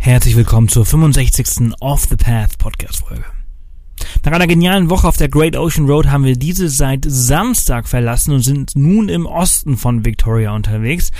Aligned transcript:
Herzlich 0.00 0.36
willkommen 0.36 0.68
zur 0.68 0.86
65. 0.86 1.74
Off 1.80 2.06
the 2.08 2.16
Path 2.16 2.56
Podcast 2.56 3.04
Folge. 3.04 3.24
Nach 4.24 4.32
einer 4.32 4.46
genialen 4.46 4.90
Woche 4.90 5.08
auf 5.08 5.16
der 5.16 5.28
Great 5.28 5.56
Ocean 5.56 5.86
Road 5.86 6.06
haben 6.06 6.24
wir 6.24 6.36
diese 6.36 6.68
seit 6.68 7.04
Samstag 7.04 7.88
verlassen 7.88 8.32
und 8.32 8.40
sind 8.40 8.76
nun 8.76 9.08
im 9.08 9.26
Osten 9.26 9.76
von 9.76 10.04
Victoria 10.04 10.54
unterwegs. 10.54 11.10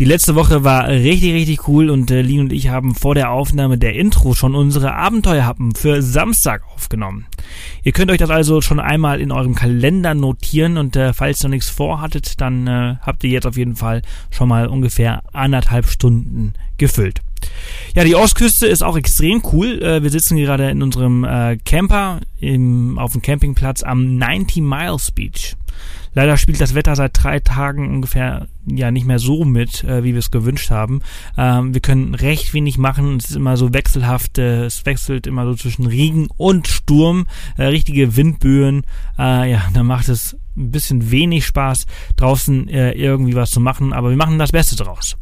Die 0.00 0.06
letzte 0.06 0.34
Woche 0.34 0.64
war 0.64 0.88
richtig, 0.88 1.34
richtig 1.34 1.68
cool 1.68 1.90
und 1.90 2.10
äh, 2.10 2.22
Lin 2.22 2.40
und 2.40 2.52
ich 2.54 2.68
haben 2.68 2.94
vor 2.94 3.14
der 3.14 3.30
Aufnahme 3.30 3.76
der 3.76 3.94
Intro 3.94 4.34
schon 4.34 4.54
unsere 4.54 4.94
Abenteuerhappen 4.94 5.74
für 5.74 6.00
Samstag 6.00 6.62
aufgenommen. 6.74 7.26
Ihr 7.84 7.92
könnt 7.92 8.10
euch 8.10 8.18
das 8.18 8.30
also 8.30 8.62
schon 8.62 8.80
einmal 8.80 9.20
in 9.20 9.30
eurem 9.30 9.54
Kalender 9.54 10.14
notieren 10.14 10.78
und 10.78 10.96
äh, 10.96 11.12
falls 11.12 11.44
ihr 11.44 11.48
noch 11.48 11.54
nichts 11.54 11.68
vorhattet, 11.68 12.40
dann 12.40 12.66
äh, 12.66 12.96
habt 13.02 13.22
ihr 13.24 13.30
jetzt 13.30 13.46
auf 13.46 13.58
jeden 13.58 13.76
Fall 13.76 14.00
schon 14.30 14.48
mal 14.48 14.66
ungefähr 14.66 15.22
anderthalb 15.32 15.86
Stunden 15.86 16.54
gefüllt. 16.78 17.20
Ja, 17.94 18.04
die 18.04 18.14
Ostküste 18.14 18.66
ist 18.66 18.82
auch 18.82 18.96
extrem 18.96 19.42
cool. 19.52 19.82
Äh, 19.82 20.02
wir 20.02 20.10
sitzen 20.10 20.36
gerade 20.36 20.70
in 20.70 20.82
unserem 20.82 21.24
äh, 21.24 21.58
Camper 21.64 22.20
im, 22.40 22.98
auf 22.98 23.12
dem 23.12 23.22
Campingplatz 23.22 23.82
am 23.82 24.16
90 24.16 24.62
Miles 24.62 25.10
Beach. 25.10 25.56
Leider 26.14 26.36
spielt 26.36 26.60
das 26.60 26.74
Wetter 26.74 26.94
seit 26.94 27.12
drei 27.22 27.40
Tagen 27.40 27.88
ungefähr 27.88 28.46
ja 28.66 28.90
nicht 28.90 29.06
mehr 29.06 29.18
so 29.18 29.44
mit, 29.44 29.82
äh, 29.84 30.04
wie 30.04 30.12
wir 30.12 30.18
es 30.18 30.30
gewünscht 30.30 30.70
haben. 30.70 31.00
Ähm, 31.38 31.72
wir 31.72 31.80
können 31.80 32.14
recht 32.14 32.52
wenig 32.52 32.76
machen. 32.76 33.16
Es 33.16 33.30
ist 33.30 33.36
immer 33.36 33.56
so 33.56 33.72
wechselhaft. 33.72 34.38
Äh, 34.38 34.64
es 34.64 34.84
wechselt 34.84 35.26
immer 35.26 35.46
so 35.46 35.54
zwischen 35.54 35.86
Regen 35.86 36.28
und 36.36 36.68
Sturm. 36.68 37.26
Äh, 37.56 37.64
richtige 37.64 38.14
Windböen. 38.16 38.84
Äh, 39.18 39.52
ja, 39.52 39.62
da 39.72 39.82
macht 39.82 40.08
es 40.08 40.36
ein 40.56 40.70
bisschen 40.70 41.10
wenig 41.10 41.46
Spaß, 41.46 41.86
draußen 42.16 42.68
äh, 42.68 42.92
irgendwie 42.92 43.34
was 43.34 43.50
zu 43.50 43.60
machen. 43.60 43.94
Aber 43.94 44.10
wir 44.10 44.16
machen 44.18 44.38
das 44.38 44.52
Beste 44.52 44.76
draus. 44.76 45.16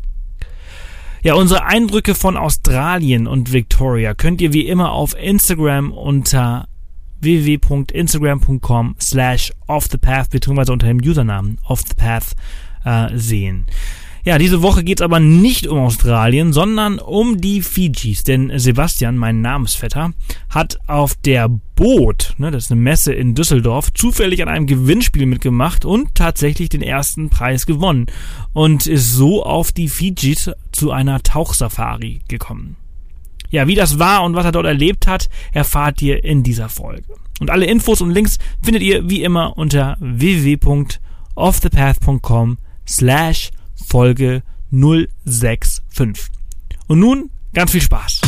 Ja, 1.22 1.34
unsere 1.34 1.64
Eindrücke 1.64 2.14
von 2.14 2.36
Australien 2.36 3.26
und 3.26 3.52
Victoria 3.52 4.14
könnt 4.14 4.40
ihr 4.40 4.52
wie 4.52 4.66
immer 4.66 4.92
auf 4.92 5.14
Instagram 5.18 5.92
unter 5.92 6.66
www.instagram.com 7.20 8.96
slash 8.98 9.52
offthepath 9.66 10.30
beziehungsweise 10.30 10.72
unter 10.72 10.86
dem 10.86 10.98
Usernamen 10.98 11.58
offthepath 11.64 12.34
äh, 12.84 13.08
sehen. 13.14 13.66
Ja, 14.24 14.36
diese 14.36 14.60
Woche 14.60 14.84
geht's 14.84 15.00
aber 15.00 15.18
nicht 15.18 15.66
um 15.66 15.78
Australien, 15.78 16.52
sondern 16.52 16.98
um 16.98 17.40
die 17.40 17.62
Fijis. 17.62 18.22
Denn 18.22 18.52
Sebastian, 18.56 19.16
mein 19.16 19.40
Namensvetter, 19.40 20.12
hat 20.50 20.78
auf 20.86 21.14
der 21.14 21.48
Boot, 21.48 22.34
ne, 22.36 22.50
das 22.50 22.64
ist 22.64 22.72
eine 22.72 22.82
Messe 22.82 23.14
in 23.14 23.34
Düsseldorf, 23.34 23.90
zufällig 23.94 24.42
an 24.42 24.48
einem 24.48 24.66
Gewinnspiel 24.66 25.24
mitgemacht 25.24 25.86
und 25.86 26.14
tatsächlich 26.14 26.68
den 26.68 26.82
ersten 26.82 27.30
Preis 27.30 27.64
gewonnen. 27.64 28.06
Und 28.52 28.86
ist 28.86 29.14
so 29.14 29.42
auf 29.42 29.72
die 29.72 29.88
Fijis 29.88 30.50
zu 30.72 30.90
einer 30.90 31.22
Tauchsafari 31.22 32.20
gekommen. 32.28 32.76
Ja, 33.48 33.66
wie 33.66 33.74
das 33.74 33.98
war 33.98 34.22
und 34.22 34.36
was 34.36 34.44
er 34.44 34.52
dort 34.52 34.66
erlebt 34.66 35.06
hat, 35.06 35.30
erfahrt 35.52 36.02
ihr 36.02 36.22
in 36.24 36.42
dieser 36.42 36.68
Folge. 36.68 37.14
Und 37.40 37.50
alle 37.50 37.66
Infos 37.66 38.02
und 38.02 38.10
Links 38.10 38.38
findet 38.62 38.82
ihr 38.82 39.08
wie 39.08 39.22
immer 39.22 39.56
unter 39.56 39.96
www.offthepath.com 40.00 42.58
slash 42.86 43.50
Folge 43.86 44.42
065. 44.70 45.82
Und 46.86 47.00
nun 47.00 47.30
ganz 47.52 47.70
viel 47.72 47.82
Spaß. 47.82 48.20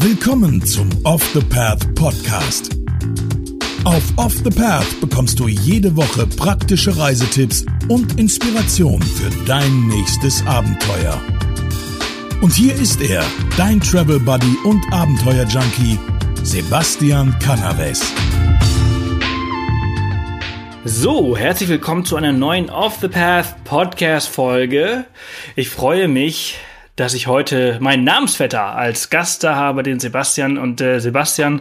Willkommen 0.00 0.62
zum 0.64 0.88
Off 1.04 1.22
the 1.32 1.40
Path 1.40 1.94
Podcast. 1.94 2.70
Auf 3.84 4.02
Off 4.16 4.34
the 4.44 4.50
Path 4.50 5.00
bekommst 5.00 5.40
du 5.40 5.48
jede 5.48 5.96
Woche 5.96 6.26
praktische 6.26 6.96
Reisetipps 6.96 7.64
und 7.88 8.18
Inspiration 8.18 9.00
für 9.00 9.30
dein 9.46 9.86
nächstes 9.86 10.44
Abenteuer. 10.46 11.20
Und 12.40 12.54
hier 12.54 12.72
ist 12.72 13.00
er, 13.00 13.24
dein 13.56 13.80
Travel 13.80 14.20
Buddy 14.20 14.56
und 14.62 14.80
Abenteuer 14.92 15.44
Junkie, 15.44 15.98
Sebastian 16.44 17.36
Canaves. 17.40 18.12
So, 20.84 21.36
herzlich 21.36 21.68
willkommen 21.68 22.04
zu 22.04 22.14
einer 22.14 22.32
neuen 22.32 22.70
Off 22.70 22.98
the 23.00 23.08
Path 23.08 23.64
Podcast 23.64 24.28
Folge. 24.28 25.04
Ich 25.56 25.68
freue 25.68 26.06
mich, 26.06 26.58
dass 26.98 27.14
ich 27.14 27.28
heute 27.28 27.78
meinen 27.80 28.02
Namensvetter 28.02 28.74
als 28.74 29.08
Gast 29.08 29.44
da 29.44 29.54
habe, 29.54 29.84
den 29.84 30.00
Sebastian. 30.00 30.58
Und 30.58 30.80
äh, 30.80 30.98
Sebastian 30.98 31.60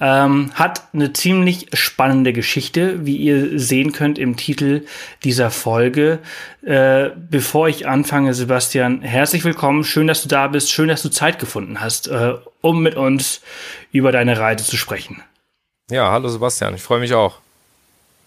ähm, 0.00 0.52
hat 0.54 0.84
eine 0.94 1.12
ziemlich 1.12 1.66
spannende 1.72 2.32
Geschichte, 2.32 3.04
wie 3.04 3.16
ihr 3.16 3.58
sehen 3.58 3.90
könnt 3.90 4.16
im 4.16 4.36
Titel 4.36 4.86
dieser 5.24 5.50
Folge. 5.50 6.20
Äh, 6.64 7.10
bevor 7.16 7.68
ich 7.68 7.88
anfange, 7.88 8.32
Sebastian, 8.32 9.02
herzlich 9.02 9.42
willkommen. 9.42 9.82
Schön, 9.82 10.06
dass 10.06 10.22
du 10.22 10.28
da 10.28 10.46
bist. 10.46 10.70
Schön, 10.70 10.86
dass 10.86 11.02
du 11.02 11.08
Zeit 11.08 11.40
gefunden 11.40 11.80
hast, 11.80 12.06
äh, 12.06 12.34
um 12.60 12.80
mit 12.80 12.94
uns 12.94 13.40
über 13.90 14.12
deine 14.12 14.38
Reise 14.38 14.64
zu 14.64 14.76
sprechen. 14.76 15.20
Ja, 15.90 16.12
hallo 16.12 16.28
Sebastian. 16.28 16.76
Ich 16.76 16.82
freue 16.82 17.00
mich 17.00 17.12
auch. 17.12 17.40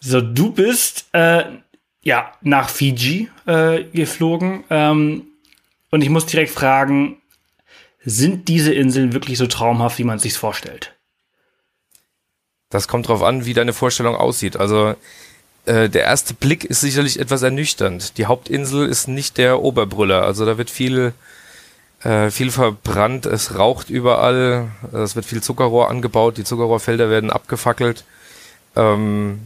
So, 0.02 0.20
du 0.20 0.52
bist 0.52 1.08
äh, 1.14 1.44
ja 2.03 2.34
nach 2.41 2.68
Fiji 2.68 3.30
äh, 3.46 3.84
geflogen. 3.94 4.66
Ähm, 4.70 5.24
und 5.91 6.01
ich 6.01 6.09
muss 6.09 6.25
direkt 6.25 6.51
fragen, 6.51 7.22
sind 8.03 8.47
diese 8.47 8.73
Inseln 8.73 9.13
wirklich 9.13 9.38
so 9.38 9.47
traumhaft, 9.47 9.97
wie 10.00 10.03
man 10.03 10.19
sich 10.19 10.33
vorstellt? 10.33 10.95
Das 12.69 12.88
kommt 12.88 13.07
drauf 13.07 13.23
an, 13.23 13.45
wie 13.45 13.53
deine 13.53 13.73
Vorstellung 13.73 14.16
aussieht. 14.16 14.57
Also 14.57 14.95
äh, 15.66 15.89
der 15.89 16.03
erste 16.03 16.33
Blick 16.33 16.63
ist 16.63 16.81
sicherlich 16.81 17.19
etwas 17.19 17.41
ernüchternd. 17.41 18.17
Die 18.17 18.28
Hauptinsel 18.28 18.88
ist 18.88 19.07
nicht 19.07 19.38
der 19.38 19.61
Oberbrüller. 19.61 20.23
Also 20.23 20.45
da 20.45 20.57
wird 20.57 20.69
viel 20.69 21.13
äh, 22.03 22.31
viel 22.31 22.49
verbrannt, 22.51 23.25
es 23.25 23.57
raucht 23.57 23.89
überall, 23.89 24.69
es 24.94 25.16
wird 25.16 25.25
viel 25.25 25.44
Zuckerrohr 25.44 25.89
angebaut, 25.89 26.38
die 26.38 26.45
Zuckerrohrfelder 26.45 27.09
werden 27.09 27.29
abgefackelt. 27.29 28.05
Ähm, 28.75 29.41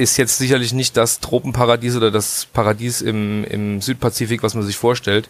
ist 0.00 0.16
jetzt 0.16 0.38
sicherlich 0.38 0.72
nicht 0.72 0.96
das 0.96 1.20
Tropenparadies 1.20 1.96
oder 1.96 2.10
das 2.10 2.46
Paradies 2.52 3.02
im, 3.02 3.44
im 3.44 3.80
Südpazifik, 3.80 4.42
was 4.42 4.54
man 4.54 4.64
sich 4.64 4.76
vorstellt. 4.76 5.28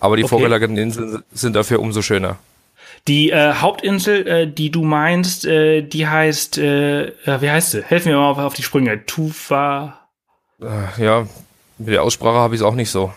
Aber 0.00 0.16
die 0.16 0.24
okay. 0.24 0.30
vorgelagerten 0.30 0.76
Inseln 0.76 1.22
sind 1.32 1.54
dafür 1.54 1.80
umso 1.80 2.02
schöner. 2.02 2.38
Die 3.08 3.30
äh, 3.30 3.54
Hauptinsel, 3.54 4.26
äh, 4.26 4.46
die 4.46 4.70
du 4.70 4.84
meinst, 4.84 5.44
äh, 5.44 5.82
die 5.82 6.06
heißt, 6.06 6.58
äh, 6.58 7.12
wie 7.24 7.50
heißt 7.50 7.72
sie? 7.72 7.82
Helfen 7.82 8.12
mir 8.12 8.18
mal 8.18 8.30
auf, 8.30 8.38
auf 8.38 8.54
die 8.54 8.62
Sprünge. 8.62 9.04
Tuva. 9.06 9.98
Äh, 10.60 11.02
ja, 11.04 11.26
mit 11.78 11.88
der 11.88 12.04
Aussprache 12.04 12.36
habe 12.36 12.54
ich 12.54 12.60
es 12.60 12.64
auch 12.64 12.74
nicht 12.74 12.90
so. 12.90 13.12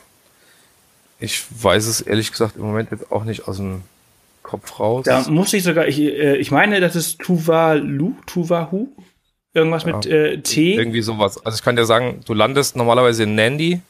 Ich 1.20 1.46
weiß 1.62 1.86
es 1.86 2.02
ehrlich 2.02 2.32
gesagt 2.32 2.58
im 2.58 2.64
Moment 2.64 2.92
jetzt 2.92 3.12
auch 3.12 3.24
nicht 3.24 3.48
aus 3.48 3.58
dem 3.58 3.84
Kopf 4.42 4.80
raus. 4.80 5.06
Da 5.06 5.24
muss 5.30 5.54
ich 5.54 5.64
sogar, 5.64 5.88
ich, 5.88 6.00
äh, 6.00 6.38
ich 6.38 6.52
meine, 6.52 6.80
das 6.80 6.96
ist 6.96 7.20
Tuvalu, 7.20 8.14
Tuvahu. 8.26 8.90
Irgendwas 9.56 9.84
ja, 9.84 9.96
mit 9.96 10.06
äh, 10.06 10.42
T. 10.42 10.76
Irgendwie 10.76 11.02
sowas. 11.02 11.44
Also 11.46 11.56
ich 11.56 11.64
kann 11.64 11.78
dir 11.78 11.86
sagen, 11.86 12.20
du 12.26 12.34
landest 12.34 12.76
normalerweise 12.76 13.24
in 13.24 13.36
Nandi. 13.36 13.82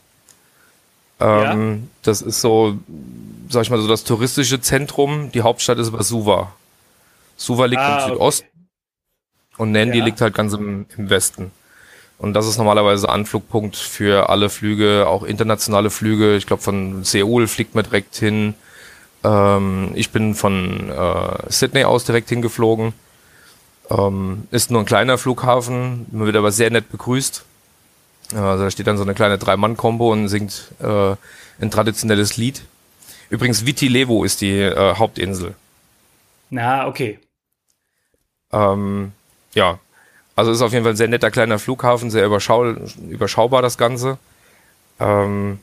Ähm, 1.19 1.81
ja. 1.81 1.87
Das 2.03 2.21
ist 2.21 2.39
so, 2.39 2.77
sag 3.49 3.63
ich 3.63 3.71
mal, 3.71 3.81
so 3.81 3.87
das 3.87 4.03
touristische 4.03 4.61
Zentrum. 4.61 5.31
Die 5.31 5.41
Hauptstadt 5.41 5.79
ist 5.79 5.87
aber 5.87 6.03
Suva. 6.03 6.53
Suva 7.35 7.65
liegt 7.65 7.81
ah, 7.81 8.05
im 8.05 8.11
Südosten 8.11 8.45
okay. 8.45 9.63
und 9.63 9.71
Nandi 9.71 9.97
ja. 9.97 10.05
liegt 10.05 10.21
halt 10.21 10.35
ganz 10.35 10.53
im, 10.53 10.85
im, 10.95 11.09
Westen. 11.09 11.49
Und 12.19 12.35
das 12.35 12.47
ist 12.47 12.59
normalerweise 12.59 13.09
Anflugpunkt 13.09 13.75
für 13.75 14.29
alle 14.29 14.49
Flüge, 14.49 15.07
auch 15.07 15.23
internationale 15.23 15.89
Flüge. 15.89 16.35
Ich 16.35 16.45
glaube, 16.45 16.61
von 16.61 17.03
Seoul 17.03 17.47
fliegt 17.47 17.73
man 17.73 17.85
direkt 17.85 18.15
hin. 18.17 18.53
Ähm, 19.23 19.93
ich 19.95 20.11
bin 20.11 20.35
von 20.35 20.91
äh, 20.91 21.51
Sydney 21.51 21.85
aus 21.85 22.05
direkt 22.05 22.29
hingeflogen. 22.29 22.93
Ähm, 23.90 24.47
ist 24.51 24.72
nur 24.72 24.81
ein 24.81 24.85
kleiner 24.85 25.18
Flughafen, 25.18 26.07
man 26.12 26.25
wird 26.25 26.36
aber 26.36 26.51
sehr 26.51 26.71
nett 26.71 26.92
begrüßt. 26.92 27.44
Also 28.33 28.63
da 28.63 28.71
steht 28.71 28.88
dann 28.88 28.98
so 28.98 29.04
eine 29.04 29.13
kleine 29.13 29.38
Drei-Mann-Kombo 29.38 30.12
und 30.12 30.27
singt 30.27 30.71
äh, 30.80 31.15
ein 31.62 31.71
traditionelles 31.71 32.38
Lied. 32.38 32.63
Übrigens, 33.30 33.65
Viti 33.65 33.88
Levo 33.88 34.24
ist 34.24 34.42
die 34.42 34.59
äh, 34.59 34.95
Hauptinsel. 34.95 35.56
Na, 36.50 36.88
okay. 36.88 37.19
Ähm, 38.51 39.12
ja, 39.54 39.80
also 40.36 40.51
ist 40.51 40.62
auf 40.62 40.71
jeden 40.71 40.83
Fall 40.83 40.94
ein 40.94 40.98
sehr 40.98 41.07
netter 41.07 41.31
kleiner 41.31 41.59
Flughafen, 41.59 42.12
sehr 42.12 42.25
überschau 42.25 42.71
überschaubar 43.09 43.62
das 43.62 43.77
Ganze. 43.77 44.18
Ähm, 45.00 45.59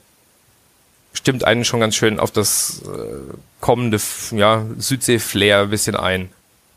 stimmt 1.13 1.45
einen 1.45 1.65
schon 1.65 1.81
ganz 1.81 1.95
schön 1.95 2.19
auf 2.19 2.31
das 2.31 2.83
äh, 2.83 3.35
kommende 3.61 4.01
ja, 4.31 4.65
Südsee-Flair 4.79 5.63
ein 5.63 5.71
bisschen 5.71 5.97
ein. 5.97 6.31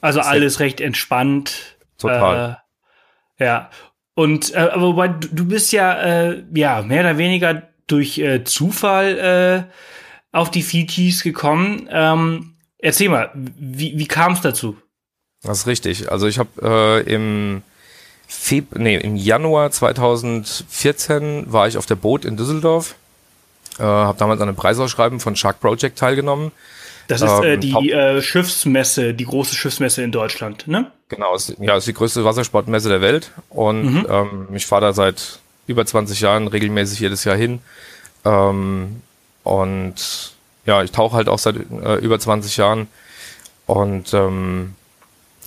Also 0.05 0.19
alles 0.19 0.59
recht 0.59 0.81
entspannt. 0.81 1.77
Total. 1.97 2.59
Äh, 3.39 3.43
ja. 3.43 3.71
Und 4.13 4.53
äh, 4.53 4.57
aber 4.57 4.83
wobei 4.83 5.07
du, 5.07 5.47
bist 5.47 5.71
ja 5.71 5.93
äh, 5.99 6.43
ja 6.53 6.83
mehr 6.83 7.01
oder 7.01 7.17
weniger 7.17 7.63
durch 7.87 8.19
äh, 8.19 8.43
Zufall 8.43 9.17
äh, 9.17 9.73
auf 10.31 10.51
die 10.51 10.61
Fijis 10.61 11.23
gekommen. 11.23 11.89
Ähm, 11.91 12.53
erzähl 12.77 13.09
mal, 13.09 13.31
wie, 13.33 13.97
wie 13.97 14.05
kam 14.05 14.33
es 14.33 14.41
dazu? 14.41 14.77
Das 15.41 15.61
ist 15.61 15.67
richtig. 15.67 16.11
Also 16.11 16.27
ich 16.27 16.37
habe 16.37 16.49
äh, 17.07 17.11
im 17.11 17.63
Feb 18.27 18.77
nee, 18.77 18.97
im 18.97 19.15
Januar 19.15 19.71
2014 19.71 21.51
war 21.51 21.67
ich 21.67 21.79
auf 21.79 21.87
der 21.87 21.95
Boot 21.95 22.25
in 22.25 22.37
Düsseldorf, 22.37 22.93
äh, 23.79 23.83
habe 23.83 24.19
damals 24.19 24.39
an 24.39 24.49
einem 24.49 24.55
Preisausschreiben 24.55 25.19
von 25.19 25.35
Shark 25.35 25.59
Project 25.61 25.97
teilgenommen. 25.97 26.51
Das 27.07 27.21
ist 27.21 27.29
äh, 27.43 27.53
ähm, 27.53 27.59
die 27.59 27.91
äh, 27.91 28.21
Schiffsmesse, 28.21 29.13
die 29.13 29.25
große 29.25 29.55
Schiffsmesse 29.55 30.03
in 30.03 30.11
Deutschland, 30.11 30.67
ne? 30.67 30.91
Genau, 31.09 31.35
ist, 31.35 31.55
ja, 31.59 31.77
ist 31.77 31.87
die 31.87 31.93
größte 31.93 32.25
Wassersportmesse 32.25 32.89
der 32.89 33.01
Welt 33.01 33.31
und 33.49 33.83
mhm. 33.83 34.07
ähm, 34.09 34.47
ich 34.53 34.65
fahre 34.65 34.81
da 34.81 34.93
seit 34.93 35.39
über 35.67 35.85
20 35.85 36.19
Jahren 36.21 36.47
regelmäßig 36.47 36.99
jedes 36.99 37.23
Jahr 37.23 37.35
hin. 37.35 37.59
Ähm, 38.23 39.01
und 39.43 40.33
ja, 40.65 40.81
ich 40.83 40.91
tauche 40.91 41.15
halt 41.15 41.29
auch 41.29 41.39
seit 41.39 41.55
äh, 41.55 41.95
über 41.95 42.19
20 42.19 42.57
Jahren 42.57 42.87
und 43.67 44.13
ähm, 44.13 44.73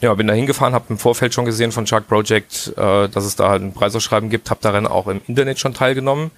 ja, 0.00 0.14
bin 0.14 0.28
da 0.28 0.34
hingefahren, 0.34 0.74
habe 0.74 0.86
im 0.90 0.98
Vorfeld 0.98 1.34
schon 1.34 1.44
gesehen 1.44 1.72
von 1.72 1.86
Shark 1.86 2.06
Project, 2.06 2.72
äh, 2.76 3.08
dass 3.08 3.24
es 3.24 3.34
da 3.34 3.48
halt 3.48 3.62
ein 3.62 3.72
Preisausschreiben 3.72 4.30
gibt, 4.30 4.50
habe 4.50 4.60
darin 4.62 4.86
auch 4.86 5.08
im 5.08 5.20
Internet 5.26 5.58
schon 5.58 5.74
teilgenommen. 5.74 6.30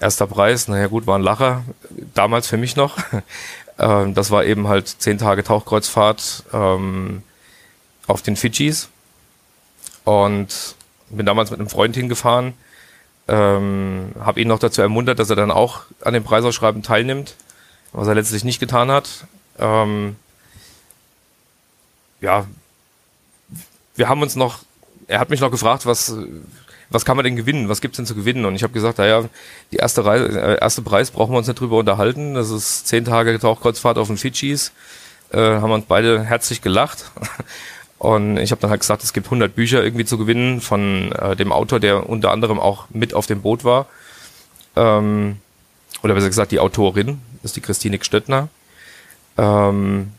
Erster 0.00 0.26
Preis, 0.26 0.68
naja 0.68 0.86
gut, 0.86 1.06
war 1.06 1.18
ein 1.18 1.22
Lacher, 1.22 1.62
damals 2.14 2.46
für 2.46 2.56
mich 2.56 2.76
noch. 2.76 2.96
Ähm, 3.80 4.14
das 4.14 4.30
war 4.30 4.44
eben 4.44 4.68
halt 4.68 4.88
zehn 4.88 5.18
Tage 5.18 5.42
Tauchkreuzfahrt 5.42 6.44
ähm, 6.52 7.22
auf 8.06 8.22
den 8.22 8.36
Fidschis 8.36 8.88
und 10.04 10.76
bin 11.08 11.26
damals 11.26 11.50
mit 11.50 11.58
einem 11.58 11.68
Freund 11.68 11.96
hingefahren, 11.96 12.52
ähm, 13.26 14.12
habe 14.20 14.40
ihn 14.40 14.48
noch 14.48 14.58
dazu 14.58 14.82
ermuntert, 14.82 15.18
dass 15.18 15.30
er 15.30 15.36
dann 15.36 15.50
auch 15.50 15.82
an 16.02 16.14
dem 16.14 16.24
Preisausschreiben 16.24 16.82
teilnimmt, 16.82 17.36
was 17.92 18.06
er 18.06 18.14
letztlich 18.14 18.44
nicht 18.44 18.60
getan 18.60 18.90
hat. 18.90 19.26
Ähm, 19.58 20.16
ja, 22.20 22.46
wir 23.96 24.08
haben 24.08 24.22
uns 24.22 24.36
noch, 24.36 24.60
er 25.06 25.20
hat 25.20 25.30
mich 25.30 25.40
noch 25.40 25.50
gefragt, 25.50 25.86
was, 25.86 26.14
was 26.90 27.04
kann 27.04 27.16
man 27.16 27.24
denn 27.24 27.36
gewinnen? 27.36 27.68
Was 27.68 27.80
gibt's 27.80 27.96
denn 27.96 28.06
zu 28.06 28.14
gewinnen? 28.14 28.44
Und 28.44 28.56
ich 28.56 28.62
habe 28.64 28.72
gesagt, 28.72 28.98
naja, 28.98 29.24
die 29.70 29.76
erste, 29.76 30.04
Reise, 30.04 30.40
äh, 30.40 30.60
erste 30.60 30.82
Preis 30.82 31.10
brauchen 31.10 31.32
wir 31.32 31.38
uns 31.38 31.46
nicht 31.46 31.58
drüber 31.58 31.78
unterhalten. 31.78 32.34
Das 32.34 32.50
ist 32.50 32.88
zehn 32.88 33.04
Tage 33.04 33.38
Tauchkreuzfahrt 33.38 33.96
auf 33.96 34.08
den 34.08 34.16
Fidschis. 34.16 34.72
Äh, 35.32 35.38
haben 35.38 35.70
uns 35.70 35.84
beide 35.86 36.24
herzlich 36.24 36.62
gelacht. 36.62 37.10
Und 37.98 38.38
ich 38.38 38.50
habe 38.50 38.60
dann 38.60 38.70
halt 38.70 38.80
gesagt, 38.80 39.04
es 39.04 39.12
gibt 39.12 39.26
100 39.26 39.54
Bücher 39.54 39.84
irgendwie 39.84 40.06
zu 40.06 40.16
gewinnen 40.18 40.60
von 40.60 41.12
äh, 41.12 41.36
dem 41.36 41.52
Autor, 41.52 41.80
der 41.80 42.08
unter 42.08 42.30
anderem 42.30 42.58
auch 42.58 42.86
mit 42.90 43.14
auf 43.14 43.26
dem 43.26 43.42
Boot 43.42 43.62
war. 43.62 43.86
Ähm, 44.74 45.36
oder 46.02 46.14
besser 46.14 46.28
gesagt, 46.28 46.50
die 46.50 46.60
Autorin, 46.60 47.20
ist 47.42 47.56
die 47.56 47.60
Christine 47.60 47.98
Stöttner. 48.02 48.48
Ähm, 49.36 50.12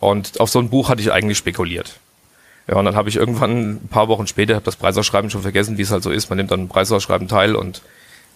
und 0.00 0.38
auf 0.38 0.50
so 0.50 0.58
ein 0.58 0.68
Buch 0.68 0.90
hatte 0.90 1.00
ich 1.00 1.10
eigentlich 1.10 1.38
spekuliert. 1.38 1.98
Ja, 2.68 2.76
und 2.76 2.84
dann 2.84 2.94
habe 2.94 3.08
ich 3.08 3.16
irgendwann 3.16 3.72
ein 3.72 3.88
paar 3.88 4.08
Wochen 4.08 4.26
später, 4.26 4.54
habe 4.54 4.64
das 4.64 4.76
Preisausschreiben 4.76 5.30
schon 5.30 5.42
vergessen, 5.42 5.78
wie 5.78 5.82
es 5.82 5.90
halt 5.90 6.02
so 6.02 6.10
ist. 6.10 6.30
Man 6.30 6.36
nimmt 6.36 6.50
dann 6.50 6.60
ein 6.60 6.68
Preisausschreiben 6.68 7.28
teil 7.28 7.56
und 7.56 7.82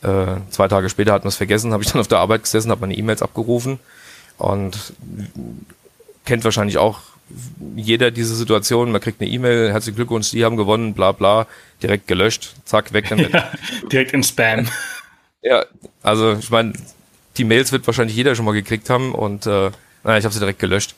äh, 0.02 0.26
zwei 0.50 0.68
Tage 0.68 0.88
später 0.88 1.12
hat 1.12 1.24
man 1.24 1.28
es 1.28 1.36
vergessen, 1.36 1.72
habe 1.72 1.82
ich 1.82 1.92
dann 1.92 2.00
auf 2.00 2.08
der 2.08 2.18
Arbeit 2.18 2.42
gesessen, 2.42 2.70
habe 2.70 2.82
meine 2.82 2.96
E-Mails 2.96 3.22
abgerufen 3.22 3.78
und 4.38 4.92
kennt 6.24 6.44
wahrscheinlich 6.44 6.78
auch 6.78 7.00
jeder 7.74 8.10
diese 8.10 8.34
Situation, 8.36 8.92
man 8.92 9.00
kriegt 9.00 9.20
eine 9.20 9.30
E-Mail, 9.30 9.72
herzlichen 9.72 9.96
Glückwunsch, 9.96 10.28
Sie 10.28 10.44
haben 10.44 10.56
gewonnen, 10.56 10.94
bla 10.94 11.12
bla, 11.12 11.46
direkt 11.82 12.06
gelöscht, 12.06 12.54
zack, 12.64 12.92
weg 12.92 13.06
damit. 13.08 13.32
Ja, 13.32 13.50
direkt 13.90 14.12
in 14.12 14.22
Spam. 14.22 14.68
Ja, 15.42 15.64
also 16.02 16.34
ich 16.34 16.50
meine, 16.50 16.72
die 17.36 17.44
Mails 17.44 17.72
wird 17.72 17.86
wahrscheinlich 17.86 18.16
jeder 18.16 18.34
schon 18.34 18.44
mal 18.44 18.52
gekriegt 18.52 18.88
haben 18.90 19.14
und 19.14 19.46
äh, 19.46 19.70
naja, 20.04 20.18
ich 20.18 20.24
habe 20.24 20.32
sie 20.32 20.40
direkt 20.40 20.58
gelöscht. 20.58 20.94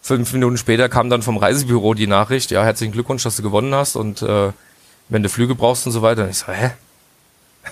Fünf 0.00 0.32
Minuten 0.32 0.56
später 0.56 0.88
kam 0.88 1.10
dann 1.10 1.22
vom 1.22 1.36
Reisebüro 1.36 1.94
die 1.94 2.06
Nachricht, 2.06 2.50
ja, 2.50 2.64
herzlichen 2.64 2.92
Glückwunsch, 2.92 3.22
dass 3.22 3.36
du 3.36 3.42
gewonnen 3.42 3.74
hast 3.74 3.96
und 3.96 4.22
äh, 4.22 4.52
wenn 5.08 5.22
du 5.22 5.28
Flüge 5.28 5.54
brauchst 5.54 5.86
und 5.86 5.92
so 5.92 6.02
weiter. 6.02 6.24
Und 6.24 6.30
ich 6.30 6.38
so, 6.38 6.52
hä? 6.52 6.70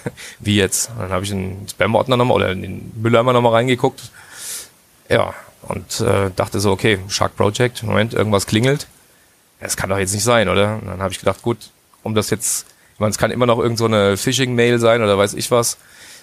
Wie 0.40 0.56
jetzt? 0.56 0.90
Und 0.90 1.00
dann 1.00 1.10
habe 1.10 1.24
ich 1.24 1.30
in 1.30 1.60
den 1.60 1.68
Spam-Ordner 1.68 2.16
nochmal 2.16 2.36
oder 2.36 2.52
in 2.52 2.62
den 2.62 2.92
Mülleimer 2.96 3.32
nochmal 3.32 3.52
reingeguckt. 3.52 4.10
Ja, 5.08 5.34
und 5.62 6.00
äh, 6.00 6.30
dachte 6.34 6.60
so, 6.60 6.72
okay, 6.72 6.98
Shark 7.08 7.36
Project, 7.36 7.82
Moment, 7.82 8.14
irgendwas 8.14 8.46
klingelt. 8.46 8.86
Das 9.60 9.76
kann 9.76 9.90
doch 9.90 9.98
jetzt 9.98 10.12
nicht 10.12 10.24
sein, 10.24 10.48
oder? 10.48 10.78
Und 10.80 10.86
dann 10.86 11.00
habe 11.00 11.12
ich 11.12 11.18
gedacht, 11.18 11.42
gut, 11.42 11.70
um 12.02 12.14
das 12.14 12.30
jetzt, 12.30 12.66
ich 12.94 13.00
meine, 13.00 13.10
es 13.10 13.18
kann 13.18 13.30
immer 13.30 13.46
noch 13.46 13.58
irgend 13.58 13.78
so 13.78 13.88
Phishing-Mail 13.88 14.78
sein 14.78 15.02
oder 15.02 15.16
weiß 15.16 15.34
ich 15.34 15.50
was, 15.50 15.78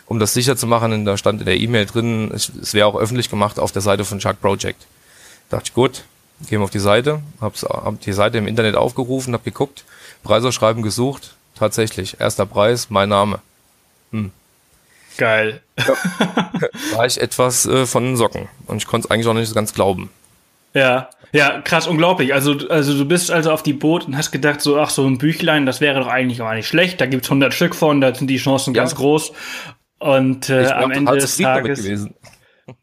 um 0.05 0.19
das 0.19 0.33
sicher 0.33 0.55
zu 0.55 0.67
machen, 0.67 1.05
da 1.05 1.17
stand 1.17 1.41
in 1.41 1.45
der 1.45 1.57
E-Mail 1.57 1.85
drin, 1.85 2.31
es, 2.33 2.50
es 2.50 2.73
wäre 2.73 2.88
auch 2.88 2.95
öffentlich 2.95 3.29
gemacht 3.29 3.59
auf 3.59 3.71
der 3.71 3.81
Seite 3.81 4.05
von 4.05 4.21
Shark 4.21 4.39
Project. 4.41 4.85
Dachte 5.50 5.66
ich, 5.68 5.74
gut, 5.74 6.04
gehen 6.48 6.60
wir 6.60 6.63
auf 6.63 6.69
die 6.69 6.80
Seite, 6.80 7.22
hab's, 7.42 7.63
hab 7.63 8.00
die 8.01 8.13
Seite 8.13 8.38
im 8.38 8.48
Internet 8.48 8.75
aufgerufen, 8.75 9.34
hab 9.34 9.44
geguckt, 9.44 9.86
Preisausschreiben 10.24 10.84
gesucht, 10.84 11.36
tatsächlich, 11.56 12.19
erster 12.19 12.45
Preis, 12.45 12.90
mein 12.90 13.10
Name. 13.10 13.40
Hm. 14.12 14.31
Geil. 15.18 15.62
Ja. 15.78 15.95
war 16.95 17.06
ich 17.06 17.22
etwas 17.22 17.66
äh, 17.66 17.86
von 17.86 18.04
den 18.04 18.18
Socken. 18.18 18.50
Und 18.66 18.78
ich 18.78 18.88
konnte 18.88 19.07
es 19.07 19.12
eigentlich 19.12 19.28
auch 19.28 19.34
nicht 19.34 19.54
ganz 19.54 19.74
glauben. 19.74 20.10
Ja, 20.74 21.10
ja, 21.34 21.62
krass, 21.62 21.88
unglaublich. 21.88 22.34
Also, 22.34 22.56
also 22.69 22.96
du 22.96 23.06
bist 23.06 23.31
also 23.31 23.51
auf 23.51 23.63
die 23.63 23.74
Boot 23.74 24.06
und 24.06 24.16
hast 24.16 24.31
gedacht, 24.31 24.62
so, 24.62 24.80
ach, 24.80 24.92
so 24.92 25.06
ein 25.06 25.18
Büchlein, 25.18 25.66
das 25.66 25.81
wäre 25.81 26.00
doch 26.00 26.07
eigentlich 26.07 26.38
gar 26.38 26.54
nicht 26.54 26.68
schlecht. 26.68 27.01
Da 27.01 27.07
gibt's 27.07 27.28
100 27.28 27.54
Stück 27.54 27.75
von, 27.75 28.01
da 28.01 28.13
sind 28.13 28.28
die 28.28 28.38
Chancen 28.38 28.75
ja. 28.75 28.81
ganz 28.81 28.96
groß. 28.96 29.34
Und 29.98 30.50
äh, 30.50 30.68
am 30.68 30.92
Ende 30.92 31.18
des 31.18 31.38
Tages. 31.38 32.07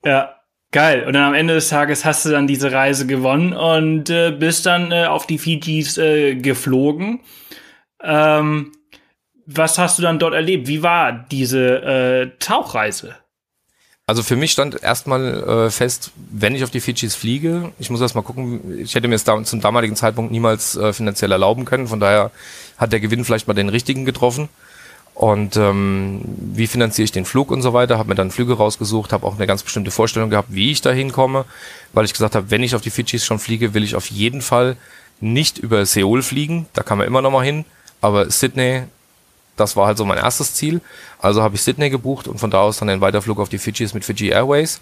Ja, 0.04 0.34
geil. 0.72 1.04
Und 1.06 1.14
dann 1.14 1.22
am 1.24 1.34
Ende 1.34 1.54
des 1.54 1.68
Tages 1.68 2.04
hast 2.04 2.24
du 2.24 2.30
dann 2.30 2.46
diese 2.46 2.72
Reise 2.72 3.06
gewonnen 3.06 3.52
und 3.52 4.10
äh, 4.10 4.30
bist 4.30 4.66
dann 4.66 4.92
äh, 4.92 5.06
auf 5.06 5.26
die 5.26 5.38
Fijis 5.38 5.98
äh, 5.98 6.34
geflogen. 6.36 7.20
Ähm, 8.02 8.72
was 9.46 9.78
hast 9.78 9.98
du 9.98 10.02
dann 10.02 10.18
dort 10.18 10.34
erlebt? 10.34 10.68
Wie 10.68 10.82
war 10.82 11.12
diese 11.12 11.82
äh, 11.82 12.30
Tauchreise? 12.38 13.16
Also 14.06 14.24
für 14.24 14.34
mich 14.34 14.50
stand 14.50 14.82
erstmal 14.82 15.66
äh, 15.66 15.70
fest, 15.70 16.10
wenn 16.16 16.56
ich 16.56 16.64
auf 16.64 16.70
die 16.70 16.80
Fidschis 16.80 17.14
fliege, 17.14 17.70
ich 17.78 17.90
muss 17.90 18.00
erst 18.00 18.16
mal 18.16 18.22
gucken, 18.22 18.80
ich 18.80 18.96
hätte 18.96 19.06
mir 19.06 19.14
es 19.14 19.22
da, 19.22 19.40
zum 19.44 19.60
damaligen 19.60 19.94
Zeitpunkt 19.94 20.32
niemals 20.32 20.76
äh, 20.76 20.92
finanziell 20.92 21.30
erlauben 21.30 21.64
können, 21.64 21.86
von 21.86 22.00
daher 22.00 22.32
hat 22.76 22.90
der 22.90 22.98
Gewinn 22.98 23.24
vielleicht 23.24 23.46
mal 23.46 23.54
den 23.54 23.68
richtigen 23.68 24.04
getroffen. 24.04 24.48
Und 25.20 25.58
ähm, 25.58 26.22
wie 26.24 26.66
finanziere 26.66 27.04
ich 27.04 27.12
den 27.12 27.26
Flug 27.26 27.50
und 27.50 27.60
so 27.60 27.74
weiter, 27.74 27.98
habe 27.98 28.08
mir 28.08 28.14
dann 28.14 28.30
Flüge 28.30 28.54
rausgesucht, 28.54 29.12
habe 29.12 29.26
auch 29.26 29.36
eine 29.36 29.46
ganz 29.46 29.62
bestimmte 29.62 29.90
Vorstellung 29.90 30.30
gehabt, 30.30 30.48
wie 30.50 30.70
ich 30.70 30.80
da 30.80 30.92
hinkomme, 30.92 31.44
weil 31.92 32.06
ich 32.06 32.14
gesagt 32.14 32.34
habe, 32.34 32.50
wenn 32.50 32.62
ich 32.62 32.74
auf 32.74 32.80
die 32.80 32.88
Fidschis 32.88 33.26
schon 33.26 33.38
fliege, 33.38 33.74
will 33.74 33.84
ich 33.84 33.94
auf 33.94 34.06
jeden 34.06 34.40
Fall 34.40 34.78
nicht 35.20 35.58
über 35.58 35.84
Seoul 35.84 36.22
fliegen, 36.22 36.68
da 36.72 36.82
kann 36.82 36.96
man 36.96 37.06
immer 37.06 37.20
noch 37.20 37.30
mal 37.30 37.44
hin, 37.44 37.66
aber 38.00 38.30
Sydney 38.30 38.84
das 39.56 39.76
war 39.76 39.88
halt 39.88 39.98
so 39.98 40.06
mein 40.06 40.16
erstes 40.16 40.54
Ziel. 40.54 40.80
Also 41.18 41.42
habe 41.42 41.54
ich 41.54 41.60
Sydney 41.60 41.90
gebucht 41.90 42.26
und 42.26 42.38
von 42.38 42.50
da 42.50 42.62
aus 42.62 42.78
dann 42.78 42.88
den 42.88 43.02
Weiterflug 43.02 43.40
auf 43.40 43.50
die 43.50 43.58
Fidschis 43.58 43.92
mit 43.92 44.06
Fiji 44.06 44.30
Airways. 44.30 44.80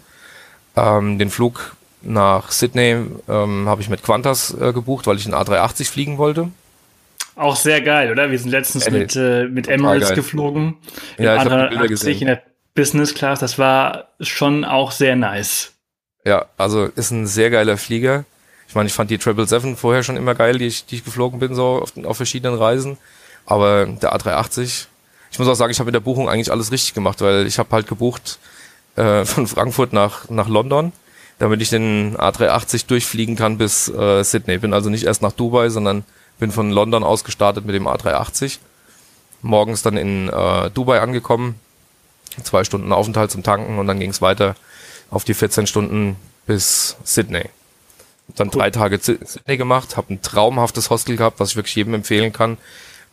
Ähm, 0.76 1.18
den 1.18 1.30
Flug 1.30 1.74
nach 2.02 2.52
Sydney 2.52 3.06
ähm, 3.28 3.68
habe 3.68 3.82
ich 3.82 3.88
mit 3.88 4.04
Qantas 4.04 4.54
äh, 4.54 4.72
gebucht, 4.72 5.08
weil 5.08 5.16
ich 5.16 5.26
einen 5.26 5.34
A380 5.34 5.90
fliegen 5.90 6.16
wollte. 6.16 6.50
Auch 7.38 7.54
sehr 7.54 7.80
geil, 7.82 8.10
oder? 8.10 8.32
Wir 8.32 8.38
sind 8.38 8.50
letztens 8.50 8.86
ja, 8.86 8.90
mit, 8.90 9.14
äh, 9.14 9.44
mit 9.44 9.68
Emirates 9.68 10.08
geil. 10.08 10.16
geflogen. 10.16 10.76
Ja, 11.18 11.36
ich 11.36 11.42
A380 11.42 12.20
in 12.20 12.26
der 12.26 12.42
Business 12.74 13.14
Class. 13.14 13.38
Das 13.38 13.58
war 13.60 14.08
schon 14.20 14.64
auch 14.64 14.90
sehr 14.90 15.14
nice. 15.14 15.72
Ja, 16.24 16.46
also 16.56 16.86
ist 16.86 17.12
ein 17.12 17.28
sehr 17.28 17.50
geiler 17.50 17.76
Flieger. 17.76 18.24
Ich 18.66 18.74
meine, 18.74 18.88
ich 18.88 18.92
fand 18.92 19.10
die 19.10 19.18
777 19.18 19.78
vorher 19.78 20.02
schon 20.02 20.16
immer 20.16 20.34
geil, 20.34 20.58
die 20.58 20.66
ich, 20.66 20.84
die 20.86 20.96
ich 20.96 21.04
geflogen 21.04 21.38
bin, 21.38 21.54
so 21.54 21.80
auf, 21.80 21.96
auf 22.04 22.16
verschiedenen 22.16 22.58
Reisen. 22.58 22.98
Aber 23.46 23.86
der 23.86 24.14
A380, 24.16 24.86
ich 25.30 25.38
muss 25.38 25.46
auch 25.46 25.54
sagen, 25.54 25.70
ich 25.70 25.78
habe 25.78 25.86
mit 25.86 25.94
der 25.94 26.00
Buchung 26.00 26.28
eigentlich 26.28 26.50
alles 26.50 26.72
richtig 26.72 26.92
gemacht, 26.92 27.20
weil 27.20 27.46
ich 27.46 27.60
habe 27.60 27.70
halt 27.70 27.86
gebucht 27.86 28.40
äh, 28.96 29.24
von 29.24 29.46
Frankfurt 29.46 29.92
nach, 29.92 30.28
nach 30.28 30.48
London, 30.48 30.92
damit 31.38 31.62
ich 31.62 31.70
den 31.70 32.16
A380 32.16 32.88
durchfliegen 32.88 33.36
kann 33.36 33.58
bis 33.58 33.88
äh, 33.88 34.24
Sydney. 34.24 34.58
Bin 34.58 34.74
also 34.74 34.90
nicht 34.90 35.04
erst 35.04 35.22
nach 35.22 35.32
Dubai, 35.32 35.68
sondern 35.68 36.04
bin 36.38 36.50
von 36.50 36.70
London 36.70 37.04
aus 37.04 37.24
gestartet 37.24 37.64
mit 37.64 37.74
dem 37.74 37.86
A380. 37.86 38.58
Morgens 39.42 39.82
dann 39.82 39.96
in 39.96 40.28
äh, 40.28 40.70
Dubai 40.70 41.00
angekommen, 41.00 41.60
zwei 42.42 42.64
Stunden 42.64 42.92
Aufenthalt 42.92 43.30
zum 43.30 43.42
Tanken 43.42 43.78
und 43.78 43.86
dann 43.86 44.00
ging 44.00 44.10
es 44.10 44.20
weiter 44.20 44.56
auf 45.10 45.24
die 45.24 45.34
14 45.34 45.66
Stunden 45.66 46.16
bis 46.46 46.96
Sydney. 47.04 47.44
Dann 48.36 48.48
cool. 48.48 48.60
drei 48.60 48.70
Tage 48.70 48.98
Sydney 49.00 49.56
gemacht, 49.56 49.96
habe 49.96 50.14
ein 50.14 50.22
traumhaftes 50.22 50.90
Hostel 50.90 51.16
gehabt, 51.16 51.40
was 51.40 51.50
ich 51.50 51.56
wirklich 51.56 51.76
jedem 51.76 51.94
empfehlen 51.94 52.32
kann. 52.32 52.58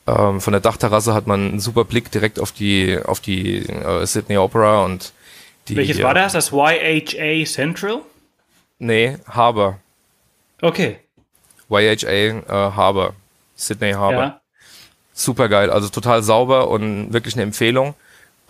Ähm, 0.08 0.41
von 0.41 0.51
der 0.51 0.62
Dachterrasse 0.62 1.13
hat 1.13 1.25
man 1.25 1.50
einen 1.50 1.60
super 1.60 1.84
Blick 1.84 2.12
direkt 2.12 2.39
auf 2.39 2.51
die, 2.51 3.00
auf 3.03 3.20
die 3.20 3.60
äh, 3.67 4.05
Sydney 4.05 4.38
Opera 4.38 4.84
und 4.84 5.13
die. 5.67 5.75
Welches 5.75 6.01
war 6.01 6.13
das? 6.13 6.34
Das 6.34 6.51
YHA 6.51 7.46
Central? 7.46 8.01
Nee, 8.77 9.17
Harbour. 9.27 9.79
Okay. 10.62 10.98
YHA 11.69 12.10
äh, 12.10 12.41
Harbour. 12.50 13.13
Sydney 13.55 13.93
Harbour. 13.93 14.22
Ja. 14.22 14.41
Super 15.13 15.48
geil, 15.48 15.69
also 15.69 15.88
total 15.88 16.24
sauber 16.24 16.67
und 16.67 17.13
wirklich 17.13 17.36
eine 17.36 17.43
Empfehlung. 17.43 17.95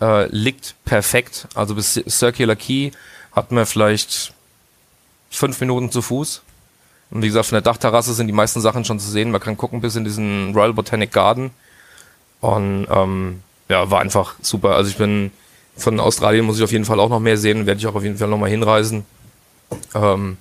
Äh, 0.00 0.26
liegt 0.26 0.74
perfekt. 0.84 1.46
Also 1.54 1.74
bis 1.74 1.94
Circular 2.08 2.56
Key 2.56 2.90
hat 3.32 3.52
man 3.52 3.66
vielleicht 3.66 4.32
fünf 5.30 5.60
Minuten 5.60 5.90
zu 5.90 6.02
Fuß. 6.02 6.42
Und 7.10 7.22
wie 7.22 7.28
gesagt, 7.28 7.46
von 7.46 7.54
der 7.54 7.62
Dachterrasse 7.62 8.14
sind 8.14 8.26
die 8.26 8.32
meisten 8.32 8.60
Sachen 8.60 8.84
schon 8.84 8.98
zu 8.98 9.08
sehen. 9.08 9.30
Man 9.30 9.40
kann 9.40 9.56
gucken 9.56 9.80
bis 9.80 9.94
in 9.94 10.04
diesen 10.04 10.54
Royal 10.54 10.72
Botanic 10.72 11.12
Garden, 11.12 11.52
Und 12.40 12.88
ähm, 12.90 13.42
ja, 13.68 13.90
war 13.90 14.00
einfach 14.00 14.34
super. 14.42 14.74
Also 14.74 14.90
ich 14.90 14.96
bin 14.96 15.30
von 15.76 16.00
Australien 16.00 16.44
muss 16.44 16.56
ich 16.56 16.64
auf 16.64 16.72
jeden 16.72 16.84
Fall 16.84 16.98
auch 17.00 17.10
noch 17.10 17.20
mehr 17.20 17.36
sehen, 17.36 17.66
werde 17.66 17.78
ich 17.78 17.86
auch 17.86 17.94
auf 17.94 18.02
jeden 18.02 18.16
Fall 18.16 18.28
noch 18.28 18.38
mal 18.38 18.50
hinreisen. 18.50 19.04
Ähm, 19.94 20.38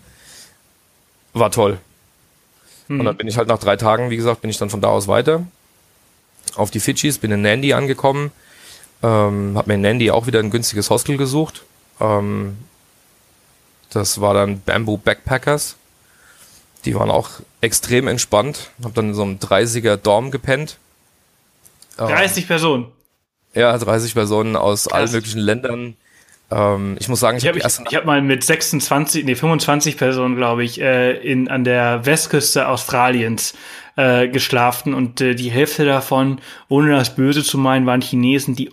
war 1.33 1.51
toll. 1.51 1.77
Mhm. 2.87 2.99
Und 2.99 3.05
dann 3.05 3.17
bin 3.17 3.27
ich 3.27 3.37
halt 3.37 3.47
nach 3.47 3.59
drei 3.59 3.75
Tagen, 3.75 4.09
wie 4.09 4.17
gesagt, 4.17 4.41
bin 4.41 4.49
ich 4.49 4.57
dann 4.57 4.69
von 4.69 4.81
da 4.81 4.89
aus 4.89 5.07
weiter 5.07 5.45
auf 6.55 6.71
die 6.71 6.79
Fidschis, 6.79 7.17
bin 7.17 7.31
in 7.31 7.41
Nandi 7.41 7.73
angekommen, 7.73 8.31
ähm, 9.03 9.53
habe 9.55 9.67
mir 9.69 9.75
in 9.75 9.81
Nandi 9.81 10.11
auch 10.11 10.27
wieder 10.27 10.39
ein 10.39 10.51
günstiges 10.51 10.89
Hostel 10.89 11.17
gesucht. 11.17 11.63
Ähm, 11.99 12.57
das 13.89 14.21
war 14.21 14.33
dann 14.33 14.61
Bamboo 14.61 14.97
Backpackers. 14.97 15.75
Die 16.85 16.95
waren 16.95 17.09
auch 17.09 17.29
extrem 17.61 18.07
entspannt. 18.07 18.69
Hab 18.83 18.93
dann 18.93 19.09
in 19.09 19.13
so 19.15 19.23
einem 19.23 19.37
30er 19.37 19.97
Dorm 19.97 20.31
gepennt. 20.31 20.77
30 21.97 22.43
ähm, 22.43 22.47
Personen. 22.47 22.85
Ja, 23.53 23.77
30 23.77 24.13
Personen 24.13 24.55
aus 24.55 24.85
Krass. 24.85 24.93
allen 24.93 25.11
möglichen 25.11 25.39
Ländern. 25.39 25.95
Ähm, 26.51 26.95
ich 26.99 27.07
muss 27.07 27.19
sagen, 27.19 27.37
ich, 27.37 27.45
ich 27.45 27.63
habe 27.63 27.95
hab 27.95 28.05
mal 28.05 28.21
mit 28.21 28.43
26, 28.43 29.25
nee 29.25 29.35
25 29.35 29.97
Personen, 29.97 30.35
glaube 30.35 30.63
ich, 30.63 30.79
äh, 30.79 31.13
in 31.13 31.47
an 31.47 31.63
der 31.63 32.05
Westküste 32.05 32.67
Australiens 32.67 33.55
äh, 33.95 34.27
geschlafen 34.27 34.93
und 34.93 35.21
äh, 35.21 35.35
die 35.35 35.49
Hälfte 35.49 35.85
davon, 35.85 36.39
ohne 36.69 36.91
das 36.91 37.15
Böse 37.15 37.43
zu 37.43 37.57
meinen, 37.57 37.85
waren 37.85 38.01
Chinesen, 38.01 38.55
die 38.55 38.71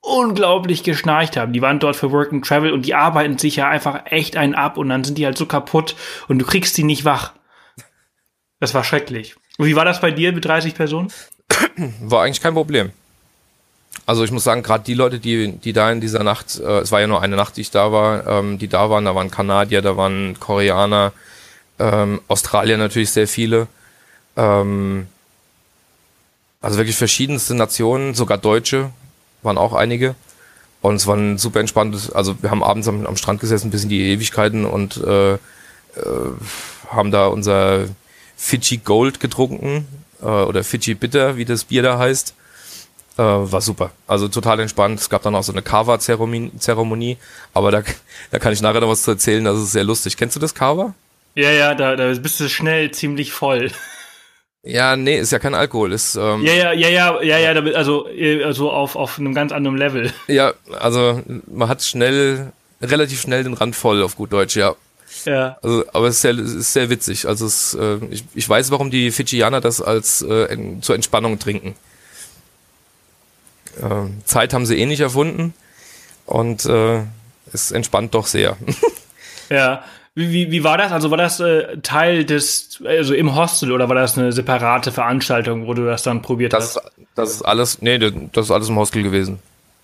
unglaublich 0.00 0.84
geschnarcht 0.84 1.36
haben. 1.36 1.52
Die 1.52 1.62
waren 1.62 1.80
dort 1.80 1.96
für 1.96 2.12
Work 2.12 2.32
and 2.32 2.44
Travel 2.44 2.72
und 2.72 2.86
die 2.86 2.94
arbeiten 2.94 3.38
sich 3.38 3.56
ja 3.56 3.68
einfach 3.68 4.02
echt 4.06 4.36
einen 4.36 4.54
ab 4.54 4.76
und 4.76 4.88
dann 4.88 5.04
sind 5.04 5.18
die 5.18 5.26
halt 5.26 5.38
so 5.38 5.46
kaputt 5.46 5.96
und 6.28 6.38
du 6.38 6.44
kriegst 6.44 6.76
die 6.76 6.84
nicht 6.84 7.04
wach. 7.04 7.34
Das 8.60 8.74
war 8.74 8.84
schrecklich. 8.84 9.36
Und 9.58 9.66
wie 9.66 9.76
war 9.76 9.84
das 9.84 10.00
bei 10.00 10.10
dir 10.10 10.32
mit 10.32 10.44
30 10.44 10.74
Personen? 10.74 11.12
War 12.00 12.24
eigentlich 12.24 12.40
kein 12.40 12.54
Problem. 12.54 12.92
Also 14.08 14.24
ich 14.24 14.30
muss 14.30 14.42
sagen, 14.42 14.62
gerade 14.62 14.84
die 14.84 14.94
Leute, 14.94 15.18
die, 15.18 15.52
die 15.52 15.74
da 15.74 15.92
in 15.92 16.00
dieser 16.00 16.24
Nacht, 16.24 16.58
äh, 16.58 16.78
es 16.78 16.90
war 16.90 16.98
ja 16.98 17.06
nur 17.06 17.20
eine 17.20 17.36
Nacht, 17.36 17.58
die 17.58 17.60
ich 17.60 17.70
da 17.70 17.92
war, 17.92 18.26
ähm, 18.26 18.58
die 18.58 18.66
da 18.66 18.88
waren, 18.88 19.04
da 19.04 19.14
waren 19.14 19.30
Kanadier, 19.30 19.82
da 19.82 19.98
waren 19.98 20.40
Koreaner, 20.40 21.12
ähm, 21.78 22.22
Australier 22.26 22.78
natürlich 22.78 23.10
sehr 23.10 23.28
viele. 23.28 23.66
Ähm, 24.34 25.08
also 26.62 26.78
wirklich 26.78 26.96
verschiedenste 26.96 27.54
Nationen, 27.54 28.14
sogar 28.14 28.38
Deutsche 28.38 28.88
waren 29.42 29.58
auch 29.58 29.74
einige. 29.74 30.14
Und 30.80 30.94
es 30.94 31.06
war 31.06 31.16
ein 31.16 31.36
super 31.36 31.60
entspanntes, 31.60 32.10
also 32.10 32.42
wir 32.42 32.50
haben 32.50 32.64
abends 32.64 32.88
am, 32.88 33.04
am 33.04 33.18
Strand 33.18 33.40
gesessen, 33.40 33.70
bis 33.70 33.82
in 33.82 33.90
die 33.90 34.10
Ewigkeiten 34.10 34.64
und 34.64 34.96
äh, 34.96 35.34
äh, 35.34 35.38
haben 36.88 37.10
da 37.10 37.26
unser 37.26 37.84
Fiji 38.38 38.78
Gold 38.78 39.20
getrunken 39.20 39.86
äh, 40.22 40.24
oder 40.24 40.64
Fiji 40.64 40.94
Bitter, 40.94 41.36
wie 41.36 41.44
das 41.44 41.64
Bier 41.64 41.82
da 41.82 41.98
heißt. 41.98 42.32
Äh, 43.18 43.22
war 43.22 43.60
super. 43.60 43.90
Also 44.06 44.28
total 44.28 44.60
entspannt. 44.60 45.00
Es 45.00 45.10
gab 45.10 45.22
dann 45.22 45.34
auch 45.34 45.42
so 45.42 45.50
eine 45.50 45.60
Kava-Zeremonie, 45.60 47.16
aber 47.52 47.72
da, 47.72 47.82
da 48.30 48.38
kann 48.38 48.52
ich 48.52 48.62
nachher 48.62 48.80
noch 48.80 48.88
was 48.88 49.02
zu 49.02 49.10
erzählen, 49.10 49.44
das 49.44 49.58
ist 49.58 49.72
sehr 49.72 49.84
lustig. 49.84 50.16
Kennst 50.16 50.36
du 50.36 50.40
das 50.40 50.54
Kava? 50.54 50.94
Ja, 51.34 51.50
ja, 51.50 51.74
da, 51.74 51.96
da 51.96 52.12
bist 52.14 52.38
du 52.38 52.48
schnell 52.48 52.92
ziemlich 52.92 53.32
voll. 53.32 53.72
Ja, 54.62 54.96
nee, 54.96 55.18
ist 55.18 55.32
ja 55.32 55.40
kein 55.40 55.54
Alkohol. 55.54 55.92
Ist, 55.92 56.14
ähm, 56.14 56.42
ja, 56.42 56.52
ja, 56.52 56.72
ja, 56.72 56.88
ja, 56.88 57.22
ja, 57.22 57.38
ja, 57.38 57.74
also, 57.74 58.06
also 58.44 58.70
auf, 58.70 58.94
auf 58.96 59.18
einem 59.18 59.34
ganz 59.34 59.50
anderen 59.50 59.76
Level. 59.76 60.12
Ja, 60.28 60.52
also 60.78 61.22
man 61.46 61.68
hat 61.68 61.82
schnell, 61.82 62.52
relativ 62.80 63.20
schnell 63.20 63.42
den 63.42 63.54
Rand 63.54 63.74
voll, 63.74 64.02
auf 64.02 64.16
gut 64.16 64.32
Deutsch, 64.32 64.56
ja. 64.56 64.76
Ja. 65.24 65.56
Also, 65.62 65.84
aber 65.92 66.06
es 66.06 66.16
ist 66.16 66.22
sehr, 66.22 66.38
es 66.38 66.54
ist 66.54 66.72
sehr 66.72 66.90
witzig. 66.90 67.26
Also 67.26 67.46
es, 67.46 67.74
äh, 67.74 67.98
ich, 68.10 68.24
ich 68.34 68.48
weiß, 68.48 68.70
warum 68.70 68.90
die 68.90 69.10
Fidschianer 69.10 69.60
das 69.60 69.80
als 69.80 70.22
äh, 70.22 70.56
zur 70.82 70.94
Entspannung 70.94 71.38
trinken. 71.38 71.74
Äh, 73.78 74.24
Zeit 74.24 74.54
haben 74.54 74.66
sie 74.66 74.78
eh 74.78 74.86
nicht 74.86 75.00
erfunden 75.00 75.54
und 76.26 76.64
äh, 76.66 77.02
es 77.52 77.70
entspannt 77.70 78.14
doch 78.14 78.26
sehr. 78.26 78.56
ja. 79.50 79.82
Wie, 80.14 80.32
wie, 80.32 80.50
wie 80.50 80.64
war 80.64 80.76
das? 80.76 80.90
Also 80.90 81.10
war 81.10 81.18
das 81.18 81.38
äh, 81.38 81.76
Teil 81.82 82.24
des, 82.24 82.82
also 82.84 83.14
im 83.14 83.36
Hostel 83.36 83.70
oder 83.70 83.88
war 83.88 83.94
das 83.94 84.18
eine 84.18 84.32
separate 84.32 84.90
Veranstaltung, 84.90 85.68
wo 85.68 85.74
du 85.74 85.86
das 85.86 86.02
dann 86.02 86.22
probiert 86.22 86.52
das, 86.52 86.76
hast? 86.76 86.92
Das 87.14 87.30
ist 87.30 87.42
alles, 87.42 87.82
nee, 87.82 87.98
das 87.98 88.46
ist 88.46 88.50
alles 88.50 88.68
im 88.68 88.76
Hostel 88.76 89.04
gewesen. 89.04 89.38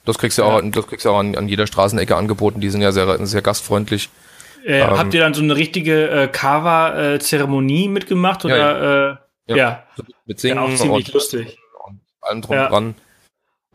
Das 0.05 0.19
kriegst 0.19 0.37
du 0.39 0.43
ja. 0.43 0.49
auch, 0.49 0.61
das 0.63 0.87
kriegst 0.87 1.05
du 1.05 1.11
auch 1.11 1.19
an, 1.19 1.37
an 1.37 1.49
jeder 1.49 1.67
Straßenecke 1.67 2.17
angeboten. 2.17 2.61
Die 2.61 2.69
sind 2.69 2.83
ja 2.83 2.93
sehr, 2.93 3.25
sehr 3.27 3.43
gastfreundlich. 3.43 4.11
Äh, 4.67 4.81
ähm, 4.81 4.99
habt 4.99 5.15
ihr 5.15 5.21
dann 5.21 5.35
so 5.35 5.43
eine 5.43 5.57
richtige 5.57 6.09
äh, 6.09 6.29
Kava-Zeremonie 6.29 7.89
mitgemacht 7.89 8.45
oder? 8.45 8.57
Ja, 8.57 9.11
äh, 9.11 9.17
ja. 9.47 9.57
ja. 9.57 9.83
mit 10.27 10.41
Singen 10.41 10.57
ja, 10.57 10.63
auch 10.63 10.75
ziemlich 10.75 11.07
und, 11.07 11.15
lustig. 11.15 11.59
Und 11.87 12.01
allem 12.23 12.43
drum 12.43 12.57
ja. 12.57 12.69
dran. 12.69 12.95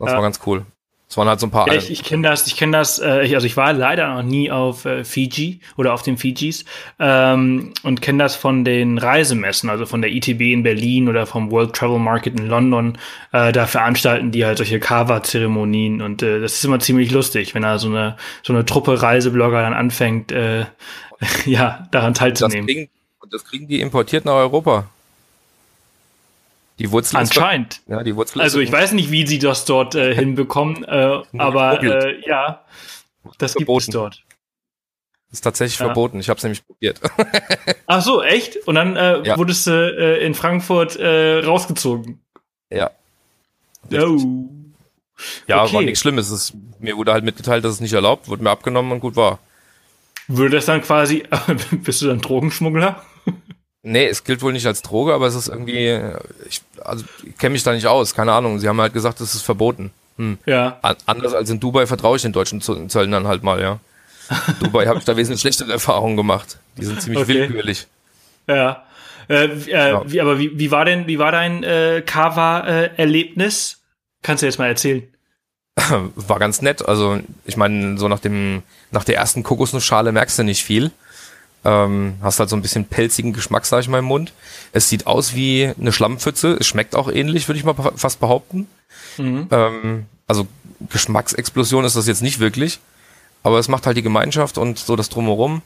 Das 0.06 0.14
war 0.14 0.22
ganz 0.22 0.40
cool. 0.46 0.64
Es 1.10 1.16
waren 1.16 1.28
halt 1.28 1.40
so 1.40 1.48
ein 1.48 1.50
paar. 1.50 1.66
Ja, 1.66 1.74
ich 1.74 1.90
ich 1.90 2.04
kenne 2.04 2.28
das, 2.28 2.46
ich 2.46 2.56
kenne 2.56 2.70
das, 2.70 3.00
äh, 3.00 3.24
ich, 3.24 3.34
also 3.34 3.44
ich 3.44 3.56
war 3.56 3.72
leider 3.72 4.14
noch 4.14 4.22
nie 4.22 4.48
auf 4.48 4.84
äh, 4.84 5.02
Fiji 5.02 5.58
oder 5.76 5.92
auf 5.92 6.02
den 6.02 6.16
Fijis 6.16 6.64
ähm, 7.00 7.72
und 7.82 8.00
kenne 8.00 8.22
das 8.22 8.36
von 8.36 8.64
den 8.64 8.96
Reisemessen, 8.96 9.70
also 9.70 9.86
von 9.86 10.02
der 10.02 10.12
ITB 10.12 10.52
in 10.52 10.62
Berlin 10.62 11.08
oder 11.08 11.26
vom 11.26 11.50
World 11.50 11.74
Travel 11.74 11.98
Market 11.98 12.38
in 12.38 12.46
London. 12.46 12.96
Äh, 13.32 13.50
da 13.50 13.66
veranstalten 13.66 14.30
die 14.30 14.44
halt 14.44 14.58
solche 14.58 14.78
Kava-Zeremonien 14.78 16.00
und 16.00 16.22
äh, 16.22 16.40
das 16.40 16.54
ist 16.54 16.64
immer 16.64 16.78
ziemlich 16.78 17.10
lustig, 17.10 17.56
wenn 17.56 17.62
da 17.62 17.78
so 17.78 17.88
eine 17.88 18.16
so 18.44 18.52
eine 18.52 18.64
Truppe 18.64 19.02
Reiseblogger 19.02 19.62
dann 19.62 19.74
anfängt, 19.74 20.30
äh, 20.30 20.66
ja, 21.44 21.88
daran 21.90 22.14
teilzunehmen. 22.14 22.68
Das 22.68 22.74
kriegen, 22.76 22.90
das 23.32 23.44
kriegen 23.44 23.66
die 23.66 23.80
importiert 23.80 24.24
nach 24.26 24.34
Europa. 24.34 24.86
Die 26.80 26.90
Wurzel 26.90 27.18
Anscheinend. 27.18 27.74
Ist, 27.74 27.88
ja, 27.88 28.02
die 28.02 28.16
Wurzel 28.16 28.40
also 28.40 28.58
ich 28.58 28.72
weiß 28.72 28.92
nicht, 28.92 29.10
wie 29.10 29.26
sie 29.26 29.38
das 29.38 29.66
dort 29.66 29.94
äh, 29.94 30.14
hinbekommen, 30.14 30.82
äh, 30.84 31.20
aber 31.38 31.82
äh, 31.82 32.26
ja, 32.26 32.64
das 33.36 33.52
verboten. 33.52 33.84
gibt 33.84 33.88
es 33.88 33.92
dort. 33.92 34.24
Ist 35.30 35.42
tatsächlich 35.42 35.78
ja. 35.78 35.84
verboten. 35.84 36.18
Ich 36.20 36.30
habe 36.30 36.38
es 36.38 36.42
nämlich 36.42 36.66
probiert. 36.66 37.00
Ach 37.86 38.00
so, 38.00 38.22
echt? 38.22 38.56
Und 38.66 38.76
dann 38.76 38.96
äh, 38.96 39.22
ja. 39.22 39.36
wurdest 39.36 39.66
du 39.66 39.70
äh, 39.70 40.24
in 40.24 40.34
Frankfurt 40.34 40.96
äh, 40.96 41.40
rausgezogen. 41.40 42.22
Ja. 42.70 42.90
Oh. 43.92 44.48
Ja, 45.46 45.64
okay. 45.64 45.74
war 45.74 45.82
nichts 45.82 46.00
Schlimmes. 46.00 46.30
Es, 46.30 46.54
mir 46.78 46.96
wurde 46.96 47.12
halt 47.12 47.24
mitgeteilt, 47.24 47.62
dass 47.62 47.74
es 47.74 47.80
nicht 47.80 47.92
erlaubt, 47.92 48.26
wurde 48.28 48.42
mir 48.42 48.50
abgenommen 48.50 48.90
und 48.90 49.00
gut 49.00 49.16
war. 49.16 49.38
Würde 50.28 50.56
das 50.56 50.64
dann 50.64 50.80
quasi, 50.80 51.24
bist 51.72 52.00
du 52.00 52.06
dann 52.06 52.22
Drogenschmuggler? 52.22 53.04
Nee, 53.82 54.06
es 54.06 54.24
gilt 54.24 54.42
wohl 54.42 54.52
nicht 54.52 54.66
als 54.66 54.82
Droge, 54.82 55.14
aber 55.14 55.26
es 55.26 55.34
ist 55.34 55.48
irgendwie, 55.48 55.98
ich, 56.48 56.60
also 56.84 57.04
ich 57.24 57.38
kenne 57.38 57.52
mich 57.52 57.62
da 57.62 57.72
nicht 57.72 57.86
aus, 57.86 58.14
keine 58.14 58.32
Ahnung. 58.32 58.58
Sie 58.58 58.68
haben 58.68 58.80
halt 58.80 58.92
gesagt, 58.92 59.20
es 59.20 59.34
ist 59.34 59.42
verboten. 59.42 59.90
Hm. 60.16 60.38
Ja. 60.44 60.78
An, 60.82 60.96
anders 61.06 61.32
als 61.32 61.48
in 61.48 61.60
Dubai 61.60 61.86
vertraue 61.86 62.16
ich 62.16 62.22
den 62.22 62.32
deutschen 62.32 62.60
Zöllnern 62.60 63.26
halt 63.26 63.42
mal, 63.42 63.60
ja. 63.60 63.80
Dubai 64.60 64.86
habe 64.86 64.98
ich 64.98 65.04
da 65.04 65.16
wesentlich 65.16 65.40
schlechtere 65.40 65.72
Erfahrungen 65.72 66.16
gemacht. 66.16 66.58
Die 66.76 66.84
sind 66.84 67.00
ziemlich 67.00 67.22
okay. 67.22 67.34
willkürlich. 67.34 67.86
Ja. 68.46 68.84
Äh, 69.28 69.46
äh, 69.46 69.70
ja. 69.70 70.02
Wie, 70.10 70.20
aber 70.20 70.38
wie, 70.38 70.58
wie 70.58 70.70
war 70.70 70.84
denn, 70.84 71.06
wie 71.06 71.18
war 71.18 71.32
dein 71.32 71.62
äh, 71.62 72.02
Kava-Erlebnis? 72.04 73.78
Kannst 74.22 74.42
du 74.42 74.46
jetzt 74.46 74.58
mal 74.58 74.66
erzählen? 74.66 75.02
War 76.14 76.38
ganz 76.38 76.60
nett. 76.60 76.86
Also 76.86 77.20
ich 77.46 77.56
meine, 77.56 77.96
so 77.96 78.08
nach 78.08 78.18
dem, 78.18 78.62
nach 78.90 79.04
der 79.04 79.16
ersten 79.16 79.42
Kokosnussschale 79.42 80.12
merkst 80.12 80.38
du 80.38 80.42
nicht 80.42 80.62
viel. 80.62 80.90
Ähm, 81.64 82.14
hast 82.22 82.40
halt 82.40 82.48
so 82.48 82.56
ein 82.56 82.62
bisschen 82.62 82.86
pelzigen 82.86 83.32
Geschmack, 83.32 83.66
sag 83.66 83.80
ich 83.80 83.88
mal, 83.88 83.98
im 83.98 84.06
Mund. 84.06 84.32
Es 84.72 84.88
sieht 84.88 85.06
aus 85.06 85.34
wie 85.34 85.70
eine 85.78 85.92
Schlammpfütze. 85.92 86.56
Es 86.58 86.66
schmeckt 86.66 86.94
auch 86.94 87.10
ähnlich, 87.10 87.48
würde 87.48 87.58
ich 87.58 87.64
mal 87.64 87.74
fast 87.96 88.20
behaupten. 88.20 88.66
Mhm. 89.18 89.48
Ähm, 89.50 90.06
also 90.26 90.46
Geschmacksexplosion 90.88 91.84
ist 91.84 91.96
das 91.96 92.06
jetzt 92.06 92.22
nicht 92.22 92.40
wirklich. 92.40 92.80
Aber 93.42 93.58
es 93.58 93.68
macht 93.68 93.86
halt 93.86 93.96
die 93.96 94.02
Gemeinschaft 94.02 94.58
und 94.58 94.78
so 94.78 94.96
das 94.96 95.08
Drumherum. 95.08 95.62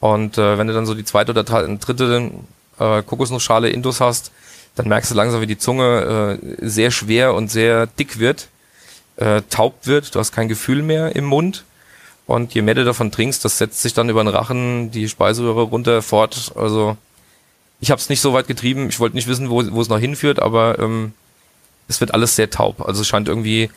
Und 0.00 0.38
äh, 0.38 0.58
wenn 0.58 0.66
du 0.66 0.74
dann 0.74 0.86
so 0.86 0.94
die 0.94 1.04
zweite 1.04 1.32
oder 1.32 1.44
dritte 1.44 2.30
äh, 2.78 3.02
Kokosnussschale 3.02 3.68
Indus 3.70 4.00
hast, 4.00 4.32
dann 4.74 4.88
merkst 4.88 5.10
du 5.10 5.14
langsam, 5.14 5.40
wie 5.40 5.46
die 5.46 5.58
Zunge 5.58 6.38
äh, 6.42 6.66
sehr 6.66 6.90
schwer 6.90 7.34
und 7.34 7.50
sehr 7.50 7.86
dick 7.86 8.18
wird, 8.18 8.48
äh, 9.16 9.42
taub 9.48 9.86
wird. 9.86 10.14
Du 10.14 10.18
hast 10.18 10.32
kein 10.32 10.48
Gefühl 10.48 10.82
mehr 10.82 11.16
im 11.16 11.24
Mund. 11.24 11.64
Und 12.26 12.54
je 12.54 12.62
mehr 12.62 12.74
du 12.74 12.84
davon 12.84 13.12
trinkst, 13.12 13.44
das 13.44 13.58
setzt 13.58 13.82
sich 13.82 13.94
dann 13.94 14.08
über 14.08 14.22
den 14.22 14.28
Rachen 14.28 14.90
die 14.90 15.08
Speiseröhre 15.08 15.62
runter 15.62 16.02
fort. 16.02 16.52
Also 16.56 16.96
ich 17.80 17.90
habe 17.90 18.00
es 18.00 18.08
nicht 18.08 18.20
so 18.20 18.32
weit 18.32 18.48
getrieben. 18.48 18.88
Ich 18.88 18.98
wollte 18.98 19.14
nicht 19.14 19.28
wissen, 19.28 19.48
wo, 19.48 19.62
wo 19.70 19.80
es 19.80 19.88
noch 19.88 19.98
hinführt, 19.98 20.40
aber 20.40 20.78
ähm, 20.78 21.12
es 21.88 22.00
wird 22.00 22.12
alles 22.14 22.34
sehr 22.34 22.50
taub. 22.50 22.80
Also 22.86 23.02
es 23.02 23.08
scheint 23.08 23.28
irgendwie 23.28 23.70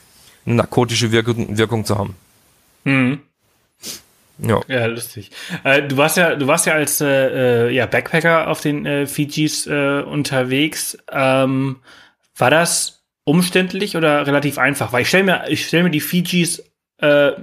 eine 0.45 0.55
narkotische 0.55 1.11
Wirkung, 1.11 1.57
Wirkung 1.57 1.85
zu 1.85 1.97
haben. 1.97 2.15
Mhm. 2.85 3.19
Ja. 4.39 4.61
ja, 4.67 4.85
lustig. 4.85 5.31
Äh, 5.65 5.83
du 5.83 5.97
warst 5.97 6.15
ja, 6.15 6.35
du 6.35 6.47
warst 6.47 6.65
ja 6.65 6.73
als 6.73 7.01
äh, 7.01 7.67
äh 7.67 7.71
ja, 7.71 7.85
Backpacker 7.85 8.47
auf 8.47 8.61
den 8.61 8.85
äh, 8.85 9.05
Fijis 9.05 9.67
äh, 9.67 10.01
unterwegs. 10.01 10.97
Ähm, 11.11 11.77
war 12.37 12.49
das 12.49 13.03
umständlich 13.25 13.97
oder 13.97 14.25
relativ 14.25 14.57
einfach? 14.57 14.93
Weil 14.93 15.01
ich 15.01 15.09
stelle 15.09 15.25
mir, 15.25 15.49
ich 15.49 15.67
stelle 15.67 15.83
mir 15.83 15.89
die 15.89 15.99
Fijis 15.99 16.63
äh, 16.99 17.33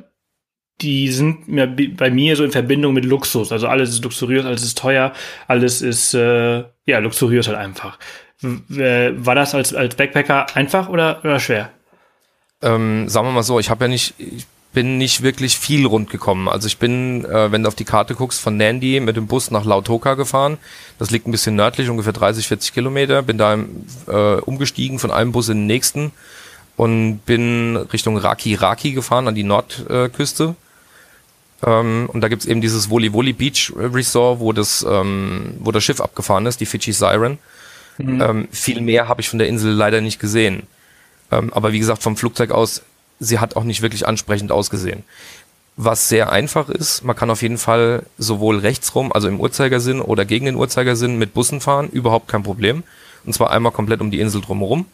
die 0.81 1.11
sind 1.11 1.49
mir, 1.49 1.67
bei 1.67 2.11
mir 2.11 2.37
so 2.37 2.45
in 2.45 2.53
Verbindung 2.53 2.93
mit 2.93 3.05
Luxus. 3.05 3.53
Also 3.53 3.67
alles 3.67 3.91
ist 3.91 4.05
luxuriös, 4.05 4.45
alles 4.45 4.63
ist 4.63 4.79
teuer, 4.79 5.13
alles 5.49 5.83
ist 5.83 6.15
äh, 6.15 6.65
ja 6.87 6.99
luxuriös 6.99 7.49
halt 7.49 7.57
einfach. 7.57 7.99
W 8.41 9.13
war 9.17 9.35
das 9.35 9.55
als, 9.55 9.75
als 9.75 9.95
Backpacker 9.95 10.55
einfach 10.55 10.89
oder, 10.89 11.21
oder 11.25 11.41
schwer? 11.41 11.71
Ähm, 12.63 13.09
sagen 13.09 13.27
wir 13.27 13.33
mal 13.33 13.43
so, 13.43 13.59
ich 13.59 13.71
habe 13.71 13.85
ja 13.85 13.89
nicht, 13.89 14.15
ich 14.19 14.47
bin 14.73 14.99
nicht 14.99 15.23
wirklich 15.23 15.57
viel 15.57 15.87
rund 15.87 16.11
gekommen. 16.11 16.49
Also 16.49 16.67
ich 16.67 16.77
bin, 16.77 17.25
äh, 17.25 17.51
wenn 17.51 17.63
du 17.63 17.69
auf 17.69 17.75
die 17.75 17.87
Karte 17.87 18.15
guckst, 18.15 18.41
von 18.43 18.59
Nandi 18.59 19.01
mit 19.01 19.17
dem 19.17 19.27
Bus 19.27 19.51
nach 19.51 19.65
Lautoka 19.65 20.15
gefahren. 20.15 20.59
Das 20.99 21.11
liegt 21.11 21.27
ein 21.27 21.31
bisschen 21.31 21.57
nördlich, 21.57 21.89
ungefähr 21.89 22.13
30, 22.13 22.47
40 22.47 22.75
Kilometer. 22.75 23.23
Bin 23.23 23.39
da 23.39 23.55
äh, 23.55 24.41
umgestiegen 24.43 24.99
von 24.99 25.11
einem 25.11 25.33
Bus 25.33 25.49
in 25.49 25.61
den 25.61 25.67
nächsten 25.67 26.13
und 26.77 27.21
bin 27.25 27.77
Richtung 27.77 28.19
Raki 28.19 28.55
Raki 28.55 28.93
gefahren, 28.93 29.29
an 29.29 29.35
die 29.35 29.45
Nordküste. 29.45 30.57
Ähm, 31.65 32.09
und 32.13 32.21
da 32.21 32.29
gibt's 32.29 32.47
eben 32.47 32.61
dieses 32.61 32.91
Woli 32.91 33.13
Woli 33.13 33.33
Beach 33.33 33.73
Resort, 33.77 34.41
wo 34.41 34.53
das, 34.53 34.85
ähm, 34.89 35.55
wo 35.61 35.73
das 35.73 35.85
Schiff 35.85 36.01
abgefahren 36.01 36.47
ist, 36.47 36.61
die 36.61 36.67
Fidschi 36.67 36.93
Siren. 36.93 37.39
Mhm. 37.99 38.21
Ähm, 38.21 38.49
viel 38.51 38.81
mehr 38.81 39.09
habe 39.09 39.21
ich 39.21 39.29
von 39.29 39.39
der 39.39 39.49
Insel 39.49 39.73
leider 39.73 40.01
nicht 40.01 40.21
gesehen. 40.21 40.65
Ähm, 41.31 41.53
aber 41.53 41.73
wie 41.73 41.79
gesagt, 41.79 42.03
vom 42.03 42.17
Flugzeug 42.17 42.51
aus, 42.51 42.83
sie 43.19 43.39
hat 43.39 43.57
auch 43.57 43.65
nicht 43.65 43.83
wirklich 43.83 44.07
ansprechend 44.07 44.53
ausgesehen. 44.53 45.03
Was 45.79 46.09
sehr 46.09 46.33
einfach 46.33 46.69
ist, 46.69 47.05
man 47.05 47.17
kann 47.17 47.31
auf 47.31 47.43
jeden 47.43 47.59
Fall 47.59 48.05
sowohl 48.17 48.59
rechtsrum, 48.59 49.13
also 49.13 49.29
im 49.29 49.41
Uhrzeigersinn 49.41 50.01
oder 50.01 50.25
gegen 50.25 50.47
den 50.47 50.57
Uhrzeigersinn 50.57 51.19
mit 51.19 51.35
Bussen 51.35 51.61
fahren, 51.61 51.89
überhaupt 51.91 52.29
kein 52.29 52.43
Problem. 52.43 52.83
Und 53.25 53.35
zwar 53.35 53.51
einmal 53.51 53.73
komplett 53.73 54.01
um 54.01 54.11
die 54.11 54.21
Insel 54.21 54.41
drumherum. 54.41 54.87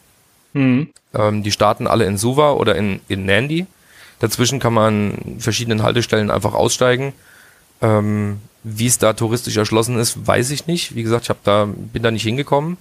Mhm. 0.54 0.88
Ähm, 1.14 1.42
die 1.42 1.52
starten 1.52 1.86
alle 1.86 2.04
in 2.06 2.18
Suva 2.18 2.52
oder 2.52 2.76
in, 2.76 3.00
in 3.08 3.26
Nandi. 3.26 3.66
Dazwischen 4.22 4.60
kann 4.60 4.72
man 4.72 5.14
in 5.14 5.40
verschiedenen 5.40 5.82
Haltestellen 5.82 6.30
einfach 6.30 6.54
aussteigen. 6.54 7.12
Ähm, 7.80 8.40
wie 8.62 8.86
es 8.86 8.98
da 8.98 9.14
touristisch 9.14 9.56
erschlossen 9.56 9.98
ist, 9.98 10.28
weiß 10.28 10.52
ich 10.52 10.68
nicht. 10.68 10.94
Wie 10.94 11.02
gesagt, 11.02 11.24
ich 11.24 11.28
hab 11.28 11.42
da, 11.42 11.66
bin 11.66 12.04
da 12.04 12.12
nicht 12.12 12.22
hingekommen. 12.22 12.76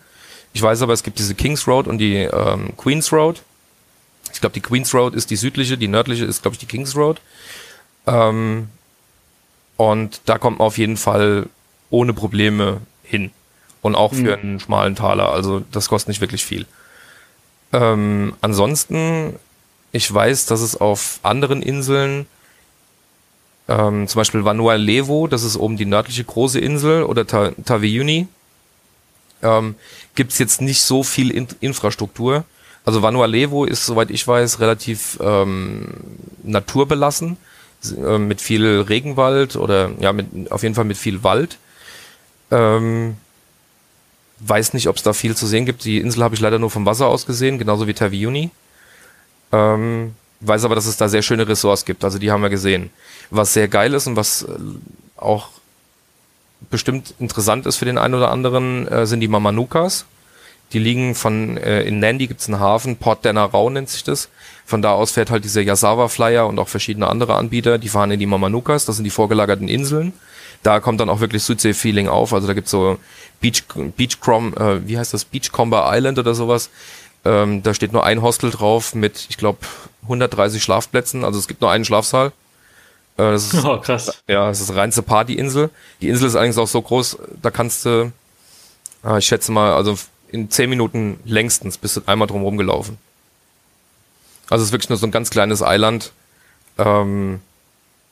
Ich 0.54 0.62
weiß 0.62 0.84
aber, 0.84 0.94
es 0.94 1.02
gibt 1.02 1.18
diese 1.18 1.34
Kings 1.34 1.68
Road 1.68 1.88
und 1.88 1.98
die 1.98 2.18
ähm, 2.18 2.78
Queens 2.78 3.12
Road. 3.12 3.42
Ich 4.32 4.40
glaube, 4.40 4.54
die 4.54 4.62
Queens 4.62 4.94
Road 4.94 5.16
ist 5.16 5.32
die 5.32 5.36
südliche, 5.36 5.80
die 5.80 5.88
nördliche 5.88 6.26
ist, 6.26 6.44
glaube 6.44 6.54
ich, 6.54 6.60
die 6.60 6.68
Kings 6.68 6.96
Road. 6.96 7.20
Ähm, 8.06 8.68
und 9.78 10.22
da 10.26 10.38
kommt 10.38 10.60
man 10.60 10.68
auf 10.68 10.78
jeden 10.78 10.98
Fall 10.98 11.48
ohne 11.90 12.14
Probleme 12.14 12.82
hin. 13.04 13.32
Und 13.82 13.96
auch 13.96 14.14
für 14.14 14.38
mhm. 14.38 14.44
einen 14.44 14.60
schmalen 14.60 14.96
Taler. 14.96 15.32
Also 15.32 15.64
das 15.72 15.90
kostet 15.90 16.10
nicht 16.10 16.22
wirklich 16.22 16.46
viel. 16.46 16.68
Ähm, 17.74 18.36
ansonsten, 18.42 19.38
ich 19.92 20.14
weiß, 20.14 20.46
dass 20.46 20.62
es 20.62 20.76
auf 20.80 21.20
anderen 21.24 21.62
Inseln, 21.62 22.26
ähm, 23.68 24.08
zum 24.08 24.20
Beispiel 24.20 24.46
Vanua 24.46 24.76
Levo, 24.76 25.28
das 25.28 25.44
ist 25.44 25.58
oben 25.58 25.78
die 25.78 25.86
nördliche 25.86 26.24
große 26.24 26.60
Insel, 26.60 27.04
oder 27.04 27.28
Ta 27.28 27.52
Taveuni, 27.66 28.28
ähm, 29.42 29.76
gibt 30.16 30.38
jetzt 30.40 30.62
nicht 30.62 30.82
so 30.82 31.04
viel 31.04 31.32
In 31.32 31.48
Infrastruktur. 31.60 32.46
Also 32.86 33.02
Vanua 33.02 33.26
Levo 33.26 33.66
ist, 33.66 33.86
soweit 33.86 34.10
ich 34.10 34.28
weiß, 34.28 34.60
relativ 34.60 35.20
ähm, 35.22 35.88
naturbelassen, 36.44 37.38
äh, 37.98 38.18
mit 38.18 38.42
viel 38.42 38.82
Regenwald 38.82 39.56
oder 39.56 39.92
ja, 40.00 40.14
mit, 40.14 40.52
auf 40.52 40.64
jeden 40.64 40.76
Fall 40.76 40.86
mit 40.86 40.98
viel 40.98 41.24
Wald. 41.24 41.58
Ähm, 42.50 43.18
weiß 44.40 44.74
nicht, 44.74 44.88
ob 44.88 44.96
es 44.96 45.04
da 45.04 45.14
viel 45.14 45.36
zu 45.36 45.46
sehen 45.46 45.66
gibt. 45.66 45.86
Die 45.86 46.00
Insel 46.00 46.24
habe 46.24 46.34
ich 46.34 46.42
leider 46.42 46.60
nur 46.60 46.72
vom 46.72 46.86
Wasser 46.86 47.08
aus 47.08 47.26
gesehen, 47.26 47.60
genauso 47.60 47.88
wie 47.88 47.94
Taviuni. 47.94 48.50
Ähm, 49.52 50.16
weiß 50.42 50.66
aber, 50.66 50.76
dass 50.76 50.86
es 50.86 50.98
da 50.98 51.08
sehr 51.08 51.22
schöne 51.22 51.48
Ressorts 51.48 51.86
gibt. 51.86 52.04
Also 52.04 52.20
die 52.20 52.32
haben 52.32 52.42
wir 52.42 52.50
gesehen. 52.50 52.90
Was 53.30 53.54
sehr 53.54 53.68
geil 53.68 53.94
ist 53.94 54.08
und 54.08 54.16
was 54.16 54.44
äh, 54.44 54.48
auch 55.18 55.50
bestimmt 56.70 57.14
interessant 57.20 57.66
ist 57.66 57.78
für 57.78 57.86
den 57.86 57.98
einen 57.98 58.16
oder 58.16 58.32
anderen, 58.32 58.88
äh, 58.88 59.06
sind 59.06 59.20
die 59.20 59.28
Mamanukas. 59.28 60.06
Die 60.74 60.80
liegen 60.80 61.16
von, 61.16 61.58
äh, 61.58 61.84
in 61.84 62.00
Nandi 62.00 62.28
gibt's 62.28 62.48
einen 62.48 62.60
Hafen, 62.60 62.96
Port 62.96 63.26
Denarau 63.26 63.70
nennt 63.70 63.90
sich 63.90 64.04
das. 64.04 64.30
Von 64.66 64.82
da 64.82 64.94
aus 64.94 65.12
fährt 65.12 65.30
halt 65.30 65.44
dieser 65.44 65.62
Yasawa 65.62 66.08
Flyer 66.08 66.48
und 66.48 66.60
auch 66.60 66.70
verschiedene 66.70 67.08
andere 67.08 67.36
Anbieter, 67.36 67.78
die 67.78 67.90
fahren 67.90 68.12
in 68.12 68.20
die 68.20 68.26
Mamanukas, 68.26 68.86
das 68.86 68.96
sind 68.96 69.04
die 69.04 69.10
vorgelagerten 69.10 69.68
Inseln. 69.68 70.14
Da 70.64 70.80
kommt 70.80 71.02
dann 71.02 71.10
auch 71.10 71.20
wirklich 71.20 71.44
Südsee-Feeling 71.44 72.08
auf. 72.08 72.34
Also 72.34 72.48
da 72.48 72.54
gibt's 72.54 72.72
so 72.72 72.98
Beach, 73.42 73.64
Beachcrom, 73.98 74.54
äh, 74.54 74.88
wie 74.88 74.98
heißt 74.98 75.14
das, 75.14 75.26
Beachcomber 75.26 75.90
Island 75.92 76.20
oder 76.20 76.36
sowas. 76.36 76.70
Ähm, 77.24 77.62
da 77.64 77.74
steht 77.74 77.94
nur 77.94 78.04
ein 78.04 78.22
Hostel 78.22 78.50
drauf 78.50 78.96
mit, 78.96 79.28
ich 79.30 79.38
glaube, 79.38 79.60
130 80.04 80.62
Schlafplätzen. 80.62 81.24
Also 81.24 81.40
es 81.40 81.48
gibt 81.48 81.62
nur 81.62 81.72
einen 81.72 81.86
Schlafsaal. 81.86 82.28
Äh, 83.18 83.32
das 83.32 83.54
ist, 83.54 83.66
oh, 83.66 83.78
krass. 83.78 84.22
Ja, 84.28 84.50
es 84.50 84.62
ist 84.62 84.74
reinste 84.74 85.04
Partyinsel. 85.04 85.70
Die 86.02 86.10
Insel 86.10 86.28
ist 86.28 86.36
allerdings 86.36 86.58
auch 86.58 86.68
so 86.68 86.82
groß, 86.82 87.20
da 87.42 87.52
kannst 87.52 87.86
du, 87.86 88.12
äh, 89.06 89.20
ich 89.20 89.26
schätze 89.26 89.52
mal, 89.52 89.74
also 89.74 89.98
in 90.32 90.50
zehn 90.50 90.70
Minuten 90.70 91.20
längstens 91.26 91.78
bist 91.78 91.98
du 91.98 92.02
einmal 92.06 92.28
drum 92.28 92.58
gelaufen. 92.58 92.98
Also 94.50 94.64
es 94.64 94.70
ist 94.70 94.74
wirklich 94.74 94.90
nur 94.90 94.98
so 94.98 95.08
ein 95.08 95.12
ganz 95.12 95.30
kleines 95.30 95.62
Eiland. 95.62 96.12
Ähm, 96.78 97.42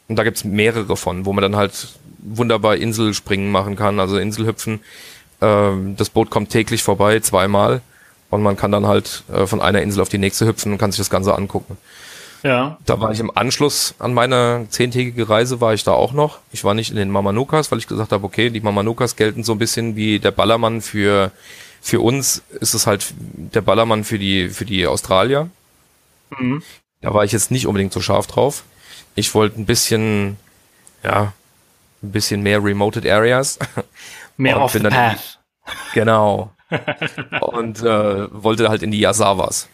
und 0.08 0.15
da 0.15 0.24
gibt's 0.24 0.43
mehrere 0.43 0.98
von, 0.98 1.26
wo 1.26 1.34
man 1.34 1.41
dann 1.41 1.56
halt 1.56 1.89
wunderbar 2.17 2.76
Inselspringen 2.76 3.52
machen 3.52 3.76
kann, 3.76 4.00
also 4.00 4.17
Inselhüpfen. 4.17 4.82
Ähm, 5.41 5.95
das 5.98 6.10
Boot 6.10 6.30
kommt 6.30 6.50
täglich 6.50 6.84
vorbei, 6.84 7.19
zweimal. 7.19 7.82
Und 8.29 8.43
man 8.43 8.55
kann 8.55 8.71
dann 8.71 8.87
halt 8.87 9.23
äh, 9.33 9.47
von 9.47 9.61
einer 9.61 9.81
Insel 9.81 10.01
auf 10.01 10.09
die 10.09 10.17
nächste 10.17 10.45
hüpfen 10.45 10.71
und 10.71 10.77
kann 10.77 10.91
sich 10.91 10.99
das 10.99 11.09
Ganze 11.09 11.35
angucken. 11.35 11.77
Ja. 12.43 12.77
Da 12.85 13.01
war 13.01 13.11
ich 13.11 13.19
im 13.19 13.35
Anschluss 13.35 13.95
an 13.99 14.13
meine 14.13 14.67
zehntägige 14.69 15.27
Reise, 15.27 15.59
war 15.59 15.73
ich 15.73 15.83
da 15.83 15.91
auch 15.91 16.13
noch. 16.13 16.39
Ich 16.51 16.63
war 16.63 16.73
nicht 16.73 16.89
in 16.89 16.95
den 16.95 17.09
Mamanukas, 17.09 17.71
weil 17.71 17.79
ich 17.79 17.87
gesagt 17.87 18.11
habe, 18.11 18.25
okay, 18.25 18.49
die 18.49 18.61
Mamanukas 18.61 19.15
gelten 19.15 19.43
so 19.43 19.53
ein 19.53 19.59
bisschen 19.59 19.95
wie 19.95 20.19
der 20.19 20.31
Ballermann 20.31 20.81
für, 20.81 21.31
für 21.81 21.99
uns 21.99 22.43
ist 22.59 22.73
es 22.73 22.87
halt 22.87 23.13
der 23.17 23.61
Ballermann 23.61 24.03
für 24.03 24.19
die, 24.19 24.49
für 24.49 24.65
die 24.65 24.87
Australier. 24.87 25.49
Mhm. 26.37 26.63
Da 27.01 27.13
war 27.13 27.23
ich 27.23 27.31
jetzt 27.31 27.51
nicht 27.51 27.67
unbedingt 27.67 27.93
so 27.93 28.01
scharf 28.01 28.27
drauf. 28.27 28.63
Ich 29.15 29.33
wollte 29.33 29.59
ein 29.59 29.65
bisschen, 29.65 30.37
ja, 31.03 31.33
ein 32.01 32.11
bisschen 32.11 32.41
mehr 32.41 32.63
remoted 32.63 33.05
areas. 33.05 33.59
Mehr 34.37 34.61
off 34.61 34.71
the 34.71 34.79
path. 34.79 35.39
Genau. 35.93 36.51
Und 37.41 37.82
äh, 37.82 38.43
wollte 38.43 38.69
halt 38.69 38.84
in 38.84 38.91
die 38.91 38.99
Yasawas. 38.99 39.67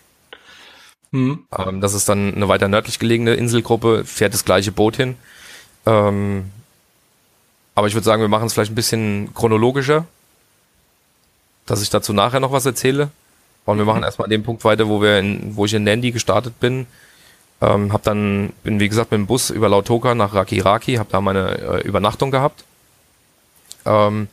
Hm. 1.11 1.45
Ähm, 1.57 1.81
das 1.81 1.93
ist 1.93 2.09
dann 2.09 2.33
eine 2.33 2.47
weiter 2.47 2.67
nördlich 2.67 2.99
gelegene 2.99 3.35
Inselgruppe, 3.35 4.05
fährt 4.05 4.33
das 4.33 4.45
gleiche 4.45 4.71
Boot 4.71 4.95
hin. 4.95 5.15
Ähm, 5.85 6.51
aber 7.75 7.87
ich 7.87 7.93
würde 7.93 8.05
sagen, 8.05 8.21
wir 8.21 8.29
machen 8.29 8.47
es 8.47 8.53
vielleicht 8.53 8.71
ein 8.71 8.75
bisschen 8.75 9.33
chronologischer, 9.33 10.05
dass 11.65 11.81
ich 11.81 11.89
dazu 11.89 12.13
nachher 12.13 12.39
noch 12.39 12.51
was 12.51 12.65
erzähle. 12.65 13.09
Und 13.65 13.77
wir 13.77 13.83
mhm. 13.83 13.87
machen 13.87 14.03
erstmal 14.03 14.25
an 14.25 14.31
dem 14.31 14.43
Punkt 14.43 14.63
weiter, 14.63 14.87
wo 14.87 15.01
wir 15.01 15.19
in, 15.19 15.55
wo 15.55 15.65
ich 15.65 15.73
in 15.73 15.83
Nandi 15.83 16.11
gestartet 16.11 16.59
bin. 16.59 16.87
Ähm, 17.61 17.93
hab 17.93 18.03
dann, 18.03 18.53
bin 18.63 18.79
wie 18.79 18.89
gesagt 18.89 19.11
mit 19.11 19.19
dem 19.19 19.27
Bus 19.27 19.49
über 19.49 19.69
Lautoka 19.69 20.13
nach 20.15 20.33
Raki 20.33 20.59
Raki, 20.59 20.95
hab 20.95 21.09
da 21.09 21.21
meine 21.21 21.57
äh, 21.57 21.87
Übernachtung 21.87 22.31
gehabt. 22.31 22.63
Ähm, 23.85 24.27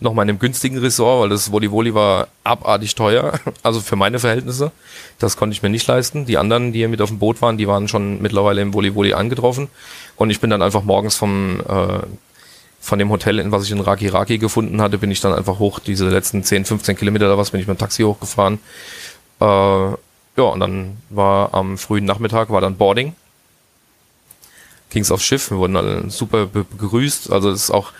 nochmal 0.00 0.24
in 0.24 0.30
einem 0.30 0.38
günstigen 0.38 0.78
Resort, 0.78 1.22
weil 1.22 1.28
das 1.28 1.50
Voli-Voli 1.50 1.94
war 1.94 2.28
abartig 2.44 2.94
teuer, 2.94 3.38
also 3.62 3.80
für 3.80 3.96
meine 3.96 4.18
Verhältnisse. 4.18 4.70
Das 5.18 5.36
konnte 5.36 5.54
ich 5.54 5.62
mir 5.62 5.70
nicht 5.70 5.86
leisten. 5.86 6.26
Die 6.26 6.38
anderen, 6.38 6.72
die 6.72 6.80
hier 6.80 6.88
mit 6.88 7.00
auf 7.00 7.08
dem 7.08 7.18
Boot 7.18 7.42
waren, 7.42 7.58
die 7.58 7.68
waren 7.68 7.88
schon 7.88 8.22
mittlerweile 8.22 8.60
im 8.60 8.72
Voli-Voli 8.72 9.14
angetroffen. 9.14 9.68
Und 10.16 10.30
ich 10.30 10.40
bin 10.40 10.50
dann 10.50 10.62
einfach 10.62 10.82
morgens 10.82 11.16
vom, 11.16 11.60
äh, 11.60 12.00
von 12.80 12.98
dem 12.98 13.10
Hotel, 13.10 13.38
in 13.38 13.52
was 13.52 13.64
ich 13.64 13.70
in 13.70 13.80
Raki 13.80 14.08
Raki 14.08 14.38
gefunden 14.38 14.80
hatte, 14.80 14.98
bin 14.98 15.10
ich 15.10 15.20
dann 15.20 15.34
einfach 15.34 15.58
hoch, 15.58 15.80
diese 15.80 16.08
letzten 16.08 16.44
10, 16.44 16.64
15 16.64 16.96
Kilometer 16.96 17.26
oder 17.26 17.38
was, 17.38 17.50
bin 17.50 17.60
ich 17.60 17.66
mit 17.66 17.76
dem 17.76 17.80
Taxi 17.80 18.02
hochgefahren. 18.02 18.58
Äh, 19.40 19.44
ja, 19.44 20.44
und 20.44 20.60
dann 20.60 20.98
war 21.10 21.52
am 21.54 21.78
frühen 21.78 22.04
Nachmittag, 22.04 22.50
war 22.50 22.60
dann 22.60 22.76
Boarding. 22.76 23.14
Ging's 24.90 25.10
aufs 25.10 25.24
Schiff, 25.24 25.50
wir 25.50 25.58
wurden 25.58 25.76
alle 25.76 26.08
super 26.10 26.46
begrüßt. 26.46 27.30
Also 27.30 27.50
es 27.50 27.64
ist 27.64 27.70
auch 27.70 27.92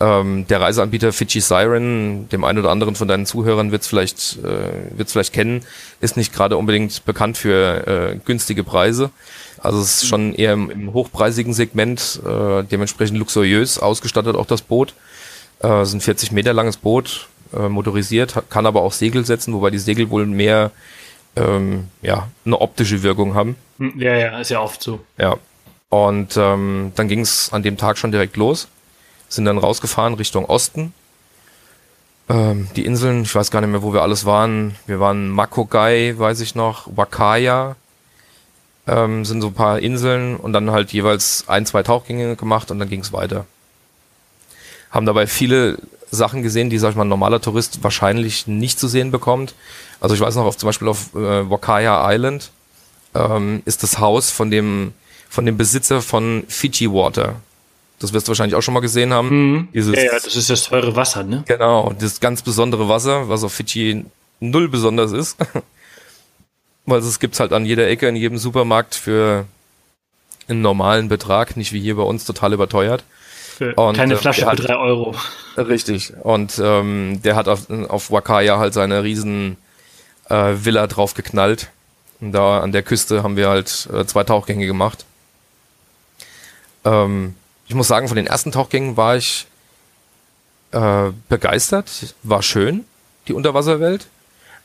ähm, 0.00 0.46
der 0.46 0.60
Reiseanbieter 0.62 1.12
Fidschi 1.12 1.40
Siren, 1.40 2.28
dem 2.30 2.44
einen 2.44 2.58
oder 2.58 2.70
anderen 2.70 2.94
von 2.94 3.06
deinen 3.06 3.26
Zuhörern 3.26 3.70
wird's 3.70 3.86
vielleicht, 3.86 4.38
äh, 4.38 4.96
wird's 4.96 5.12
vielleicht 5.12 5.34
kennen, 5.34 5.62
ist 6.00 6.16
nicht 6.16 6.32
gerade 6.32 6.56
unbedingt 6.56 7.04
bekannt 7.04 7.36
für 7.36 7.86
äh, 7.86 8.16
günstige 8.24 8.64
Preise. 8.64 9.10
Also 9.58 9.78
es 9.80 10.02
ist 10.02 10.08
schon 10.08 10.34
eher 10.34 10.54
im, 10.54 10.70
im 10.70 10.92
hochpreisigen 10.94 11.52
Segment, 11.52 12.20
äh, 12.24 12.62
dementsprechend 12.64 13.18
luxuriös 13.18 13.78
ausgestattet 13.78 14.36
auch 14.36 14.46
das 14.46 14.62
Boot. 14.62 14.94
Äh, 15.62 15.68
es 15.82 15.90
ist 15.90 15.94
ein 15.94 16.00
40 16.00 16.32
Meter 16.32 16.54
langes 16.54 16.78
Boot, 16.78 17.28
äh, 17.54 17.68
motorisiert, 17.68 18.42
kann 18.48 18.64
aber 18.64 18.80
auch 18.80 18.92
Segel 18.92 19.26
setzen, 19.26 19.52
wobei 19.52 19.68
die 19.68 19.78
Segel 19.78 20.08
wohl 20.08 20.24
mehr 20.24 20.70
ähm, 21.36 21.88
ja, 22.00 22.28
eine 22.46 22.58
optische 22.58 23.02
Wirkung 23.02 23.34
haben. 23.34 23.54
Hm, 23.78 24.00
ja, 24.00 24.16
ja, 24.16 24.38
ist 24.40 24.50
ja 24.50 24.60
oft 24.60 24.82
so. 24.82 25.00
Ja. 25.18 25.36
Und 25.90 26.38
ähm, 26.38 26.92
dann 26.94 27.08
ging 27.08 27.20
es 27.20 27.52
an 27.52 27.62
dem 27.62 27.76
Tag 27.76 27.98
schon 27.98 28.12
direkt 28.12 28.38
los 28.38 28.68
sind 29.30 29.46
dann 29.46 29.56
rausgefahren 29.56 30.14
Richtung 30.14 30.44
Osten. 30.44 30.92
Ähm, 32.28 32.68
die 32.76 32.84
Inseln, 32.84 33.22
ich 33.22 33.34
weiß 33.34 33.50
gar 33.50 33.60
nicht 33.62 33.70
mehr, 33.70 33.82
wo 33.82 33.94
wir 33.94 34.02
alles 34.02 34.26
waren. 34.26 34.74
Wir 34.86 35.00
waren 35.00 35.30
Makogai, 35.30 36.14
weiß 36.18 36.40
ich 36.40 36.54
noch, 36.54 36.88
Wakaya, 36.94 37.76
ähm, 38.86 39.24
sind 39.24 39.40
so 39.40 39.48
ein 39.48 39.54
paar 39.54 39.78
Inseln 39.78 40.36
und 40.36 40.52
dann 40.52 40.70
halt 40.70 40.92
jeweils 40.92 41.44
ein, 41.48 41.64
zwei 41.64 41.82
Tauchgänge 41.82 42.36
gemacht 42.36 42.70
und 42.70 42.78
dann 42.78 42.88
ging 42.88 43.00
es 43.00 43.12
weiter. 43.12 43.46
Haben 44.90 45.06
dabei 45.06 45.26
viele 45.26 45.78
Sachen 46.10 46.42
gesehen, 46.42 46.70
die, 46.70 46.78
sag 46.78 46.90
ich 46.90 46.96
mal, 46.96 47.04
ein 47.04 47.08
normaler 47.08 47.40
Tourist 47.40 47.82
wahrscheinlich 47.82 48.48
nicht 48.48 48.78
zu 48.80 48.88
sehen 48.88 49.12
bekommt. 49.12 49.54
Also 50.00 50.14
ich 50.14 50.20
weiß 50.20 50.34
noch, 50.34 50.44
auf, 50.44 50.56
zum 50.56 50.66
Beispiel 50.66 50.88
auf 50.88 51.14
äh, 51.14 51.48
Wakaya 51.48 52.12
Island 52.12 52.50
ähm, 53.14 53.62
ist 53.64 53.84
das 53.84 53.98
Haus 53.98 54.30
von 54.30 54.50
dem, 54.50 54.92
von 55.28 55.46
dem 55.46 55.56
Besitzer 55.56 56.02
von 56.02 56.44
Fiji 56.48 56.90
Water. 56.90 57.36
Das 58.00 58.12
wirst 58.14 58.26
du 58.26 58.30
wahrscheinlich 58.30 58.56
auch 58.56 58.62
schon 58.62 58.74
mal 58.74 58.80
gesehen 58.80 59.12
haben. 59.12 59.28
Mhm. 59.28 59.68
Dieses, 59.72 59.94
ja, 59.94 60.04
ja, 60.04 60.12
das 60.12 60.34
ist 60.34 60.50
das 60.50 60.64
teure 60.64 60.96
Wasser, 60.96 61.22
ne? 61.22 61.44
Genau, 61.46 61.94
das 61.98 62.18
ganz 62.18 62.42
besondere 62.42 62.88
Wasser, 62.88 63.28
was 63.28 63.44
auf 63.44 63.52
Fidschi 63.52 64.04
null 64.40 64.68
besonders 64.68 65.12
ist. 65.12 65.36
Weil 66.86 67.00
es 67.00 67.20
gibt's 67.20 67.38
halt 67.38 67.52
an 67.52 67.66
jeder 67.66 67.86
Ecke, 67.86 68.08
in 68.08 68.16
jedem 68.16 68.38
Supermarkt 68.38 68.94
für 68.94 69.44
einen 70.48 70.62
normalen 70.62 71.08
Betrag, 71.08 71.56
nicht 71.56 71.72
wie 71.72 71.80
hier 71.80 71.96
bei 71.96 72.02
uns 72.02 72.24
total 72.24 72.54
überteuert. 72.54 73.04
Für 73.58 73.74
und, 73.74 73.96
keine 73.96 74.14
äh, 74.14 74.16
Flasche 74.16 74.48
für 74.48 74.56
drei 74.56 74.76
Euro. 74.76 75.14
Richtig. 75.58 76.14
Und 76.22 76.58
ähm, 76.62 77.20
der 77.22 77.36
hat 77.36 77.48
auf, 77.48 77.68
auf 77.68 78.10
Wakaya 78.10 78.58
halt 78.58 78.72
seine 78.72 79.04
riesen 79.04 79.58
äh, 80.30 80.54
Villa 80.54 80.86
drauf 80.86 81.12
geknallt. 81.12 81.68
Und 82.20 82.32
da 82.32 82.60
an 82.60 82.72
der 82.72 82.82
Küste 82.82 83.22
haben 83.22 83.36
wir 83.36 83.50
halt 83.50 83.88
äh, 83.92 84.06
zwei 84.06 84.24
Tauchgänge 84.24 84.66
gemacht. 84.66 85.04
Ähm, 86.84 87.34
ich 87.70 87.76
muss 87.76 87.86
sagen, 87.86 88.08
von 88.08 88.16
den 88.16 88.26
ersten 88.26 88.50
Tauchgängen 88.50 88.96
war 88.96 89.16
ich 89.16 89.46
äh, 90.72 91.12
begeistert. 91.28 91.88
War 92.24 92.42
schön, 92.42 92.84
die 93.28 93.32
Unterwasserwelt. 93.32 94.08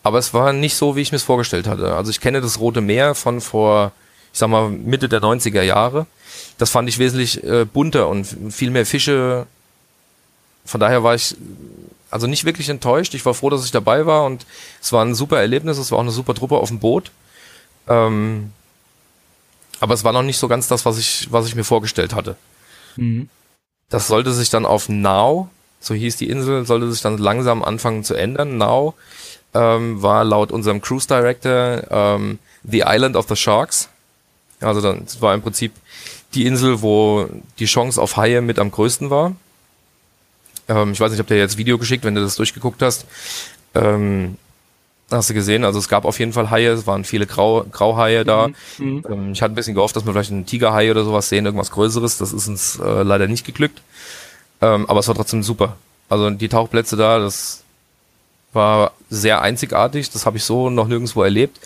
Aber 0.01 0.17
es 0.17 0.33
war 0.33 0.53
nicht 0.53 0.73
so, 0.73 0.95
wie 0.95 1.01
ich 1.01 1.11
mir 1.11 1.17
es 1.17 1.23
vorgestellt 1.23 1.67
hatte. 1.67 1.95
Also 1.95 2.09
ich 2.09 2.19
kenne 2.19 2.41
das 2.41 2.59
Rote 2.59 2.81
Meer 2.81 3.13
von 3.13 3.41
vor, 3.41 3.91
ich 4.33 4.39
sag 4.39 4.49
mal, 4.49 4.69
Mitte 4.69 5.07
der 5.07 5.21
90er 5.21 5.61
Jahre. 5.61 6.07
Das 6.57 6.71
fand 6.71 6.89
ich 6.89 6.97
wesentlich 6.97 7.43
äh, 7.43 7.65
bunter 7.65 8.07
und 8.07 8.25
viel 8.49 8.71
mehr 8.71 8.87
Fische. 8.87 9.45
Von 10.65 10.79
daher 10.79 11.03
war 11.03 11.13
ich 11.13 11.35
also 12.09 12.25
nicht 12.25 12.43
wirklich 12.43 12.69
enttäuscht. 12.69 13.13
Ich 13.13 13.23
war 13.23 13.35
froh, 13.35 13.51
dass 13.51 13.65
ich 13.65 13.71
dabei 13.71 14.07
war 14.07 14.25
und 14.25 14.47
es 14.81 14.91
war 14.91 15.05
ein 15.05 15.13
super 15.13 15.39
Erlebnis. 15.39 15.77
Es 15.77 15.91
war 15.91 15.99
auch 15.99 16.03
eine 16.03 16.09
super 16.09 16.33
Truppe 16.33 16.57
auf 16.57 16.69
dem 16.69 16.79
Boot. 16.79 17.11
Ähm, 17.87 18.51
aber 19.79 19.93
es 19.93 20.03
war 20.03 20.11
noch 20.11 20.23
nicht 20.23 20.39
so 20.39 20.47
ganz 20.47 20.67
das, 20.67 20.87
was 20.87 20.97
ich, 20.97 21.27
was 21.29 21.45
ich 21.45 21.53
mir 21.53 21.63
vorgestellt 21.63 22.15
hatte. 22.15 22.35
Mhm. 22.97 23.29
Das 23.89 24.07
sollte 24.07 24.33
sich 24.33 24.49
dann 24.49 24.65
auf 24.65 24.89
Now, 24.89 25.49
so 25.79 25.93
hieß 25.93 26.17
die 26.17 26.29
Insel, 26.29 26.65
sollte 26.65 26.91
sich 26.91 27.01
dann 27.01 27.17
langsam 27.17 27.63
anfangen 27.63 28.03
zu 28.03 28.15
ändern. 28.15 28.57
Now 28.57 28.95
ähm, 29.53 30.01
war 30.01 30.23
laut 30.23 30.51
unserem 30.51 30.81
Cruise 30.81 31.07
Director 31.07 31.83
ähm, 31.89 32.39
The 32.63 32.83
Island 32.85 33.15
of 33.15 33.27
the 33.27 33.35
Sharks. 33.35 33.89
Also 34.59 34.81
dann 34.81 35.05
das 35.05 35.21
war 35.21 35.33
im 35.33 35.41
Prinzip 35.41 35.71
die 36.33 36.45
Insel, 36.45 36.81
wo 36.81 37.29
die 37.59 37.65
Chance 37.65 38.01
auf 38.01 38.17
Haie 38.17 38.41
mit 38.41 38.59
am 38.59 38.71
größten 38.71 39.09
war. 39.09 39.35
Ähm, 40.67 40.91
ich 40.91 40.99
weiß 40.99 41.11
nicht, 41.11 41.21
ob 41.21 41.27
der 41.27 41.37
jetzt 41.37 41.57
Video 41.57 41.77
geschickt, 41.77 42.03
wenn 42.03 42.15
du 42.15 42.21
das 42.21 42.35
durchgeguckt 42.35 42.81
hast. 42.81 43.05
Ähm, 43.73 44.37
Hast 45.11 45.29
du 45.29 45.33
gesehen? 45.35 45.63
Also 45.63 45.77
es 45.77 45.87
gab 45.87 46.03
auf 46.03 46.17
jeden 46.17 46.33
Fall 46.33 46.49
Haie, 46.49 46.71
es 46.71 46.87
waren 46.87 47.03
viele 47.03 47.27
Grau, 47.27 47.63
Grauhaie 47.71 48.23
da. 48.23 48.47
Mhm. 48.47 48.85
mhm. 48.85 49.03
Ähm, 49.09 49.31
ich 49.33 49.41
hatte 49.41 49.53
ein 49.53 49.55
bisschen 49.55 49.75
gehofft, 49.75 49.95
dass 49.95 50.05
wir 50.05 50.13
vielleicht 50.13 50.31
einen 50.31 50.45
Tigerhai 50.45 50.89
oder 50.89 51.03
sowas 51.03 51.29
sehen, 51.29 51.45
irgendwas 51.45 51.71
Größeres. 51.71 52.17
Das 52.17 52.33
ist 52.33 52.47
uns 52.47 52.79
äh, 52.79 53.03
leider 53.03 53.27
nicht 53.27 53.45
geglückt. 53.45 53.81
Ähm, 54.61 54.89
aber 54.89 54.99
es 54.99 55.07
war 55.07 55.15
trotzdem 55.15 55.43
super. 55.43 55.77
Also 56.09 56.29
die 56.31 56.49
Tauchplätze 56.49 56.97
da, 56.97 57.19
das 57.19 57.63
war 58.53 58.93
sehr 59.09 59.41
einzigartig. 59.41 60.09
Das 60.09 60.25
habe 60.25 60.37
ich 60.37 60.43
so 60.43 60.69
noch 60.69 60.87
nirgendwo 60.87 61.21
erlebt. 61.21 61.59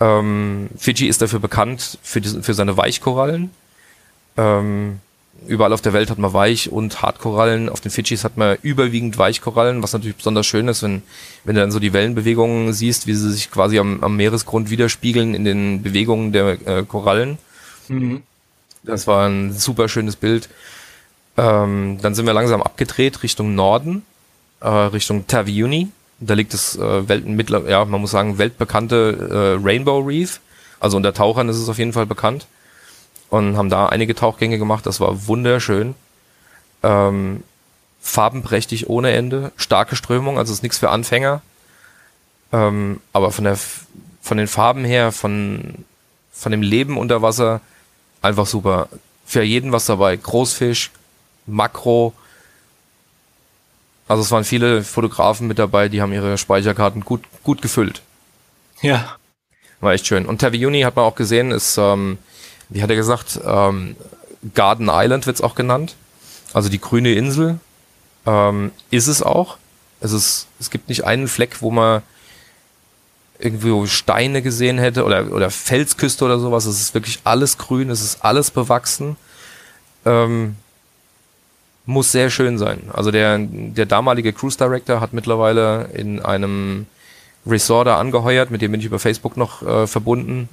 Ähm, 0.00 0.70
Fiji 0.78 1.06
ist 1.06 1.20
dafür 1.20 1.40
bekannt 1.40 1.98
für, 2.02 2.22
die, 2.22 2.42
für 2.42 2.54
seine 2.54 2.76
Weichkorallen. 2.76 3.50
Ähm, 4.38 5.00
überall 5.46 5.72
auf 5.72 5.80
der 5.80 5.92
Welt 5.92 6.10
hat 6.10 6.18
man 6.18 6.32
Weich- 6.32 6.70
und 6.70 7.02
Hartkorallen. 7.02 7.68
Auf 7.68 7.80
den 7.80 7.90
Fidschis 7.90 8.24
hat 8.24 8.36
man 8.36 8.58
überwiegend 8.62 9.18
Weichkorallen, 9.18 9.82
was 9.82 9.92
natürlich 9.92 10.16
besonders 10.16 10.46
schön 10.46 10.68
ist, 10.68 10.82
wenn, 10.82 11.02
wenn 11.44 11.54
du 11.54 11.60
dann 11.60 11.70
so 11.70 11.78
die 11.78 11.92
Wellenbewegungen 11.92 12.72
siehst, 12.72 13.06
wie 13.06 13.14
sie 13.14 13.32
sich 13.32 13.50
quasi 13.50 13.78
am, 13.78 14.02
am 14.02 14.16
Meeresgrund 14.16 14.70
widerspiegeln 14.70 15.34
in 15.34 15.44
den 15.44 15.82
Bewegungen 15.82 16.32
der 16.32 16.66
äh, 16.66 16.84
Korallen. 16.84 17.38
Mhm. 17.88 18.22
Das 18.82 19.06
war 19.06 19.28
ein 19.28 19.52
super 19.52 19.88
schönes 19.88 20.16
Bild. 20.16 20.48
Ähm, 21.36 21.98
dann 22.00 22.14
sind 22.14 22.26
wir 22.26 22.32
langsam 22.32 22.62
abgedreht 22.62 23.22
Richtung 23.22 23.54
Norden, 23.54 24.02
äh, 24.60 24.68
Richtung 24.68 25.26
Taviuni. 25.26 25.88
Da 26.18 26.34
liegt 26.34 26.52
das 26.52 26.76
äh, 26.76 27.08
Welt, 27.08 27.26
mittler, 27.26 27.68
ja, 27.68 27.84
man 27.84 28.00
muss 28.00 28.10
sagen, 28.10 28.38
weltbekannte 28.38 29.58
äh, 29.60 29.66
Rainbow 29.66 30.00
Reef. 30.00 30.40
Also 30.80 30.96
unter 30.96 31.14
Tauchern 31.14 31.48
ist 31.48 31.56
es 31.56 31.68
auf 31.68 31.78
jeden 31.78 31.92
Fall 31.92 32.06
bekannt 32.06 32.46
und 33.30 33.56
haben 33.56 33.70
da 33.70 33.86
einige 33.86 34.14
Tauchgänge 34.14 34.58
gemacht. 34.58 34.86
Das 34.86 35.00
war 35.00 35.26
wunderschön. 35.26 35.94
Ähm, 36.82 37.42
farbenprächtig 38.00 38.88
ohne 38.88 39.12
Ende, 39.12 39.52
starke 39.56 39.96
Strömung, 39.96 40.38
also 40.38 40.52
ist 40.52 40.62
nichts 40.62 40.78
für 40.78 40.90
Anfänger. 40.90 41.42
Ähm, 42.52 43.00
aber 43.12 43.30
von 43.30 43.44
der 43.44 43.58
von 44.22 44.36
den 44.36 44.48
Farben 44.48 44.84
her, 44.84 45.12
von 45.12 45.84
von 46.32 46.52
dem 46.52 46.62
Leben 46.62 46.98
unter 46.98 47.22
Wasser 47.22 47.60
einfach 48.22 48.46
super. 48.46 48.88
Für 49.24 49.42
jeden 49.42 49.72
was 49.72 49.86
dabei. 49.86 50.16
Großfisch, 50.16 50.90
Makro. 51.46 52.12
Also 54.08 54.22
es 54.22 54.30
waren 54.32 54.44
viele 54.44 54.82
Fotografen 54.82 55.46
mit 55.46 55.58
dabei, 55.58 55.88
die 55.88 56.02
haben 56.02 56.12
ihre 56.12 56.36
Speicherkarten 56.36 57.04
gut 57.04 57.22
gut 57.44 57.62
gefüllt. 57.62 58.02
Ja. 58.82 59.16
War 59.80 59.92
echt 59.92 60.06
schön. 60.06 60.26
Und 60.26 60.40
Taviuni 60.40 60.82
hat 60.82 60.96
man 60.96 61.04
auch 61.04 61.14
gesehen, 61.14 61.52
ist 61.52 61.78
ähm, 61.78 62.18
wie 62.70 62.82
hat 62.82 62.90
er 62.90 62.96
gesagt, 62.96 63.40
ähm, 63.44 63.96
Garden 64.54 64.88
Island 64.90 65.26
wird's 65.26 65.42
auch 65.42 65.54
genannt. 65.54 65.96
Also 66.52 66.68
die 66.68 66.80
grüne 66.80 67.12
Insel 67.12 67.58
ähm, 68.26 68.70
ist 68.90 69.06
es 69.06 69.22
auch. 69.22 69.58
Es, 70.00 70.12
ist, 70.12 70.46
es 70.58 70.70
gibt 70.70 70.88
nicht 70.88 71.04
einen 71.04 71.28
Fleck, 71.28 71.60
wo 71.60 71.70
man 71.70 72.02
irgendwo 73.38 73.86
Steine 73.86 74.42
gesehen 74.42 74.78
hätte 74.78 75.04
oder, 75.04 75.32
oder 75.32 75.50
Felsküste 75.50 76.24
oder 76.24 76.38
sowas. 76.38 76.66
Es 76.66 76.80
ist 76.80 76.94
wirklich 76.94 77.20
alles 77.24 77.58
grün, 77.58 77.90
es 77.90 78.02
ist 78.02 78.24
alles 78.24 78.50
bewachsen. 78.50 79.16
Ähm, 80.04 80.56
muss 81.86 82.12
sehr 82.12 82.30
schön 82.30 82.58
sein. 82.58 82.82
Also 82.92 83.10
der, 83.10 83.38
der 83.38 83.86
damalige 83.86 84.32
Cruise 84.32 84.56
Director 84.56 85.00
hat 85.00 85.12
mittlerweile 85.12 85.90
in 85.94 86.20
einem 86.20 86.86
Resorter 87.46 87.96
angeheuert, 87.96 88.50
mit 88.50 88.62
dem 88.62 88.70
bin 88.70 88.80
ich 88.80 88.86
über 88.86 88.98
Facebook 88.98 89.36
noch 89.36 89.62
äh, 89.62 89.86
verbunden 89.86 90.48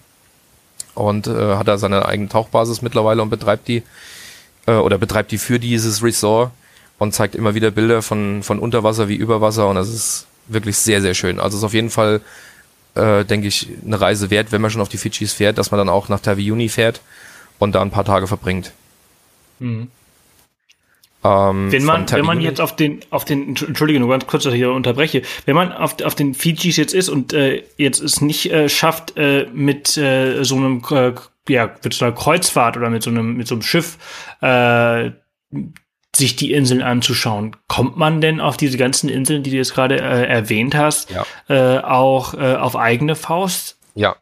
und 0.98 1.28
äh, 1.28 1.56
hat 1.56 1.68
da 1.68 1.78
seine 1.78 2.06
eigene 2.06 2.30
Tauchbasis 2.30 2.82
mittlerweile 2.82 3.22
und 3.22 3.30
betreibt 3.30 3.68
die 3.68 3.84
äh, 4.66 4.74
oder 4.74 4.98
betreibt 4.98 5.32
die 5.32 5.38
für 5.38 5.60
dieses 5.60 6.04
Resort 6.04 6.52
und 7.00 7.14
zeigt 7.14 7.36
immer 7.36 7.56
wieder 7.56 7.72
Bilder 7.72 8.02
von, 8.02 8.44
von 8.44 8.60
Unterwasser 8.60 9.08
wie 9.08 9.16
Überwasser 9.16 9.68
und 9.68 9.76
das 9.76 9.90
ist 9.90 10.28
wirklich 10.48 10.78
sehr, 10.78 11.02
sehr 11.02 11.14
schön. 11.14 11.40
Also 11.40 11.58
ist 11.58 11.64
auf 11.64 11.74
jeden 11.74 11.90
Fall, 11.90 12.22
äh, 12.96 13.26
denke 13.26 13.48
ich, 13.48 13.68
eine 13.86 14.00
Reise 14.00 14.30
wert, 14.30 14.52
wenn 14.52 14.62
man 14.62 14.72
schon 14.72 14.82
auf 14.82 14.90
die 14.90 14.98
Fidschis 14.98 15.34
fährt, 15.34 15.58
dass 15.58 15.72
man 15.72 15.78
dann 15.78 15.90
auch 15.90 16.10
nach 16.10 16.20
Taviuni 16.20 16.70
fährt 16.70 17.02
und 17.60 17.74
da 17.76 17.82
ein 17.82 17.92
paar 17.92 18.06
Tage 18.06 18.28
verbringt. 18.28 18.72
Mhm. 19.60 19.90
Ähm, 21.24 21.72
wenn 21.72 21.84
man, 21.84 22.10
wenn 22.12 22.26
man 22.26 22.42
jetzt 22.42 22.62
auf 22.62 22.76
den, 22.76 23.00
auf 23.10 23.26
den, 23.26 23.50
entschuldige, 23.50 24.00
nur 24.00 24.10
ganz 24.10 24.28
kurz, 24.28 24.44
dass 24.44 24.54
ich 24.54 24.60
hier 24.60 24.72
unterbreche, 24.72 25.24
wenn 25.46 25.56
man 25.56 25.74
auf, 25.74 26.02
auf 26.04 26.16
den 26.16 26.34
Fijis 26.34 26.78
jetzt 26.78 26.94
ist 26.94 27.10
und 27.10 27.34
äh, 27.34 27.64
jetzt 27.78 28.02
es 28.02 28.22
nicht 28.22 28.52
äh, 28.52 28.70
schafft, 28.70 29.18
äh, 29.18 29.48
mit 29.52 29.98
äh, 29.98 30.44
so 30.44 30.56
einem, 30.56 30.84
äh, 30.92 31.14
ja, 31.50 31.72
mit 31.84 31.94
so 31.94 32.06
einer 32.06 32.14
Kreuzfahrt 32.14 32.78
oder 32.78 32.90
mit 32.90 33.04
so 33.04 33.10
einem, 33.10 33.36
mit 33.36 33.48
so 33.48 33.56
einem 33.56 33.64
Schiff, 33.64 33.98
äh, 34.42 35.12
sich 36.16 36.36
die 36.36 36.52
Inseln 36.54 36.82
anzuschauen. 36.82 37.56
Kommt 37.68 37.98
man 37.98 38.22
denn 38.22 38.40
auf 38.40 38.58
diese 38.58 38.78
ganzen 38.78 39.10
Inseln, 39.10 39.44
die 39.44 39.52
du 39.52 39.58
jetzt 39.58 39.74
gerade 39.74 39.96
äh, 40.00 40.26
erwähnt 40.26 40.76
hast, 40.76 41.10
ja. 41.12 41.26
äh, 41.50 41.80
auch 41.82 42.34
äh, 42.34 42.56
auf 42.56 42.76
eigene 42.76 43.16
Faust? 43.16 43.78
Ja, 43.96 44.16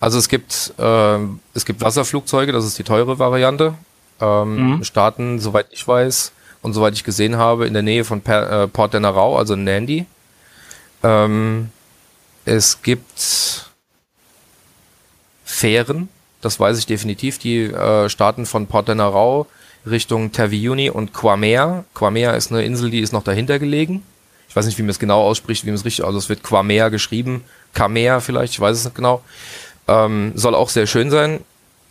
also 0.00 0.18
es 0.18 0.28
gibt 0.28 0.74
äh, 0.78 1.18
es 1.54 1.64
gibt 1.64 1.80
Wasserflugzeuge, 1.80 2.52
das 2.52 2.64
ist 2.64 2.78
die 2.78 2.84
teure 2.84 3.18
Variante. 3.18 3.74
Ähm, 4.20 4.76
mhm. 4.76 4.84
Starten, 4.84 5.38
soweit 5.38 5.66
ich 5.70 5.86
weiß, 5.86 6.32
und 6.66 6.72
soweit 6.72 6.94
ich 6.94 7.04
gesehen 7.04 7.36
habe, 7.36 7.68
in 7.68 7.74
der 7.74 7.84
Nähe 7.84 8.04
von 8.04 8.20
per, 8.20 8.64
äh, 8.64 8.68
Port 8.68 8.92
de 8.92 8.98
Narau, 8.98 9.38
also 9.38 9.54
Nandi. 9.54 10.04
Ähm, 11.04 11.70
es 12.44 12.82
gibt 12.82 13.70
Fähren, 15.44 16.08
das 16.40 16.58
weiß 16.58 16.76
ich 16.78 16.86
definitiv, 16.86 17.38
die 17.38 17.62
äh, 17.62 18.08
starten 18.08 18.46
von 18.46 18.66
Port 18.66 18.88
de 18.88 18.96
Narau 18.96 19.46
Richtung 19.88 20.32
Taviuni 20.32 20.90
und 20.90 21.14
Quamea. 21.14 21.84
Quamea 21.94 22.32
ist 22.32 22.50
eine 22.50 22.64
Insel, 22.64 22.90
die 22.90 22.98
ist 22.98 23.12
noch 23.12 23.22
dahinter 23.22 23.60
gelegen. 23.60 24.02
Ich 24.48 24.56
weiß 24.56 24.66
nicht, 24.66 24.76
wie 24.76 24.82
man 24.82 24.90
es 24.90 24.98
genau 24.98 25.22
ausspricht, 25.22 25.64
wie 25.64 25.68
man 25.68 25.76
es 25.76 25.84
richtig, 25.84 26.04
also 26.04 26.18
es 26.18 26.28
wird 26.28 26.42
Quamea 26.42 26.88
geschrieben, 26.88 27.44
Kamea 27.74 28.18
vielleicht, 28.18 28.54
ich 28.54 28.60
weiß 28.60 28.76
es 28.76 28.84
nicht 28.84 28.96
genau. 28.96 29.22
Ähm, 29.86 30.32
soll 30.34 30.56
auch 30.56 30.70
sehr 30.70 30.88
schön 30.88 31.12
sein. 31.12 31.44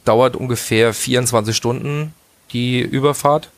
Dauert 0.03 0.35
ungefähr 0.35 0.93
24 0.93 1.55
Stunden 1.55 2.13
die 2.51 2.81
Überfahrt 2.81 3.49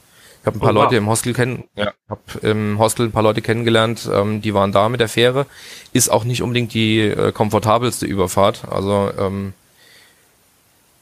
habe 0.47 0.57
ein 0.57 0.59
paar 0.59 0.71
oh, 0.71 0.73
Leute 0.73 0.95
im 0.95 1.07
Hostel 1.07 1.33
kennen, 1.33 1.65
ja. 1.75 1.93
hab 2.09 2.43
im 2.43 2.79
Hostel 2.79 3.07
ein 3.07 3.11
paar 3.11 3.23
Leute 3.23 3.41
kennengelernt, 3.41 4.09
ähm, 4.11 4.41
die 4.41 4.53
waren 4.53 4.71
da 4.71 4.89
mit 4.89 4.99
der 4.99 5.09
Fähre. 5.09 5.45
Ist 5.93 6.09
auch 6.09 6.23
nicht 6.23 6.41
unbedingt 6.41 6.73
die 6.73 7.01
äh, 7.01 7.31
komfortabelste 7.31 8.05
Überfahrt. 8.05 8.63
Also 8.69 9.11
ähm, 9.19 9.53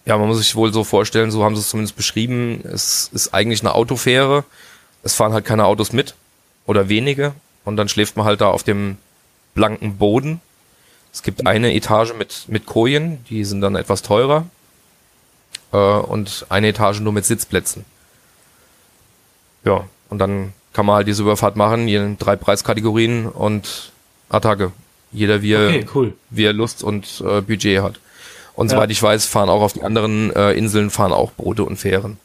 Ja, 0.06 0.18
man 0.18 0.28
muss 0.28 0.38
sich 0.38 0.56
wohl 0.56 0.72
so 0.74 0.84
vorstellen, 0.84 1.32
so 1.32 1.44
haben 1.44 1.56
sie 1.56 1.62
es 1.62 1.70
zumindest 1.70 1.96
beschrieben, 1.96 2.62
es 2.64 3.10
ist 3.14 3.34
eigentlich 3.34 3.62
eine 3.62 3.74
Autofähre. 3.74 4.44
Es 5.04 5.16
fahren 5.16 5.34
halt 5.34 5.46
keine 5.46 5.66
Autos 5.66 5.94
mit 5.94 6.16
oder 6.66 6.90
wenige 6.90 7.34
und 7.64 7.78
dann 7.78 7.90
schläft 7.90 8.18
man 8.18 8.26
halt 8.26 8.42
da 8.42 8.50
auf 8.50 8.64
dem 8.64 8.98
blanken 9.54 9.98
Boden. 9.98 10.42
Es 11.14 11.24
gibt 11.24 11.48
eine 11.48 11.74
Etage 11.74 12.14
mit, 12.14 12.46
mit 12.48 12.66
Kojen, 12.66 13.24
die 13.30 13.46
sind 13.46 13.62
dann 13.62 13.76
etwas 13.76 14.02
teurer 14.02 14.46
äh, 15.72 15.78
und 15.78 16.46
eine 16.50 16.68
Etage 16.68 17.00
nur 17.00 17.14
mit 17.14 17.26
Sitzplätzen. 17.26 17.86
Ja, 19.65 19.86
und 20.10 20.19
dann 20.19 20.54
kann 20.73 20.86
man 20.86 20.95
halt 20.95 21.08
diese 21.08 21.23
Überfahrt 21.23 21.56
machen, 21.56 21.88
in 21.88 22.17
drei 22.17 22.36
Preiskategorien 22.36 23.28
und 23.28 23.91
Attacke. 24.30 24.71
Jeder 25.12 25.41
wie 25.41 25.54
er, 25.54 25.69
okay, 25.69 25.86
cool. 25.95 26.13
wie 26.30 26.43
er 26.43 26.54
Lust 26.54 26.84
und 26.84 27.23
äh, 27.25 27.41
Budget 27.41 27.82
hat. 27.82 27.99
Und 28.54 28.71
ja. 28.71 28.78
soweit 28.78 28.91
ich 28.91 29.01
weiß, 29.01 29.25
fahren 29.25 29.49
auch 29.49 29.62
auf 29.62 29.73
die 29.73 29.84
anderen 29.84 30.34
äh, 30.36 30.51
Inseln 30.54 30.89
fahren 30.89 31.13
auch 31.13 31.32
Boote 31.32 31.63
und 31.63 31.78
Fähren. 31.78 32.17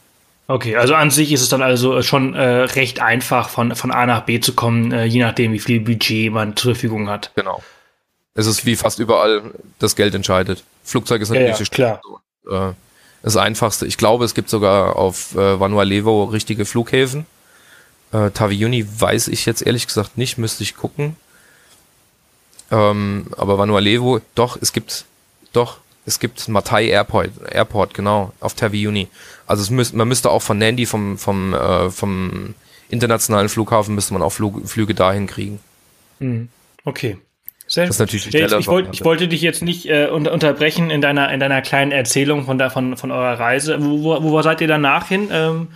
Okay, 0.47 0.75
also 0.75 0.95
an 0.95 1.11
sich 1.11 1.31
ist 1.31 1.41
es 1.41 1.49
dann 1.49 1.61
also 1.61 2.01
schon 2.01 2.33
äh, 2.33 2.41
recht 2.41 3.01
einfach, 3.01 3.47
von, 3.47 3.73
von 3.75 3.91
A 3.91 4.05
nach 4.05 4.23
B 4.23 4.41
zu 4.41 4.53
kommen, 4.53 4.91
äh, 4.91 5.05
je 5.05 5.21
nachdem, 5.21 5.53
wie 5.53 5.59
viel 5.59 5.79
Budget 5.79 6.31
man 6.31 6.57
zur 6.57 6.75
Verfügung 6.75 7.09
hat. 7.09 7.31
Genau. 7.35 7.63
Es 8.33 8.47
ist 8.47 8.65
wie 8.65 8.75
fast 8.75 8.99
überall 8.99 9.43
das 9.79 9.95
Geld 9.95 10.13
entscheidet. 10.13 10.63
Flugzeug 10.83 11.21
ist 11.21 11.29
natürlich 11.29 11.59
ja, 11.59 11.63
ja, 11.63 11.65
klar. 11.69 12.01
So, 12.43 12.55
äh, 12.55 12.73
das 13.23 13.37
Einfachste. 13.37 13.85
Ich 13.85 13.97
glaube, 13.97 14.25
es 14.25 14.33
gibt 14.33 14.49
sogar 14.49 14.95
auf 14.95 15.35
äh, 15.35 15.59
Vanualevo 15.59 16.25
richtige 16.25 16.65
Flughäfen. 16.65 17.25
Äh, 18.11 18.31
Taviuni 18.31 18.85
weiß 18.99 19.27
ich 19.27 19.45
jetzt 19.45 19.61
ehrlich 19.61 19.87
gesagt 19.87 20.17
nicht, 20.17 20.37
müsste 20.37 20.63
ich 20.63 20.75
gucken. 20.75 21.15
Ähm, 22.71 23.27
aber 23.37 23.57
Vanualevo, 23.57 24.21
doch, 24.35 24.57
es 24.59 24.73
gibt, 24.73 25.05
doch, 25.53 25.77
es 26.05 26.19
gibt 26.19 26.47
Matai 26.47 26.87
Airport, 26.87 27.29
Airport, 27.51 27.93
genau, 27.93 28.33
auf 28.39 28.53
Taviuni. 28.53 29.07
Also 29.45 29.61
es 29.63 29.69
müsst, 29.69 29.93
man 29.93 30.07
müsste 30.07 30.29
auch 30.29 30.41
von 30.41 30.57
Nandi, 30.57 30.85
vom, 30.85 31.17
vom, 31.17 31.53
äh, 31.53 31.91
vom 31.91 32.55
internationalen 32.89 33.49
Flughafen, 33.49 33.95
müsste 33.95 34.13
man 34.13 34.21
auch 34.21 34.31
Flug, 34.31 34.67
Flüge 34.67 34.95
dahin 34.95 35.27
kriegen. 35.27 35.59
Mhm. 36.19 36.49
Okay. 36.85 37.17
Sehr 37.71 37.85
das 37.85 37.95
ist 37.95 37.99
natürlich 37.99 38.25
ja, 38.33 38.57
ich, 38.59 38.67
wollt, 38.67 38.89
ich, 38.91 39.05
wollte 39.05 39.29
dich 39.29 39.41
jetzt 39.41 39.61
nicht 39.61 39.85
äh, 39.85 40.07
unter, 40.07 40.33
unterbrechen 40.33 40.89
in 40.89 40.99
deiner, 40.99 41.31
in 41.31 41.39
deiner 41.39 41.61
kleinen 41.61 41.93
Erzählung 41.93 42.43
von, 42.43 42.57
der, 42.57 42.69
von, 42.69 42.97
von 42.97 43.11
eurer 43.11 43.39
Reise. 43.39 43.77
Wo, 43.79 44.03
wo, 44.03 44.21
wo 44.21 44.41
seid 44.41 44.59
ihr 44.59 44.67
danach 44.67 45.07
hin? 45.07 45.29
Ähm, 45.31 45.69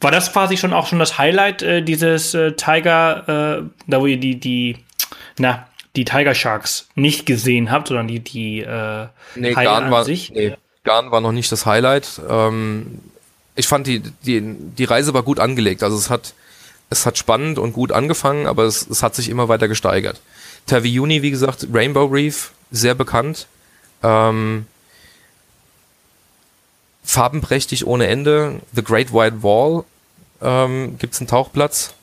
war 0.00 0.10
das 0.10 0.32
quasi 0.32 0.56
schon 0.56 0.72
auch 0.72 0.86
schon 0.86 0.98
das 0.98 1.18
Highlight 1.18 1.60
äh, 1.60 1.82
dieses 1.82 2.32
äh, 2.32 2.52
Tiger, 2.52 3.58
äh, 3.58 3.62
da 3.86 4.00
wo 4.00 4.06
ihr 4.06 4.16
die, 4.16 4.40
die, 4.40 4.78
na, 5.36 5.68
die 5.94 6.06
Tiger 6.06 6.34
Sharks 6.34 6.88
nicht 6.94 7.26
gesehen 7.26 7.70
habt, 7.70 7.88
sondern 7.88 8.08
die, 8.08 8.20
die 8.20 8.60
äh, 8.60 9.08
nee, 9.34 9.52
Garn 9.52 9.90
war, 9.90 10.06
sich? 10.06 10.30
Nee, 10.30 10.56
Garn 10.84 11.10
war 11.10 11.20
noch 11.20 11.32
nicht 11.32 11.52
das 11.52 11.66
Highlight. 11.66 12.18
Ähm, 12.30 13.00
ich 13.56 13.68
fand 13.68 13.86
die, 13.86 14.00
die, 14.24 14.40
die 14.42 14.84
Reise 14.84 15.12
war 15.12 15.22
gut 15.22 15.38
angelegt. 15.38 15.82
Also 15.82 15.98
es 15.98 16.08
hat, 16.08 16.32
es 16.88 17.04
hat 17.04 17.18
spannend 17.18 17.58
und 17.58 17.74
gut 17.74 17.92
angefangen, 17.92 18.46
aber 18.46 18.62
es, 18.62 18.88
es 18.88 19.02
hat 19.02 19.14
sich 19.14 19.28
immer 19.28 19.50
weiter 19.50 19.68
gesteigert. 19.68 20.18
Taviuni, 20.66 21.22
wie 21.22 21.30
gesagt, 21.30 21.66
Rainbow 21.72 22.04
Reef, 22.04 22.52
sehr 22.70 22.94
bekannt. 22.94 23.46
Ähm, 24.02 24.66
farbenprächtig 27.04 27.86
ohne 27.86 28.06
Ende. 28.06 28.60
The 28.72 28.82
Great 28.82 29.12
White 29.12 29.42
Wall 29.42 29.84
ähm, 30.40 30.98
gibt 30.98 31.14
es 31.14 31.20
einen 31.20 31.28
Tauchplatz. 31.28 31.94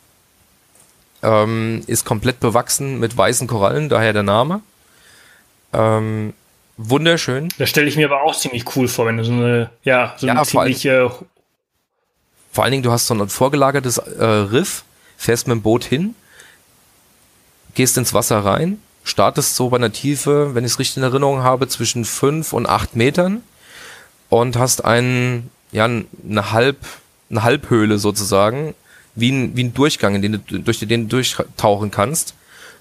Ähm, 1.22 1.84
ist 1.88 2.06
komplett 2.06 2.40
bewachsen 2.40 3.00
mit 3.00 3.16
weißen 3.18 3.48
Korallen, 3.48 3.90
daher 3.90 4.14
der 4.14 4.24
Name. 4.24 4.62
Ähm, 5.74 6.34
wunderschön. 6.78 7.50
Das 7.58 7.70
stelle 7.70 7.88
ich 7.88 7.98
mir 7.98 8.06
aber 8.06 8.24
auch 8.24 8.36
ziemlich 8.36 8.76
cool 8.76 8.88
vor, 8.88 9.06
wenn 9.06 9.18
du 9.18 9.26
so 9.26 9.34
eine, 9.34 9.70
ja, 9.84 10.16
so 10.18 10.28
ja, 10.28 10.34
eine 10.34 10.44
ziemliche. 10.44 11.10
Vor, 11.10 11.26
vor 12.52 12.64
allen 12.64 12.72
Dingen, 12.72 12.84
du 12.84 12.92
hast 12.92 13.08
so 13.08 13.14
ein 13.14 13.30
vorgelagertes 13.30 13.98
äh, 13.98 14.24
Riff, 14.24 14.84
fährst 15.18 15.48
mit 15.48 15.56
dem 15.56 15.62
Boot 15.62 15.84
hin, 15.84 16.16
gehst 17.80 17.98
ins 17.98 18.14
Wasser 18.14 18.44
rein, 18.44 18.78
startest 19.06 19.56
so 19.56 19.70
bei 19.70 19.78
einer 19.78 19.94
Tiefe, 19.94 20.54
wenn 20.54 20.66
ich 20.66 20.74
es 20.74 20.80
richtig 20.80 20.98
in 20.98 21.04
Erinnerung 21.04 21.44
habe, 21.44 21.70
zwischen 21.70 22.04
fünf 22.04 22.52
und 22.52 22.68
acht 22.68 22.98
Metern 22.98 23.42
und 24.28 24.58
hast 24.58 24.84
einen, 24.84 25.50
ja, 25.72 25.86
eine 25.86 26.52
Halb, 26.52 26.76
eine 27.30 27.44
Halbhöhle 27.44 27.98
sozusagen, 27.98 28.76
wie 29.16 29.32
ein, 29.32 29.56
wie 29.56 29.64
ein 29.64 29.74
Durchgang, 29.74 30.16
in 30.16 30.22
den 30.22 30.32
du, 30.46 30.60
durch 30.60 30.80
den 30.80 30.90
du 30.90 31.08
durchtauchen 31.08 31.90
kannst. 31.90 32.34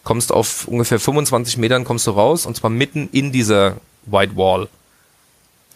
Kommst 0.03 0.33
auf 0.33 0.67
ungefähr 0.67 0.99
25 0.99 1.59
Metern 1.59 1.85
kommst 1.85 2.09
du 2.09 2.11
raus 2.11 2.45
und 2.45 2.57
zwar 2.57 2.71
mitten 2.71 3.09
in 3.13 3.31
dieser 3.31 3.77
White 4.05 4.35
Wall. 4.35 4.67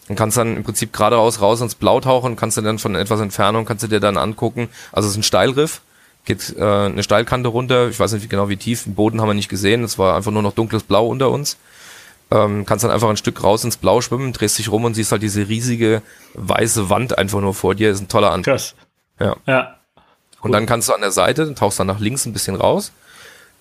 Und 0.09 0.17
kannst 0.17 0.35
dann 0.35 0.57
im 0.57 0.63
Prinzip 0.65 0.91
geradeaus 0.91 1.39
raus 1.39 1.61
ins 1.61 1.75
Blau 1.75 2.01
tauchen, 2.01 2.35
kannst 2.35 2.57
du 2.57 2.61
dann 2.61 2.77
von 2.77 2.93
etwas 2.95 3.21
Entfernung, 3.21 3.63
kannst 3.63 3.85
du 3.85 3.87
dir 3.87 4.01
dann 4.01 4.17
angucken. 4.17 4.67
Also 4.91 5.07
es 5.07 5.13
ist 5.13 5.19
ein 5.19 5.23
Steilriff, 5.23 5.79
geht 6.25 6.55
äh, 6.57 6.63
eine 6.63 7.03
Steilkante 7.03 7.49
runter, 7.49 7.89
ich 7.89 7.99
weiß 7.99 8.13
nicht 8.13 8.29
genau 8.29 8.49
wie 8.49 8.57
tief, 8.57 8.83
den 8.83 8.95
Boden 8.95 9.21
haben 9.21 9.29
wir 9.29 9.33
nicht 9.33 9.49
gesehen, 9.49 9.83
es 9.83 9.97
war 9.97 10.15
einfach 10.15 10.31
nur 10.31 10.41
noch 10.41 10.53
dunkles 10.53 10.83
Blau 10.83 11.07
unter 11.07 11.29
uns. 11.29 11.57
Ähm, 12.31 12.65
kannst 12.65 12.83
dann 12.83 12.91
einfach 12.91 13.09
ein 13.09 13.17
Stück 13.17 13.43
raus 13.43 13.63
ins 13.63 13.77
Blau 13.77 14.01
schwimmen, 14.01 14.33
drehst 14.33 14.57
dich 14.57 14.71
rum 14.71 14.85
und 14.85 14.95
siehst 14.95 15.11
halt 15.11 15.21
diese 15.21 15.47
riesige 15.49 16.01
weiße 16.33 16.89
Wand 16.89 17.17
einfach 17.17 17.41
nur 17.41 17.53
vor 17.53 17.75
dir. 17.75 17.91
Ist 17.91 18.01
ein 18.01 18.07
toller 18.07 18.31
Anblick. 18.31 18.55
Krass. 18.55 18.75
Ja. 19.19 19.35
ja. 19.45 19.75
Und 20.41 20.51
dann 20.51 20.65
kannst 20.65 20.89
du 20.89 20.93
an 20.93 21.01
der 21.01 21.11
Seite, 21.11 21.53
tauchst 21.53 21.79
dann 21.79 21.87
nach 21.87 21.99
links 21.99 22.25
ein 22.25 22.33
bisschen 22.33 22.55
raus. 22.55 22.91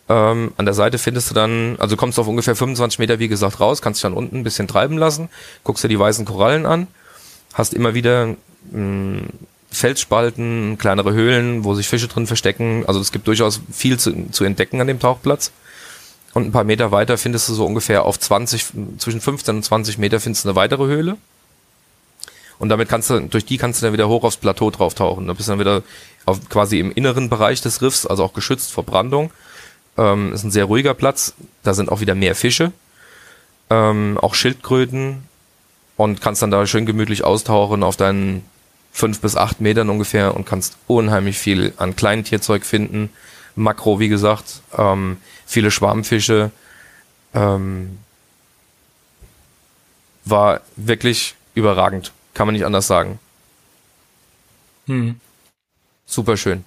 Ähm, 0.09 0.53
an 0.57 0.64
der 0.64 0.75
Seite 0.75 0.98
findest 0.98 1.31
du 1.31 1.35
dann, 1.35 1.77
also 1.79 1.96
kommst 1.96 2.18
du 2.18 2.22
auf 2.22 2.29
ungefähr 2.29 2.57
25 2.57 2.98
Meter, 2.98 3.18
wie 3.18 3.29
gesagt, 3.29 3.61
raus, 3.61 3.83
kannst 3.83 3.98
dich 3.98 4.03
dann 4.03 4.14
unten 4.14 4.38
ein 4.38 4.42
bisschen 4.42 4.68
treiben 4.68 4.98
lassen, 4.98 5.29
guckst 5.64 5.85
dir 5.85 5.88
die 5.88 5.98
weißen 5.98 6.25
Korallen 6.25 6.66
an, 6.66 6.88
hast 7.55 7.75
immer 7.75 7.94
wieder 7.94 8.27
mh, 8.27 8.37
hm, 8.72 9.27
Felsspalten, 9.72 10.78
kleinere 10.78 11.12
Höhlen, 11.12 11.64
wo 11.64 11.74
sich 11.74 11.88
Fische 11.88 12.08
drin 12.08 12.26
verstecken. 12.26 12.85
Also 12.87 13.00
es 13.00 13.12
gibt 13.12 13.26
durchaus 13.26 13.61
viel 13.72 13.98
zu, 13.98 14.30
zu 14.30 14.44
entdecken 14.44 14.80
an 14.80 14.87
dem 14.87 15.00
Tauchplatz. 15.00 15.52
Und 16.35 16.46
ein 16.46 16.52
paar 16.52 16.64
Meter 16.64 16.92
weiter 16.92 17.18
findest 17.18 17.48
du 17.48 17.54
so 17.54 17.66
ungefähr 17.66 18.04
auf 18.04 18.18
20, 18.18 18.66
zwischen 18.98 19.20
15 19.20 19.56
und 19.56 19.62
20 19.62 19.98
Meter 19.98 20.20
findest 20.20 20.44
du 20.44 20.48
eine 20.48 20.56
weitere 20.56 20.85
Höhle. 20.85 21.16
Und 22.58 22.68
damit 22.68 22.88
kannst 22.88 23.11
du, 23.11 23.20
durch 23.20 23.44
die 23.44 23.58
kannst 23.58 23.80
du 23.80 23.87
dann 23.87 23.92
wieder 23.92 24.08
hoch 24.08 24.24
aufs 24.24 24.37
Plateau 24.37 24.70
drauf 24.70 24.94
tauchen. 24.94 25.26
Da 25.26 25.32
bist 25.32 25.48
du 25.48 25.52
dann 25.52 25.58
wieder 25.58 25.82
auf, 26.26 26.48
quasi 26.48 26.78
im 26.78 26.92
inneren 26.92 27.28
Bereich 27.28 27.61
des 27.61 27.82
Riffs, 27.82 28.06
also 28.06 28.22
auch 28.22 28.35
geschützt 28.35 28.72
vor 28.72 28.85
Brandung. 28.85 29.32
Ähm, 29.98 30.32
ist 30.32 30.44
ein 30.44 30.50
sehr 30.50 30.66
ruhiger 30.66 30.94
Platz. 30.94 31.35
Da 31.62 31.74
sind 31.74 31.90
auch 31.90 32.00
wieder 32.00 32.14
mehr 32.14 32.35
Fische. 32.35 32.72
Ähm, 33.68 34.16
auch 34.20 34.35
Schildkröten. 34.35 35.24
Und 35.96 36.20
kannst 36.20 36.40
dann 36.42 36.50
da 36.50 36.66
schön 36.66 36.87
gemütlich 36.87 37.24
austauchen 37.24 37.82
auf 37.82 37.96
deinen 37.96 38.44
fünf 38.92 39.20
bis 39.20 39.37
acht 39.37 39.61
Metern 39.61 39.90
ungefähr 39.90 40.37
und 40.37 40.46
kannst 40.46 40.76
unheimlich 40.87 41.38
viel 41.38 41.72
an 41.78 41.96
kleinen 41.96 42.24
Tierzeug 42.24 42.64
finden. 42.64 43.11
Makro, 43.57 43.98
wie 43.98 44.09
gesagt, 44.09 44.61
ähm, 44.76 45.16
viele 45.46 45.70
Schwarmfische. 45.70 46.50
Ähm, 47.35 47.98
war 50.24 50.61
wirklich 50.76 51.35
überragend, 51.55 52.12
kann 52.35 52.46
man 52.46 52.55
nicht 52.55 52.64
anders 52.64 52.87
sagen. 52.87 53.18
Hm. 54.87 55.20
Super 56.07 56.37
schön. 56.37 56.64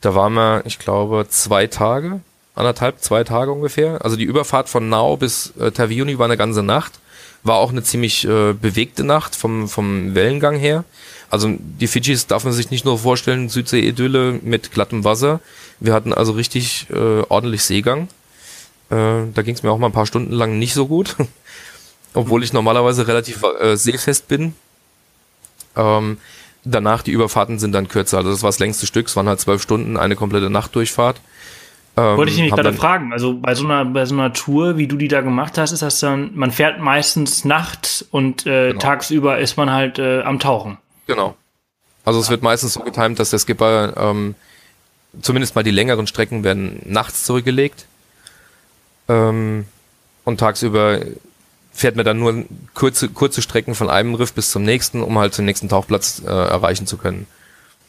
Da 0.00 0.14
waren 0.14 0.32
wir, 0.32 0.62
ich 0.64 0.78
glaube, 0.78 1.26
zwei 1.28 1.66
Tage, 1.66 2.20
anderthalb, 2.54 3.00
zwei 3.00 3.22
Tage 3.24 3.52
ungefähr. 3.52 4.02
Also 4.04 4.16
die 4.16 4.24
Überfahrt 4.24 4.68
von 4.68 4.88
Nau 4.88 5.16
bis 5.16 5.54
äh, 5.58 5.70
Taviuni 5.70 6.18
war 6.18 6.24
eine 6.24 6.36
ganze 6.36 6.62
Nacht. 6.62 6.98
War 7.42 7.56
auch 7.56 7.70
eine 7.70 7.82
ziemlich 7.82 8.26
äh, 8.26 8.52
bewegte 8.52 9.04
Nacht 9.04 9.34
vom, 9.36 9.68
vom 9.68 10.14
Wellengang 10.14 10.56
her. 10.56 10.84
Also 11.30 11.56
die 11.58 11.86
Fidschis 11.86 12.26
darf 12.26 12.44
man 12.44 12.52
sich 12.52 12.70
nicht 12.70 12.84
nur 12.84 12.98
vorstellen, 12.98 13.48
Südsee-Idylle 13.48 14.40
mit 14.42 14.72
glattem 14.72 15.04
Wasser. 15.04 15.40
Wir 15.78 15.94
hatten 15.94 16.12
also 16.12 16.32
richtig 16.32 16.88
äh, 16.90 17.22
ordentlich 17.28 17.62
Seegang. 17.62 18.08
Äh, 18.90 19.30
da 19.32 19.42
ging 19.42 19.54
es 19.54 19.62
mir 19.62 19.70
auch 19.70 19.78
mal 19.78 19.86
ein 19.86 19.92
paar 19.92 20.06
Stunden 20.06 20.32
lang 20.32 20.58
nicht 20.58 20.74
so 20.74 20.88
gut. 20.88 21.16
Obwohl 22.14 22.42
ich 22.42 22.52
normalerweise 22.52 23.06
relativ 23.06 23.44
äh, 23.60 23.76
seefest 23.76 24.26
bin. 24.26 24.54
Ähm, 25.76 26.18
danach 26.64 27.02
die 27.02 27.12
Überfahrten 27.12 27.60
sind 27.60 27.72
dann 27.72 27.86
kürzer. 27.86 28.18
Also 28.18 28.30
das 28.30 28.42
war 28.42 28.48
das 28.48 28.58
längste 28.58 28.86
Stück. 28.86 29.06
Es 29.06 29.14
waren 29.14 29.28
halt 29.28 29.38
zwölf 29.38 29.62
Stunden, 29.62 29.96
eine 29.96 30.16
komplette 30.16 30.50
Nachtdurchfahrt. 30.50 31.20
Ähm, 31.96 32.16
Wollte 32.16 32.32
ich 32.32 32.38
nämlich 32.38 32.54
gerade 32.54 32.72
fragen. 32.72 33.12
Also 33.12 33.38
bei 33.38 33.54
so 33.54 33.64
einer 33.64 33.84
bei 33.84 34.04
so 34.04 34.14
einer 34.14 34.32
Tour, 34.32 34.76
wie 34.78 34.88
du 34.88 34.96
die 34.96 35.08
da 35.08 35.20
gemacht 35.20 35.58
hast, 35.58 35.70
ist 35.70 35.82
das 35.82 36.00
dann, 36.00 36.32
man 36.34 36.50
fährt 36.50 36.80
meistens 36.80 37.44
nachts 37.44 38.04
und 38.10 38.46
äh, 38.46 38.68
genau. 38.68 38.80
tagsüber 38.80 39.38
ist 39.38 39.56
man 39.56 39.70
halt 39.70 40.00
äh, 40.00 40.22
am 40.22 40.40
Tauchen. 40.40 40.78
Genau. 41.10 41.34
Also 42.04 42.20
es 42.20 42.30
wird 42.30 42.42
meistens 42.44 42.74
so 42.74 42.80
getimt, 42.80 43.18
dass 43.18 43.30
der 43.30 43.40
Skipper 43.40 43.94
ähm, 43.96 44.36
zumindest 45.20 45.56
mal 45.56 45.64
die 45.64 45.72
längeren 45.72 46.06
Strecken 46.06 46.44
werden 46.44 46.80
nachts 46.84 47.24
zurückgelegt. 47.24 47.86
Ähm, 49.08 49.66
und 50.24 50.38
tagsüber 50.38 51.00
fährt 51.72 51.96
man 51.96 52.04
dann 52.04 52.20
nur 52.20 52.44
kurze, 52.74 53.08
kurze 53.08 53.42
Strecken 53.42 53.74
von 53.74 53.90
einem 53.90 54.14
Riff 54.14 54.32
bis 54.32 54.52
zum 54.52 54.62
nächsten, 54.62 55.02
um 55.02 55.18
halt 55.18 55.36
den 55.36 55.46
nächsten 55.46 55.68
Tauchplatz 55.68 56.22
äh, 56.24 56.30
erreichen 56.30 56.86
zu 56.86 56.96
können. 56.96 57.26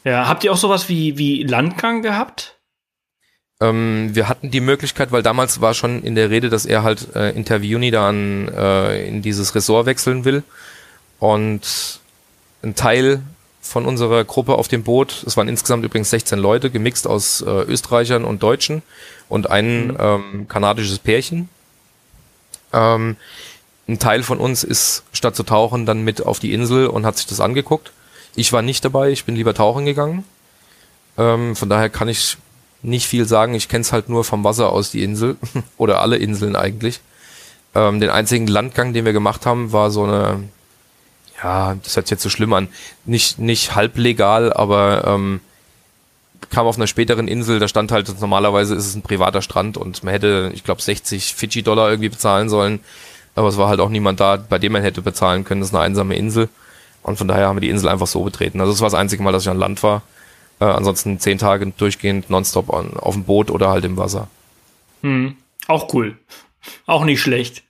Ja, 0.02 0.26
habt 0.26 0.42
ihr 0.42 0.52
auch 0.52 0.56
sowas 0.56 0.88
wie, 0.88 1.16
wie 1.16 1.44
Landgang 1.44 2.02
gehabt? 2.02 2.58
Ähm, 3.60 4.10
wir 4.14 4.28
hatten 4.28 4.50
die 4.50 4.60
Möglichkeit, 4.60 5.12
weil 5.12 5.22
damals 5.22 5.60
war 5.60 5.74
schon 5.74 6.02
in 6.02 6.16
der 6.16 6.30
Rede, 6.30 6.50
dass 6.50 6.66
er 6.66 6.82
halt 6.82 7.14
äh, 7.14 7.30
Interviewni 7.30 7.92
da 7.92 8.08
an, 8.08 8.48
äh, 8.48 9.06
in 9.06 9.22
dieses 9.22 9.54
Ressort 9.54 9.86
wechseln 9.86 10.24
will. 10.24 10.42
Und 11.20 12.01
ein 12.62 12.74
Teil 12.74 13.22
von 13.60 13.86
unserer 13.86 14.24
Gruppe 14.24 14.54
auf 14.56 14.68
dem 14.68 14.82
Boot, 14.82 15.22
es 15.26 15.36
waren 15.36 15.48
insgesamt 15.48 15.84
übrigens 15.84 16.10
16 16.10 16.38
Leute, 16.38 16.70
gemixt 16.70 17.06
aus 17.06 17.40
äh, 17.42 17.44
Österreichern 17.44 18.24
und 18.24 18.42
Deutschen 18.42 18.82
und 19.28 19.50
ein 19.50 19.88
mhm. 19.88 19.96
ähm, 19.98 20.48
kanadisches 20.48 20.98
Pärchen. 20.98 21.48
Ähm, 22.72 23.16
ein 23.88 23.98
Teil 23.98 24.22
von 24.22 24.38
uns 24.38 24.64
ist 24.64 25.04
statt 25.12 25.36
zu 25.36 25.42
tauchen 25.42 25.86
dann 25.86 26.02
mit 26.02 26.24
auf 26.24 26.38
die 26.38 26.52
Insel 26.52 26.86
und 26.86 27.06
hat 27.06 27.16
sich 27.16 27.26
das 27.26 27.40
angeguckt. 27.40 27.92
Ich 28.34 28.52
war 28.52 28.62
nicht 28.62 28.84
dabei, 28.84 29.10
ich 29.10 29.24
bin 29.24 29.36
lieber 29.36 29.54
tauchen 29.54 29.84
gegangen. 29.84 30.24
Ähm, 31.18 31.54
von 31.54 31.68
daher 31.68 31.90
kann 31.90 32.08
ich 32.08 32.38
nicht 32.82 33.06
viel 33.06 33.26
sagen. 33.26 33.54
Ich 33.54 33.68
kenne 33.68 33.82
es 33.82 33.92
halt 33.92 34.08
nur 34.08 34.24
vom 34.24 34.44
Wasser 34.44 34.72
aus 34.72 34.90
die 34.90 35.02
Insel 35.02 35.36
oder 35.76 36.00
alle 36.00 36.16
Inseln 36.16 36.56
eigentlich. 36.56 37.00
Ähm, 37.74 38.00
den 38.00 38.10
einzigen 38.10 38.46
Landgang, 38.46 38.92
den 38.92 39.04
wir 39.04 39.12
gemacht 39.12 39.46
haben, 39.46 39.72
war 39.72 39.90
so 39.90 40.04
eine, 40.04 40.42
ja, 41.42 41.74
das 41.82 41.96
hört 41.96 42.06
sich 42.06 42.12
jetzt 42.12 42.22
so 42.22 42.30
schlimm 42.30 42.52
an, 42.52 42.68
nicht 43.04 43.38
nicht 43.38 43.74
halblegal, 43.74 44.52
aber 44.52 45.04
ähm, 45.06 45.40
kam 46.50 46.66
auf 46.66 46.76
einer 46.76 46.86
späteren 46.86 47.28
Insel, 47.28 47.58
da 47.58 47.68
stand 47.68 47.92
halt, 47.92 48.20
normalerweise 48.20 48.74
ist 48.74 48.86
es 48.86 48.94
ein 48.94 49.02
privater 49.02 49.42
Strand 49.42 49.76
und 49.76 50.02
man 50.04 50.12
hätte, 50.12 50.50
ich 50.54 50.64
glaube, 50.64 50.82
60 50.82 51.34
Fidschi-Dollar 51.34 51.90
irgendwie 51.90 52.08
bezahlen 52.08 52.48
sollen. 52.48 52.80
Aber 53.34 53.48
es 53.48 53.56
war 53.56 53.68
halt 53.68 53.80
auch 53.80 53.88
niemand 53.88 54.20
da, 54.20 54.36
bei 54.36 54.58
dem 54.58 54.72
man 54.72 54.82
hätte 54.82 55.00
bezahlen 55.00 55.44
können. 55.44 55.62
Das 55.62 55.70
ist 55.70 55.74
eine 55.74 55.84
einsame 55.84 56.16
Insel. 56.16 56.48
Und 57.02 57.16
von 57.16 57.28
daher 57.28 57.48
haben 57.48 57.56
wir 57.56 57.62
die 57.62 57.70
Insel 57.70 57.88
einfach 57.88 58.06
so 58.06 58.22
betreten. 58.22 58.60
Also 58.60 58.72
das 58.72 58.80
war 58.80 58.86
das 58.86 58.98
einzige 58.98 59.22
Mal, 59.22 59.32
dass 59.32 59.44
ich 59.44 59.48
an 59.48 59.58
Land 59.58 59.82
war. 59.82 60.02
Äh, 60.60 60.66
ansonsten 60.66 61.18
zehn 61.18 61.38
Tage 61.38 61.66
durchgehend 61.66 62.28
nonstop 62.28 62.68
on, 62.68 62.96
auf 62.96 63.14
dem 63.14 63.24
Boot 63.24 63.50
oder 63.50 63.70
halt 63.70 63.84
im 63.84 63.96
Wasser. 63.96 64.28
Hm. 65.02 65.36
Auch 65.66 65.92
cool. 65.94 66.18
Auch 66.86 67.04
nicht 67.04 67.20
schlecht. 67.20 67.62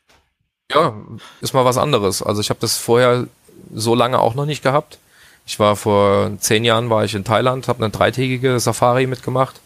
Ja, 0.71 0.95
ist 1.41 1.55
mal 1.55 1.65
was 1.65 1.79
anderes. 1.79 2.23
Also 2.23 2.41
ich 2.41 2.51
habe 2.51 2.61
das 2.61 2.77
vorher 2.77 3.27
so 3.73 3.95
lange 3.95 4.19
auch 4.19 4.35
noch 4.35 4.47
nicht 4.47 4.63
gehabt. 4.63 4.99
Ich 5.47 5.59
war 5.59 5.77
vor 5.77 6.31
zehn 6.39 6.65
Jahren 6.65 6.91
war 6.91 7.05
ich 7.05 7.15
in 7.15 7.25
Thailand, 7.25 7.69
habe 7.69 7.83
eine 7.83 7.91
dreitägige 7.91 8.59
Safari 8.61 9.07
mitgemacht. 9.07 9.61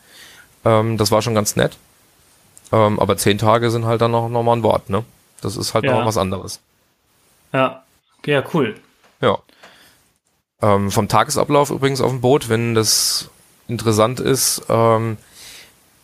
Ähm, 0.65 0.97
das 0.97 1.11
war 1.11 1.23
schon 1.23 1.35
ganz 1.35 1.57
nett. 1.57 1.77
Ähm, 2.73 2.99
aber 2.99 3.17
zehn 3.17 3.39
Tage 3.39 3.71
sind 3.71 3.85
halt 3.85 4.01
dann 4.01 4.11
noch, 4.11 4.29
noch 4.29 4.43
mal 4.43 4.57
ein 4.57 4.63
Wort, 4.63 4.91
ne? 4.91 5.05
Das 5.41 5.57
ist 5.57 5.75
halt 5.75 5.85
ja. 5.85 5.99
noch 5.99 6.07
was 6.07 6.17
anderes. 6.17 6.61
Ja, 7.53 7.85
ja, 8.25 8.43
cool. 8.55 8.75
Ja. 9.21 9.39
Ähm, 10.63 10.91
vom 10.91 11.09
Tagesablauf 11.09 11.71
übrigens 11.71 12.01
auf 12.01 12.11
dem 12.11 12.21
Boot, 12.21 12.49
wenn 12.49 12.75
das 12.75 13.31
interessant 13.69 14.21
ist, 14.21 14.63
ähm, 14.69 15.19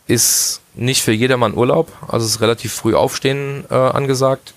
ist 0.07 0.61
nicht 0.75 1.01
für 1.01 1.11
jedermann 1.11 1.55
Urlaub. 1.55 1.91
Also 2.07 2.25
es 2.25 2.35
ist 2.35 2.41
relativ 2.41 2.73
früh 2.73 2.95
aufstehen 2.95 3.65
äh, 3.69 3.75
angesagt. 3.75 4.53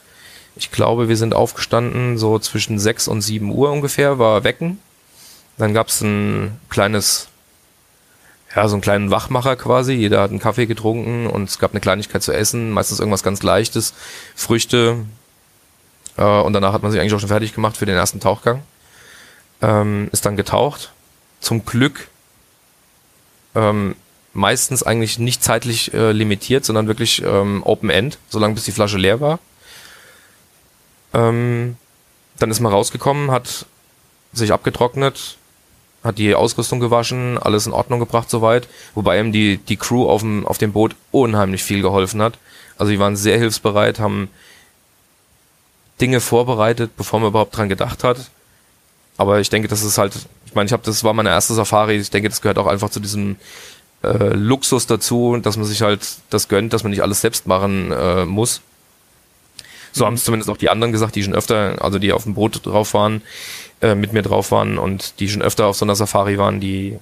Ich 0.56 0.70
glaube, 0.70 1.08
wir 1.08 1.18
sind 1.18 1.34
aufgestanden 1.34 2.16
so 2.16 2.38
zwischen 2.38 2.78
6 2.78 3.08
und 3.08 3.20
7 3.20 3.50
Uhr 3.50 3.70
ungefähr, 3.70 4.18
war 4.18 4.42
Wecken. 4.42 4.80
Dann 5.58 5.74
gab 5.74 5.88
es 5.88 6.00
ein 6.00 6.58
kleines, 6.70 7.28
ja, 8.54 8.66
so 8.66 8.74
einen 8.74 8.82
kleinen 8.82 9.10
Wachmacher 9.10 9.56
quasi. 9.56 9.92
Jeder 9.92 10.22
hat 10.22 10.30
einen 10.30 10.40
Kaffee 10.40 10.66
getrunken 10.66 11.26
und 11.26 11.48
es 11.48 11.58
gab 11.58 11.72
eine 11.72 11.80
Kleinigkeit 11.80 12.22
zu 12.22 12.32
essen, 12.32 12.70
meistens 12.70 13.00
irgendwas 13.00 13.22
ganz 13.22 13.42
Leichtes, 13.42 13.92
Früchte. 14.34 14.96
Äh, 16.16 16.24
und 16.24 16.54
danach 16.54 16.72
hat 16.72 16.82
man 16.82 16.90
sich 16.90 17.00
eigentlich 17.00 17.14
auch 17.14 17.20
schon 17.20 17.28
fertig 17.28 17.54
gemacht 17.54 17.76
für 17.76 17.86
den 17.86 17.96
ersten 17.96 18.20
Tauchgang. 18.20 18.62
Ähm, 19.60 20.08
ist 20.12 20.24
dann 20.24 20.36
getaucht. 20.36 20.92
Zum 21.40 21.66
Glück 21.66 22.08
ähm, 23.54 23.94
meistens 24.32 24.82
eigentlich 24.82 25.18
nicht 25.18 25.42
zeitlich 25.42 25.92
äh, 25.94 26.12
limitiert, 26.12 26.64
sondern 26.64 26.86
wirklich 26.86 27.22
ähm, 27.22 27.62
Open 27.64 27.90
End, 27.90 28.18
solange 28.28 28.54
bis 28.54 28.64
die 28.64 28.72
Flasche 28.72 28.98
leer 28.98 29.20
war. 29.20 29.38
Ähm, 31.16 31.76
dann 32.38 32.50
ist 32.50 32.60
man 32.60 32.72
rausgekommen, 32.72 33.30
hat 33.30 33.64
sich 34.32 34.52
abgetrocknet, 34.52 35.38
hat 36.04 36.18
die 36.18 36.34
Ausrüstung 36.34 36.78
gewaschen, 36.78 37.38
alles 37.38 37.66
in 37.66 37.72
Ordnung 37.72 37.98
gebracht 37.98 38.28
soweit, 38.28 38.68
wobei 38.94 39.18
ihm 39.18 39.32
die, 39.32 39.56
die 39.56 39.78
Crew 39.78 40.08
auf 40.08 40.20
dem, 40.20 40.46
auf 40.46 40.58
dem 40.58 40.72
Boot 40.72 40.94
unheimlich 41.10 41.62
viel 41.64 41.80
geholfen 41.80 42.20
hat. 42.20 42.34
Also 42.76 42.92
die 42.92 42.98
waren 42.98 43.16
sehr 43.16 43.38
hilfsbereit, 43.38 43.98
haben 43.98 44.28
Dinge 46.00 46.20
vorbereitet, 46.20 46.90
bevor 46.98 47.20
man 47.20 47.30
überhaupt 47.30 47.56
dran 47.56 47.70
gedacht 47.70 48.04
hat. 48.04 48.30
Aber 49.16 49.40
ich 49.40 49.48
denke, 49.48 49.68
das 49.68 49.82
ist 49.82 49.96
halt, 49.96 50.14
ich 50.44 50.54
meine, 50.54 50.66
ich 50.66 50.72
habe, 50.74 50.82
das 50.84 51.02
war 51.02 51.14
meine 51.14 51.30
erste 51.30 51.54
Safari, 51.54 51.96
ich 51.96 52.10
denke, 52.10 52.28
das 52.28 52.42
gehört 52.42 52.58
auch 52.58 52.66
einfach 52.66 52.90
zu 52.90 53.00
diesem 53.00 53.36
äh, 54.02 54.34
Luxus 54.34 54.86
dazu, 54.86 55.38
dass 55.38 55.56
man 55.56 55.64
sich 55.64 55.80
halt 55.80 56.06
das 56.28 56.48
gönnt, 56.48 56.74
dass 56.74 56.82
man 56.82 56.90
nicht 56.90 57.02
alles 57.02 57.22
selbst 57.22 57.46
machen 57.46 57.90
äh, 57.92 58.26
muss. 58.26 58.60
So 59.96 60.04
haben 60.04 60.14
es 60.14 60.24
zumindest 60.24 60.50
auch 60.50 60.58
die 60.58 60.68
anderen 60.68 60.92
gesagt, 60.92 61.14
die 61.14 61.22
schon 61.22 61.34
öfter, 61.34 61.82
also 61.82 61.98
die 61.98 62.12
auf 62.12 62.24
dem 62.24 62.34
Boot 62.34 62.66
drauf 62.66 62.92
waren, 62.92 63.22
äh, 63.80 63.94
mit 63.94 64.12
mir 64.12 64.20
drauf 64.20 64.50
waren 64.50 64.76
und 64.76 65.20
die 65.20 65.28
schon 65.30 65.40
öfter 65.40 65.66
auf 65.66 65.76
so 65.76 65.86
einer 65.86 65.96
Safari 65.96 66.36
waren, 66.36 66.60
die 66.60 66.98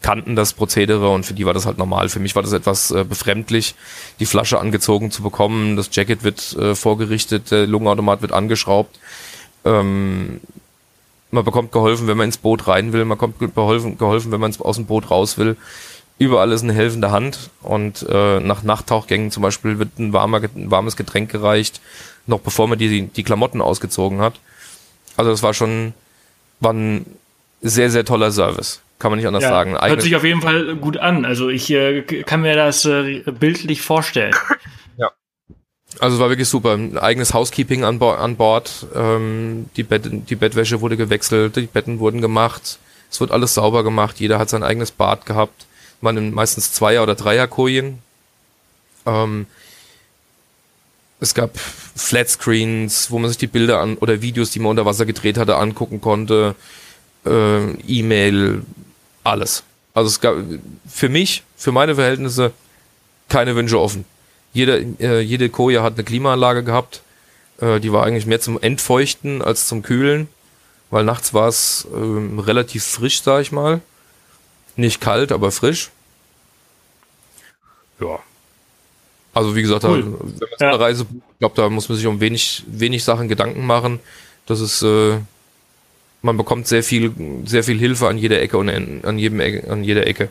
kannten 0.00 0.34
das 0.34 0.54
Prozedere 0.54 1.10
und 1.10 1.26
für 1.26 1.34
die 1.34 1.44
war 1.44 1.52
das 1.52 1.66
halt 1.66 1.76
normal. 1.76 2.08
Für 2.08 2.20
mich 2.20 2.34
war 2.34 2.42
das 2.42 2.54
etwas 2.54 2.90
äh, 2.90 3.04
befremdlich, 3.04 3.74
die 4.18 4.24
Flasche 4.24 4.58
angezogen 4.58 5.10
zu 5.10 5.22
bekommen, 5.22 5.76
das 5.76 5.90
Jacket 5.92 6.24
wird 6.24 6.56
äh, 6.56 6.74
vorgerichtet, 6.74 7.50
der 7.50 7.66
Lungenautomat 7.66 8.22
wird 8.22 8.32
angeschraubt. 8.32 8.98
Ähm, 9.66 10.40
man 11.30 11.44
bekommt 11.44 11.70
geholfen, 11.70 12.08
wenn 12.08 12.16
man 12.16 12.26
ins 12.26 12.38
Boot 12.38 12.66
rein 12.66 12.94
will, 12.94 13.04
man 13.04 13.18
kommt 13.18 13.38
geholfen, 13.38 13.98
geholfen 13.98 14.32
wenn 14.32 14.40
man 14.40 14.54
aus 14.58 14.76
dem 14.76 14.86
Boot 14.86 15.10
raus 15.10 15.36
will. 15.36 15.58
Überall 16.22 16.52
ist 16.52 16.62
eine 16.62 16.72
helfende 16.72 17.10
Hand 17.10 17.50
und 17.62 18.06
äh, 18.08 18.38
nach 18.38 18.62
Nachttauchgängen 18.62 19.32
zum 19.32 19.42
Beispiel 19.42 19.80
wird 19.80 19.98
ein, 19.98 20.12
warmer, 20.12 20.40
ein 20.42 20.70
warmes 20.70 20.96
Getränk 20.96 21.30
gereicht, 21.30 21.80
noch 22.26 22.38
bevor 22.38 22.68
man 22.68 22.78
die, 22.78 23.08
die 23.08 23.22
Klamotten 23.24 23.60
ausgezogen 23.60 24.20
hat. 24.20 24.34
Also 25.16 25.32
das 25.32 25.42
war 25.42 25.52
schon, 25.52 25.94
war 26.60 26.72
ein 26.72 27.06
sehr, 27.60 27.90
sehr 27.90 28.04
toller 28.04 28.30
Service. 28.30 28.80
Kann 29.00 29.10
man 29.10 29.18
nicht 29.18 29.26
anders 29.26 29.42
ja, 29.42 29.48
sagen. 29.48 29.76
Eigene 29.76 29.96
hört 29.96 30.02
sich 30.02 30.14
auf 30.14 30.22
jeden 30.22 30.42
Fall 30.42 30.76
gut 30.76 30.96
an. 30.96 31.24
Also 31.24 31.48
ich 31.48 31.68
äh, 31.70 32.02
kann 32.02 32.42
mir 32.42 32.54
das 32.54 32.84
äh, 32.84 33.22
bildlich 33.26 33.82
vorstellen. 33.82 34.34
Ja. 34.98 35.10
Also 35.98 36.16
es 36.16 36.20
war 36.20 36.28
wirklich 36.28 36.48
super. 36.48 36.74
Ein 36.74 36.98
eigenes 36.98 37.34
Housekeeping 37.34 37.82
an, 37.82 37.98
Bo 37.98 38.10
an 38.12 38.36
Bord. 38.36 38.86
Ähm, 38.94 39.66
die, 39.76 39.82
Bett 39.82 40.04
die 40.04 40.36
Bettwäsche 40.36 40.80
wurde 40.82 40.96
gewechselt, 40.96 41.56
die 41.56 41.62
Betten 41.62 41.98
wurden 41.98 42.20
gemacht. 42.20 42.78
Es 43.10 43.20
wird 43.20 43.32
alles 43.32 43.54
sauber 43.54 43.82
gemacht. 43.82 44.20
Jeder 44.20 44.38
hat 44.38 44.50
sein 44.50 44.62
eigenes 44.62 44.92
Bad 44.92 45.26
gehabt. 45.26 45.66
Man 46.02 46.16
in 46.16 46.34
meistens 46.34 46.72
Zweier- 46.72 47.02
oder 47.02 47.14
Dreierkojen. 47.14 47.98
Ähm, 49.06 49.46
es 51.20 51.34
gab 51.34 51.56
Flatscreens, 51.56 53.10
wo 53.10 53.18
man 53.18 53.30
sich 53.30 53.38
die 53.38 53.46
Bilder 53.46 53.78
an 53.78 53.96
oder 53.96 54.20
Videos, 54.20 54.50
die 54.50 54.58
man 54.58 54.70
unter 54.70 54.84
Wasser 54.84 55.06
gedreht 55.06 55.38
hatte, 55.38 55.56
angucken 55.56 56.00
konnte. 56.00 56.56
Äh, 57.24 57.70
E-Mail, 57.86 58.62
alles. 59.22 59.62
Also 59.94 60.08
es 60.08 60.20
gab 60.20 60.36
für 60.88 61.08
mich, 61.08 61.44
für 61.56 61.70
meine 61.70 61.94
Verhältnisse, 61.94 62.52
keine 63.28 63.54
Wünsche 63.54 63.80
offen. 63.80 64.04
Jede, 64.52 64.84
äh, 64.98 65.20
jede 65.20 65.48
Koje 65.48 65.82
hat 65.82 65.94
eine 65.94 66.04
Klimaanlage 66.04 66.64
gehabt. 66.64 67.02
Äh, 67.60 67.78
die 67.78 67.92
war 67.92 68.04
eigentlich 68.04 68.26
mehr 68.26 68.40
zum 68.40 68.60
Entfeuchten 68.60 69.42
als 69.42 69.68
zum 69.68 69.82
Kühlen, 69.82 70.28
weil 70.90 71.04
nachts 71.04 71.32
war 71.32 71.48
es 71.48 71.86
äh, 71.92 72.40
relativ 72.40 72.84
frisch, 72.84 73.22
sag 73.22 73.42
ich 73.42 73.52
mal. 73.52 73.80
Nicht 74.76 75.00
kalt, 75.00 75.32
aber 75.32 75.50
frisch. 75.50 75.90
Ja, 78.00 78.18
also 79.34 79.56
wie 79.56 79.62
gesagt, 79.62 79.84
cool. 79.84 80.04
wenn 80.04 80.10
man 80.10 80.38
so 80.58 80.66
eine 80.66 80.80
Reise 80.80 81.06
ich 81.10 81.38
glaube, 81.38 81.54
da 81.56 81.68
muss 81.70 81.88
man 81.88 81.96
sich 81.96 82.06
um 82.06 82.20
wenig, 82.20 82.64
wenig 82.66 83.02
Sachen 83.02 83.28
Gedanken 83.28 83.66
machen. 83.66 84.00
Das 84.46 84.60
ist, 84.60 84.82
äh, 84.82 85.18
man 86.20 86.36
bekommt 86.36 86.66
sehr 86.66 86.82
viel, 86.82 87.12
sehr 87.46 87.64
viel 87.64 87.78
Hilfe 87.78 88.08
an 88.08 88.18
jeder 88.18 88.40
Ecke 88.40 88.58
und 88.58 88.68
an 88.68 89.18
jedem 89.18 89.40
an 89.68 89.84
jeder 89.84 90.06
Ecke. 90.06 90.30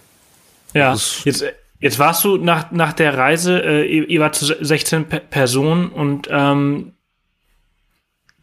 Ja, 0.73 0.93
jetzt, 1.25 1.43
jetzt 1.79 1.99
warst 1.99 2.23
du 2.23 2.37
nach, 2.37 2.71
nach 2.71 2.93
der 2.93 3.17
Reise, 3.17 3.61
äh, 3.63 3.83
ihr, 3.85 4.19
wart 4.21 4.35
16 4.35 5.05
P 5.05 5.19
Personen 5.19 5.89
und 5.89 6.27
ähm, 6.29 6.93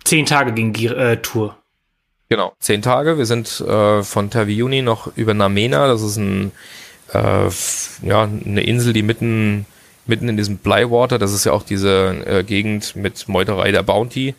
10 0.04 0.26
Tage 0.26 0.52
ging 0.52 0.72
die 0.72 0.86
äh, 0.86 1.18
Tour. 1.18 1.56
Genau, 2.28 2.52
10 2.60 2.82
Tage. 2.82 3.16
Wir 3.16 3.26
sind 3.26 3.60
äh, 3.60 4.02
von 4.02 4.30
Taviuni 4.30 4.82
noch 4.82 5.16
über 5.16 5.34
Namena, 5.34 5.86
das 5.86 6.02
ist 6.02 6.16
ein, 6.16 6.52
äh, 7.12 7.48
ja, 8.02 8.22
eine 8.22 8.62
Insel, 8.62 8.92
die 8.92 9.02
mitten 9.02 9.66
mitten 10.08 10.28
in 10.28 10.36
diesem 10.36 10.56
Blywater, 10.56 11.18
das 11.18 11.32
ist 11.32 11.44
ja 11.44 11.52
auch 11.52 11.62
diese 11.62 12.24
äh, 12.26 12.42
Gegend 12.42 12.96
mit 12.96 13.28
Meuterei 13.28 13.70
der 13.70 13.82
Bounty, 13.82 14.34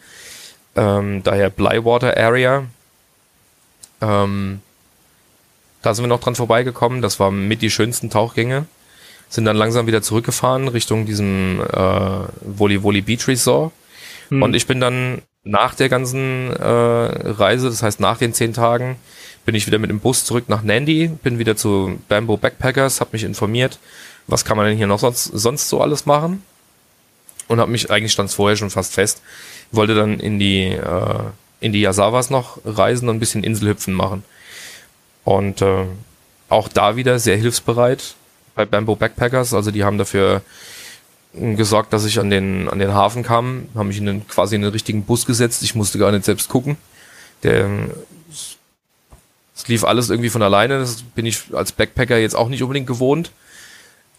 ähm, 0.76 1.22
daher 1.24 1.50
Blywater 1.50 2.18
Area. 2.18 2.66
Ähm, 4.02 4.62
da 5.82 5.94
sind 5.94 6.04
wir 6.04 6.10
noch 6.10 6.20
dran 6.20 6.36
vorbeigekommen, 6.36 7.02
das 7.02 7.20
waren 7.20 7.48
mit 7.48 7.62
die 7.62 7.70
schönsten 7.70 8.10
Tauchgänge. 8.10 8.66
Sind 9.30 9.46
dann 9.46 9.56
langsam 9.56 9.86
wieder 9.86 10.02
zurückgefahren 10.02 10.68
Richtung 10.68 11.06
diesem 11.06 11.62
äh, 11.62 12.26
Woli 12.42 12.82
Woli 12.82 13.02
Beach 13.02 13.28
Resort. 13.28 13.72
Hm. 14.30 14.42
Und 14.42 14.56
ich 14.56 14.66
bin 14.66 14.80
dann 14.80 15.22
nach 15.44 15.74
der 15.76 15.90
ganzen 15.90 16.52
äh, 16.56 16.64
Reise, 16.64 17.70
das 17.70 17.82
heißt 17.82 18.00
nach 18.00 18.18
den 18.18 18.34
zehn 18.34 18.54
Tagen, 18.54 18.98
bin 19.46 19.56
ich 19.56 19.68
wieder 19.68 19.80
mit 19.80 19.90
dem 19.90 20.00
Bus 20.00 20.26
zurück 20.26 20.46
nach 20.48 20.64
Nandi, 20.64 21.08
bin 21.08 21.40
wieder 21.40 21.56
zu 21.56 22.00
Bamboo 22.08 22.38
Backpackers, 22.38 23.00
habe 23.00 23.12
mich 23.14 23.24
informiert, 23.24 23.80
was 24.28 24.46
kann 24.46 24.58
man 24.58 24.68
denn 24.68 24.78
hier 24.78 24.88
noch 24.88 25.00
sonst, 25.00 25.26
sonst 25.26 25.70
so 25.70 25.82
alles 25.82 26.06
machen? 26.06 26.44
Und 27.48 27.60
habe 27.60 27.72
mich, 27.72 27.90
eigentlich 27.90 28.12
stand 28.12 28.32
vorher 28.32 28.58
schon 28.58 28.70
fast 28.70 28.94
fest, 28.94 29.22
wollte 29.72 29.96
dann 29.96 30.20
in 30.20 30.38
die, 30.38 30.66
äh, 30.66 31.20
in 31.62 31.74
die 31.74 31.82
Yasawas 31.82 32.30
noch 32.30 32.60
reisen 32.64 33.10
und 33.10 33.16
ein 33.16 33.20
bisschen 33.20 33.44
Inselhüpfen 33.44 33.94
machen. 33.94 34.24
Und 35.24 35.64
äh, 35.64 35.86
auch 36.50 36.68
da 36.68 36.96
wieder 36.96 37.18
sehr 37.18 37.38
hilfsbereit 37.38 38.16
bei 38.54 38.66
Bamboo 38.66 38.96
Backpackers. 38.96 39.54
Also 39.54 39.72
die 39.72 39.84
haben 39.84 39.98
dafür 39.98 40.42
gesorgt, 41.34 41.94
dass 41.94 42.06
ich 42.06 42.20
an 42.20 42.30
den, 42.30 42.70
an 42.70 42.80
den 42.80 42.94
Hafen 42.94 43.24
kam, 43.24 43.68
haben 43.76 43.88
mich 43.88 43.98
in 43.98 44.06
den, 44.06 44.28
quasi 44.28 44.56
in 44.56 44.62
den 44.62 44.72
richtigen 44.72 45.04
Bus 45.04 45.26
gesetzt. 45.26 45.62
Ich 45.64 45.76
musste 45.76 46.00
gar 46.00 46.12
nicht 46.12 46.26
selbst 46.26 46.50
gucken. 46.50 46.78
Der, 47.44 47.70
es 49.56 49.68
lief 49.68 49.84
alles 49.84 50.10
irgendwie 50.10 50.30
von 50.30 50.42
alleine. 50.42 50.80
Das 50.80 51.04
bin 51.04 51.26
ich 51.26 51.54
als 51.54 51.72
Backpacker 51.72 52.18
jetzt 52.18 52.36
auch 52.36 52.50
nicht 52.50 52.64
unbedingt 52.64 52.88
gewohnt. 52.88 53.32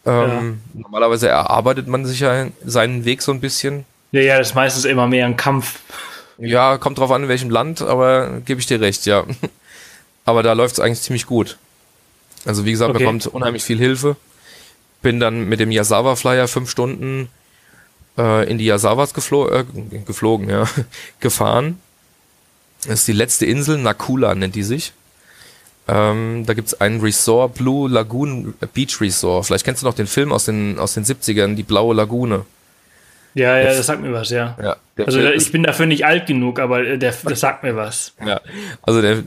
Ähm, 0.06 0.60
ja. 0.74 0.80
Normalerweise 0.82 1.28
erarbeitet 1.28 1.88
man 1.88 2.06
sich 2.06 2.20
ja 2.20 2.46
seinen 2.64 3.04
Weg 3.04 3.22
so 3.22 3.32
ein 3.32 3.40
bisschen. 3.40 3.84
Ja, 4.12 4.20
ja, 4.20 4.38
das 4.38 4.50
ist 4.50 4.54
meistens 4.54 4.84
immer 4.84 5.06
mehr 5.06 5.26
ein 5.26 5.36
Kampf. 5.36 5.80
Ja, 6.38 6.78
kommt 6.78 6.98
drauf 6.98 7.10
an, 7.10 7.24
in 7.24 7.28
welchem 7.28 7.50
Land, 7.50 7.82
aber 7.82 8.40
gebe 8.44 8.60
ich 8.60 8.66
dir 8.66 8.80
recht, 8.80 9.04
ja. 9.06 9.24
Aber 10.24 10.42
da 10.42 10.52
läuft 10.52 10.74
es 10.74 10.80
eigentlich 10.80 11.00
ziemlich 11.00 11.26
gut. 11.26 11.58
Also 12.44 12.64
wie 12.64 12.70
gesagt, 12.70 12.90
okay. 12.90 13.00
bekommt 13.00 13.26
unheimlich 13.26 13.64
viel 13.64 13.78
Hilfe. 13.78 14.16
Bin 15.02 15.20
dann 15.20 15.48
mit 15.48 15.60
dem 15.60 15.70
Yasawa 15.70 16.16
Flyer 16.16 16.48
fünf 16.48 16.70
Stunden 16.70 17.28
äh, 18.18 18.50
in 18.50 18.58
die 18.58 18.66
Yasawas 18.66 19.14
geflo 19.14 19.48
äh, 19.48 19.64
geflogen, 20.06 20.48
ja, 20.48 20.68
gefahren. 21.20 21.80
Das 22.86 23.00
ist 23.00 23.08
die 23.08 23.12
letzte 23.12 23.46
Insel, 23.46 23.78
Nakula 23.78 24.34
nennt 24.34 24.54
die 24.54 24.62
sich. 24.62 24.92
Ähm, 25.88 26.44
da 26.46 26.54
gibt's 26.54 26.80
einen 26.80 27.00
Resort, 27.00 27.54
Blue 27.54 27.88
Lagoon 27.88 28.54
Beach 28.74 29.00
Resort. 29.00 29.46
Vielleicht 29.46 29.64
kennst 29.64 29.82
du 29.82 29.86
noch 29.86 29.94
den 29.94 30.06
Film 30.06 30.32
aus 30.32 30.44
den, 30.44 30.78
aus 30.78 30.94
den 30.94 31.04
70ern, 31.04 31.56
die 31.56 31.62
Blaue 31.62 31.94
Lagune. 31.94 32.44
Ja, 33.34 33.58
ja, 33.58 33.66
das 33.66 33.86
sagt 33.86 34.02
mir 34.02 34.12
was, 34.12 34.30
ja. 34.30 34.56
ja 34.60 34.76
also 35.04 35.20
ich 35.20 35.52
bin 35.52 35.62
dafür 35.62 35.86
nicht 35.86 36.04
alt 36.04 36.26
genug, 36.26 36.58
aber 36.58 36.96
der, 36.96 37.14
das 37.24 37.40
sagt 37.40 37.62
mir 37.62 37.76
was. 37.76 38.12
Ja, 38.24 38.40
also 38.82 39.02
der, 39.02 39.22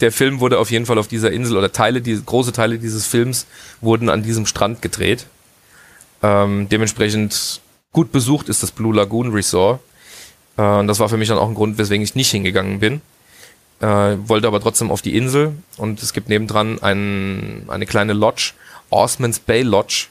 der 0.00 0.12
Film 0.12 0.40
wurde 0.40 0.58
auf 0.58 0.70
jeden 0.70 0.86
Fall 0.86 0.98
auf 0.98 1.08
dieser 1.08 1.30
Insel 1.30 1.56
oder 1.56 1.72
Teile, 1.72 2.00
die, 2.00 2.20
große 2.24 2.52
Teile 2.52 2.78
dieses 2.78 3.06
Films 3.06 3.46
wurden 3.80 4.08
an 4.08 4.22
diesem 4.22 4.46
Strand 4.46 4.82
gedreht. 4.82 5.26
Ähm, 6.22 6.68
dementsprechend 6.68 7.60
gut 7.92 8.12
besucht 8.12 8.48
ist 8.48 8.62
das 8.62 8.70
Blue 8.70 8.94
Lagoon 8.94 9.32
Resort. 9.32 9.80
Äh, 10.56 10.84
das 10.86 10.98
war 10.98 11.08
für 11.08 11.16
mich 11.16 11.28
dann 11.28 11.38
auch 11.38 11.48
ein 11.48 11.54
Grund, 11.54 11.78
weswegen 11.78 12.02
ich 12.04 12.14
nicht 12.14 12.30
hingegangen 12.30 12.80
bin. 12.80 13.00
Äh, 13.80 14.16
wollte 14.28 14.46
aber 14.46 14.60
trotzdem 14.60 14.90
auf 14.90 15.02
die 15.02 15.16
Insel 15.16 15.54
und 15.78 16.02
es 16.02 16.12
gibt 16.12 16.28
nebendran 16.28 16.82
ein, 16.82 17.64
eine 17.68 17.86
kleine 17.86 18.12
Lodge, 18.12 18.52
Osman's 18.90 19.38
Bay 19.38 19.62
Lodge. 19.62 20.08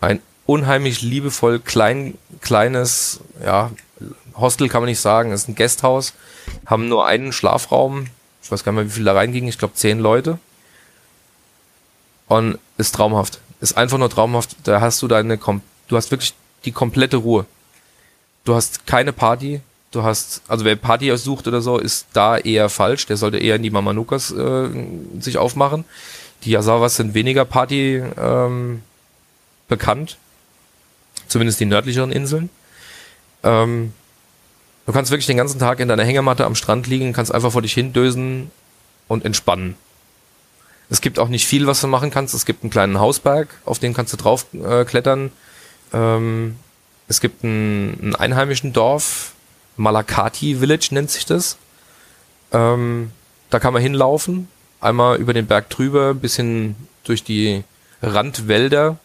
Ein 0.00 0.20
unheimlich 0.44 1.00
liebevoll 1.00 1.60
klein, 1.60 2.18
kleines, 2.42 3.20
ja, 3.42 3.70
Hostel 4.36 4.68
kann 4.68 4.82
man 4.82 4.88
nicht 4.88 5.00
sagen, 5.00 5.32
ist 5.32 5.48
ein 5.48 5.54
Gasthaus, 5.54 6.12
haben 6.66 6.88
nur 6.88 7.06
einen 7.06 7.32
Schlafraum, 7.32 8.08
ich 8.44 8.52
weiß 8.52 8.62
gar 8.62 8.72
nicht 8.72 8.76
mehr, 8.76 8.86
wie 8.86 8.94
viel 8.94 9.04
da 9.04 9.14
reinging, 9.14 9.48
ich 9.48 9.58
glaube 9.58 9.74
zehn 9.74 9.98
Leute. 9.98 10.38
Und 12.26 12.58
ist 12.76 12.94
traumhaft. 12.94 13.40
Ist 13.60 13.76
einfach 13.76 13.96
nur 13.96 14.10
traumhaft. 14.10 14.56
Da 14.64 14.82
hast 14.82 15.00
du 15.00 15.08
deine, 15.08 15.38
du 15.38 15.96
hast 15.96 16.10
wirklich 16.10 16.34
die 16.66 16.72
komplette 16.72 17.16
Ruhe. 17.16 17.46
Du 18.44 18.54
hast 18.54 18.86
keine 18.86 19.14
Party. 19.14 19.60
Du 19.92 20.02
hast, 20.02 20.42
also 20.48 20.64
wer 20.64 20.76
Party 20.76 21.16
sucht 21.16 21.46
oder 21.48 21.62
so, 21.62 21.78
ist 21.78 22.06
da 22.12 22.36
eher 22.36 22.68
falsch. 22.68 23.06
Der 23.06 23.16
sollte 23.16 23.38
eher 23.38 23.56
in 23.56 23.62
die 23.62 23.70
Mamanukas 23.70 24.30
äh, 24.32 24.68
sich 25.20 25.38
aufmachen. 25.38 25.84
Die 26.42 26.50
Yasawas 26.50 26.96
sind 26.96 27.14
weniger 27.14 27.46
Party 27.46 28.02
ähm, 28.18 28.82
bekannt. 29.68 30.18
Zumindest 31.28 31.60
die 31.60 31.66
nördlicheren 31.66 32.12
Inseln. 32.12 32.50
Ähm, 33.42 33.94
du 34.86 34.92
kannst 34.92 35.10
wirklich 35.10 35.26
den 35.26 35.36
ganzen 35.36 35.58
Tag 35.58 35.80
in 35.80 35.88
deiner 35.88 36.04
Hängematte 36.04 36.44
am 36.44 36.54
Strand 36.54 36.86
liegen, 36.86 37.12
kannst 37.12 37.32
einfach 37.32 37.52
vor 37.52 37.62
dich 37.62 37.74
hindösen 37.74 38.50
und 39.08 39.24
entspannen. 39.24 39.76
Es 40.90 41.00
gibt 41.00 41.18
auch 41.18 41.28
nicht 41.28 41.46
viel, 41.46 41.66
was 41.66 41.80
du 41.80 41.86
machen 41.86 42.10
kannst. 42.10 42.34
Es 42.34 42.44
gibt 42.44 42.62
einen 42.62 42.70
kleinen 42.70 43.00
Hausberg, 43.00 43.48
auf 43.64 43.78
den 43.78 43.94
kannst 43.94 44.12
du 44.12 44.16
drauf 44.16 44.46
äh, 44.52 44.84
klettern. 44.84 45.32
Ähm, 45.92 46.56
es 47.08 47.20
gibt 47.20 47.44
einen, 47.44 47.98
einen, 48.00 48.16
einheimischen 48.16 48.72
Dorf, 48.72 49.32
Malakati 49.76 50.56
Village 50.56 50.88
nennt 50.92 51.10
sich 51.10 51.26
das. 51.26 51.56
Ähm, 52.52 53.10
da 53.50 53.58
kann 53.58 53.72
man 53.72 53.82
hinlaufen, 53.82 54.48
einmal 54.80 55.16
über 55.16 55.32
den 55.32 55.46
Berg 55.46 55.70
drüber, 55.70 56.10
ein 56.10 56.20
bisschen 56.20 56.76
durch 57.04 57.24
die 57.24 57.64
Randwälder 58.02 58.98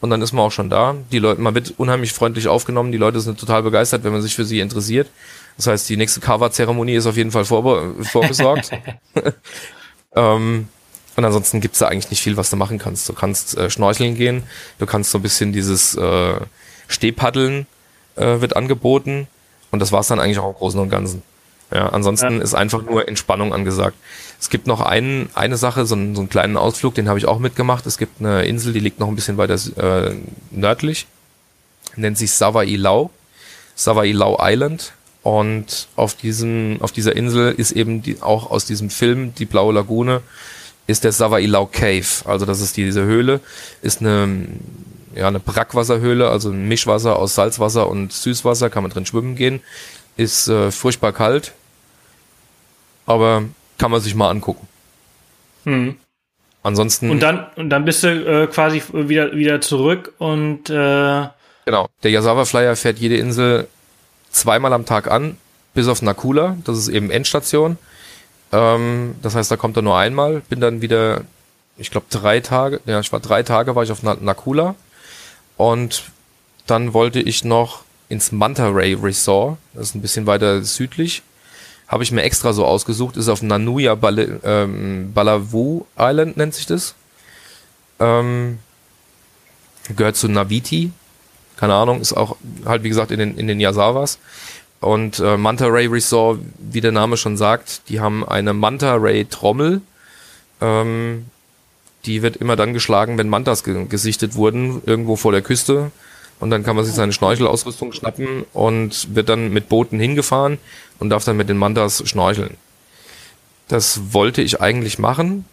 und 0.00 0.10
dann 0.10 0.22
ist 0.22 0.32
man 0.32 0.44
auch 0.44 0.52
schon 0.52 0.70
da. 0.70 0.94
Die 1.10 1.18
Leute, 1.18 1.40
man 1.40 1.54
wird 1.54 1.74
unheimlich 1.76 2.12
freundlich 2.12 2.48
aufgenommen. 2.48 2.92
Die 2.92 2.98
Leute 2.98 3.20
sind 3.20 3.40
total 3.40 3.62
begeistert, 3.62 4.04
wenn 4.04 4.12
man 4.12 4.22
sich 4.22 4.34
für 4.34 4.44
sie 4.44 4.60
interessiert. 4.60 5.08
Das 5.56 5.66
heißt, 5.66 5.88
die 5.88 5.96
nächste 5.96 6.20
Cover-Zeremonie 6.20 6.94
ist 6.94 7.06
auf 7.06 7.16
jeden 7.16 7.32
Fall 7.32 7.44
vorbe 7.44 7.94
vorbesorgt. 8.04 8.70
ähm, 10.14 10.68
und 11.16 11.24
ansonsten 11.24 11.60
gibt's 11.60 11.80
da 11.80 11.88
eigentlich 11.88 12.10
nicht 12.10 12.22
viel, 12.22 12.36
was 12.36 12.48
du 12.50 12.56
machen 12.56 12.78
kannst. 12.78 13.08
Du 13.08 13.12
kannst 13.12 13.56
äh, 13.56 13.70
schnorcheln 13.70 14.14
gehen, 14.14 14.44
du 14.78 14.86
kannst 14.86 15.10
so 15.10 15.18
ein 15.18 15.22
bisschen 15.22 15.52
dieses 15.52 15.96
äh, 15.96 16.34
Stehpaddeln 16.86 17.66
äh, 18.14 18.40
wird 18.40 18.54
angeboten. 18.54 19.26
Und 19.72 19.80
das 19.80 19.90
war's 19.90 20.06
dann 20.06 20.20
eigentlich 20.20 20.38
auch 20.38 20.48
im 20.48 20.54
Großen 20.54 20.78
und 20.78 20.90
Ganzen. 20.90 21.22
Ja, 21.70 21.88
ansonsten 21.90 22.38
ja. 22.38 22.42
ist 22.42 22.54
einfach 22.54 22.82
nur 22.82 23.08
Entspannung 23.08 23.52
angesagt. 23.52 23.96
Es 24.40 24.50
gibt 24.50 24.66
noch 24.66 24.80
einen, 24.80 25.28
eine 25.34 25.56
Sache, 25.56 25.84
so 25.84 25.94
einen, 25.94 26.14
so 26.14 26.22
einen 26.22 26.30
kleinen 26.30 26.56
Ausflug, 26.56 26.94
den 26.94 27.08
habe 27.08 27.18
ich 27.18 27.26
auch 27.26 27.38
mitgemacht. 27.38 27.86
Es 27.86 27.98
gibt 27.98 28.20
eine 28.20 28.44
Insel, 28.44 28.72
die 28.72 28.80
liegt 28.80 29.00
noch 29.00 29.08
ein 29.08 29.16
bisschen 29.16 29.36
weiter 29.36 29.54
äh, 29.76 30.14
nördlich, 30.50 31.06
nennt 31.96 32.16
sich 32.16 32.32
Savailau, 32.32 33.10
Savailau 33.74 34.38
Island. 34.40 34.92
Und 35.22 35.88
auf 35.96 36.14
diesem, 36.14 36.78
auf 36.80 36.92
dieser 36.92 37.14
Insel 37.14 37.52
ist 37.52 37.72
eben 37.72 38.02
die, 38.02 38.22
auch 38.22 38.50
aus 38.50 38.64
diesem 38.64 38.88
Film 38.88 39.34
Die 39.34 39.44
Blaue 39.44 39.74
Lagune 39.74 40.22
ist 40.86 41.04
der 41.04 41.12
Savailau 41.12 41.66
Cave. 41.66 42.06
Also 42.24 42.46
das 42.46 42.60
ist 42.60 42.76
die, 42.76 42.84
diese 42.84 43.04
Höhle, 43.04 43.40
ist 43.82 44.00
eine, 44.00 44.46
ja, 45.14 45.28
eine 45.28 45.38
Brackwasserhöhle, 45.40 46.30
also 46.30 46.50
ein 46.50 46.66
Mischwasser 46.66 47.16
aus 47.16 47.34
Salzwasser 47.34 47.88
und 47.88 48.12
Süßwasser, 48.12 48.70
kann 48.70 48.84
man 48.84 48.90
drin 48.90 49.04
schwimmen 49.04 49.36
gehen. 49.36 49.60
Ist 50.16 50.48
äh, 50.48 50.70
furchtbar 50.70 51.12
kalt, 51.12 51.52
aber 53.08 53.44
kann 53.78 53.90
man 53.90 54.00
sich 54.00 54.14
mal 54.14 54.30
angucken. 54.30 54.68
Hm. 55.64 55.96
Ansonsten. 56.62 57.10
Und 57.10 57.20
dann, 57.20 57.46
und 57.56 57.70
dann 57.70 57.84
bist 57.84 58.02
du 58.02 58.08
äh, 58.08 58.46
quasi 58.48 58.82
wieder, 58.92 59.32
wieder 59.32 59.60
zurück 59.60 60.12
und 60.18 60.68
äh 60.70 61.26
Genau. 61.64 61.86
Der 62.02 62.10
Yasawa 62.10 62.44
Flyer 62.44 62.76
fährt 62.76 62.98
jede 62.98 63.16
Insel 63.16 63.68
zweimal 64.30 64.72
am 64.72 64.86
Tag 64.86 65.10
an, 65.10 65.36
bis 65.74 65.86
auf 65.86 66.02
Nakula. 66.02 66.56
Das 66.64 66.78
ist 66.78 66.88
eben 66.88 67.10
Endstation. 67.10 67.78
Ähm, 68.52 69.14
das 69.22 69.34
heißt, 69.34 69.50
da 69.50 69.56
kommt 69.56 69.76
er 69.76 69.82
nur 69.82 69.96
einmal. 69.96 70.40
Bin 70.48 70.60
dann 70.60 70.80
wieder, 70.80 71.22
ich 71.76 71.90
glaube, 71.90 72.06
drei 72.10 72.40
Tage, 72.40 72.80
ja, 72.86 73.00
ich 73.00 73.12
war 73.12 73.20
drei 73.20 73.42
Tage, 73.42 73.74
war 73.74 73.82
ich 73.82 73.92
auf 73.92 74.02
Nakula. 74.02 74.74
Und 75.56 76.04
dann 76.66 76.94
wollte 76.94 77.20
ich 77.20 77.44
noch 77.44 77.84
ins 78.08 78.32
Manta 78.32 78.68
Ray 78.68 78.94
Resort. 78.94 79.58
Das 79.74 79.90
ist 79.90 79.94
ein 79.94 80.02
bisschen 80.02 80.26
weiter 80.26 80.62
südlich 80.62 81.22
habe 81.88 82.02
ich 82.02 82.12
mir 82.12 82.22
extra 82.22 82.52
so 82.52 82.64
ausgesucht, 82.66 83.16
ist 83.16 83.28
auf 83.28 83.42
Nanuya 83.42 83.94
Bal 83.94 84.40
ähm, 84.44 85.12
Balawu 85.14 85.86
Island, 85.98 86.36
nennt 86.36 86.54
sich 86.54 86.66
das. 86.66 86.94
Ähm, 87.98 88.58
gehört 89.96 90.16
zu 90.16 90.28
Naviti. 90.28 90.92
Keine 91.56 91.74
Ahnung, 91.74 92.00
ist 92.00 92.12
auch 92.12 92.36
halt 92.64 92.84
wie 92.84 92.90
gesagt 92.90 93.10
in 93.10 93.18
den, 93.18 93.36
in 93.36 93.48
den 93.48 93.58
Yasawas. 93.58 94.18
Und 94.80 95.18
äh, 95.18 95.36
Manta 95.36 95.66
Ray 95.66 95.86
Resort, 95.86 96.40
wie 96.58 96.80
der 96.80 96.92
Name 96.92 97.16
schon 97.16 97.36
sagt, 97.36 97.88
die 97.88 98.00
haben 98.00 98.26
eine 98.26 98.52
Manta 98.52 98.94
Ray 98.94 99.24
Trommel. 99.24 99.80
Ähm, 100.60 101.26
die 102.04 102.22
wird 102.22 102.36
immer 102.36 102.54
dann 102.54 102.74
geschlagen, 102.74 103.18
wenn 103.18 103.28
Mantas 103.28 103.64
ge 103.64 103.86
gesichtet 103.86 104.34
wurden, 104.34 104.82
irgendwo 104.86 105.16
vor 105.16 105.32
der 105.32 105.42
Küste 105.42 105.90
und 106.40 106.50
dann 106.50 106.62
kann 106.62 106.76
man 106.76 106.84
sich 106.84 106.94
seine 106.94 107.12
Schnorchelausrüstung 107.12 107.92
schnappen 107.92 108.44
und 108.52 109.14
wird 109.14 109.28
dann 109.28 109.52
mit 109.52 109.68
Booten 109.68 109.98
hingefahren 109.98 110.58
und 110.98 111.10
darf 111.10 111.24
dann 111.24 111.36
mit 111.36 111.48
den 111.48 111.56
Mantas 111.56 112.02
schnorcheln. 112.06 112.56
Das 113.68 114.12
wollte 114.12 114.40
ich 114.42 114.60
eigentlich 114.60 114.98
machen. 114.98 115.44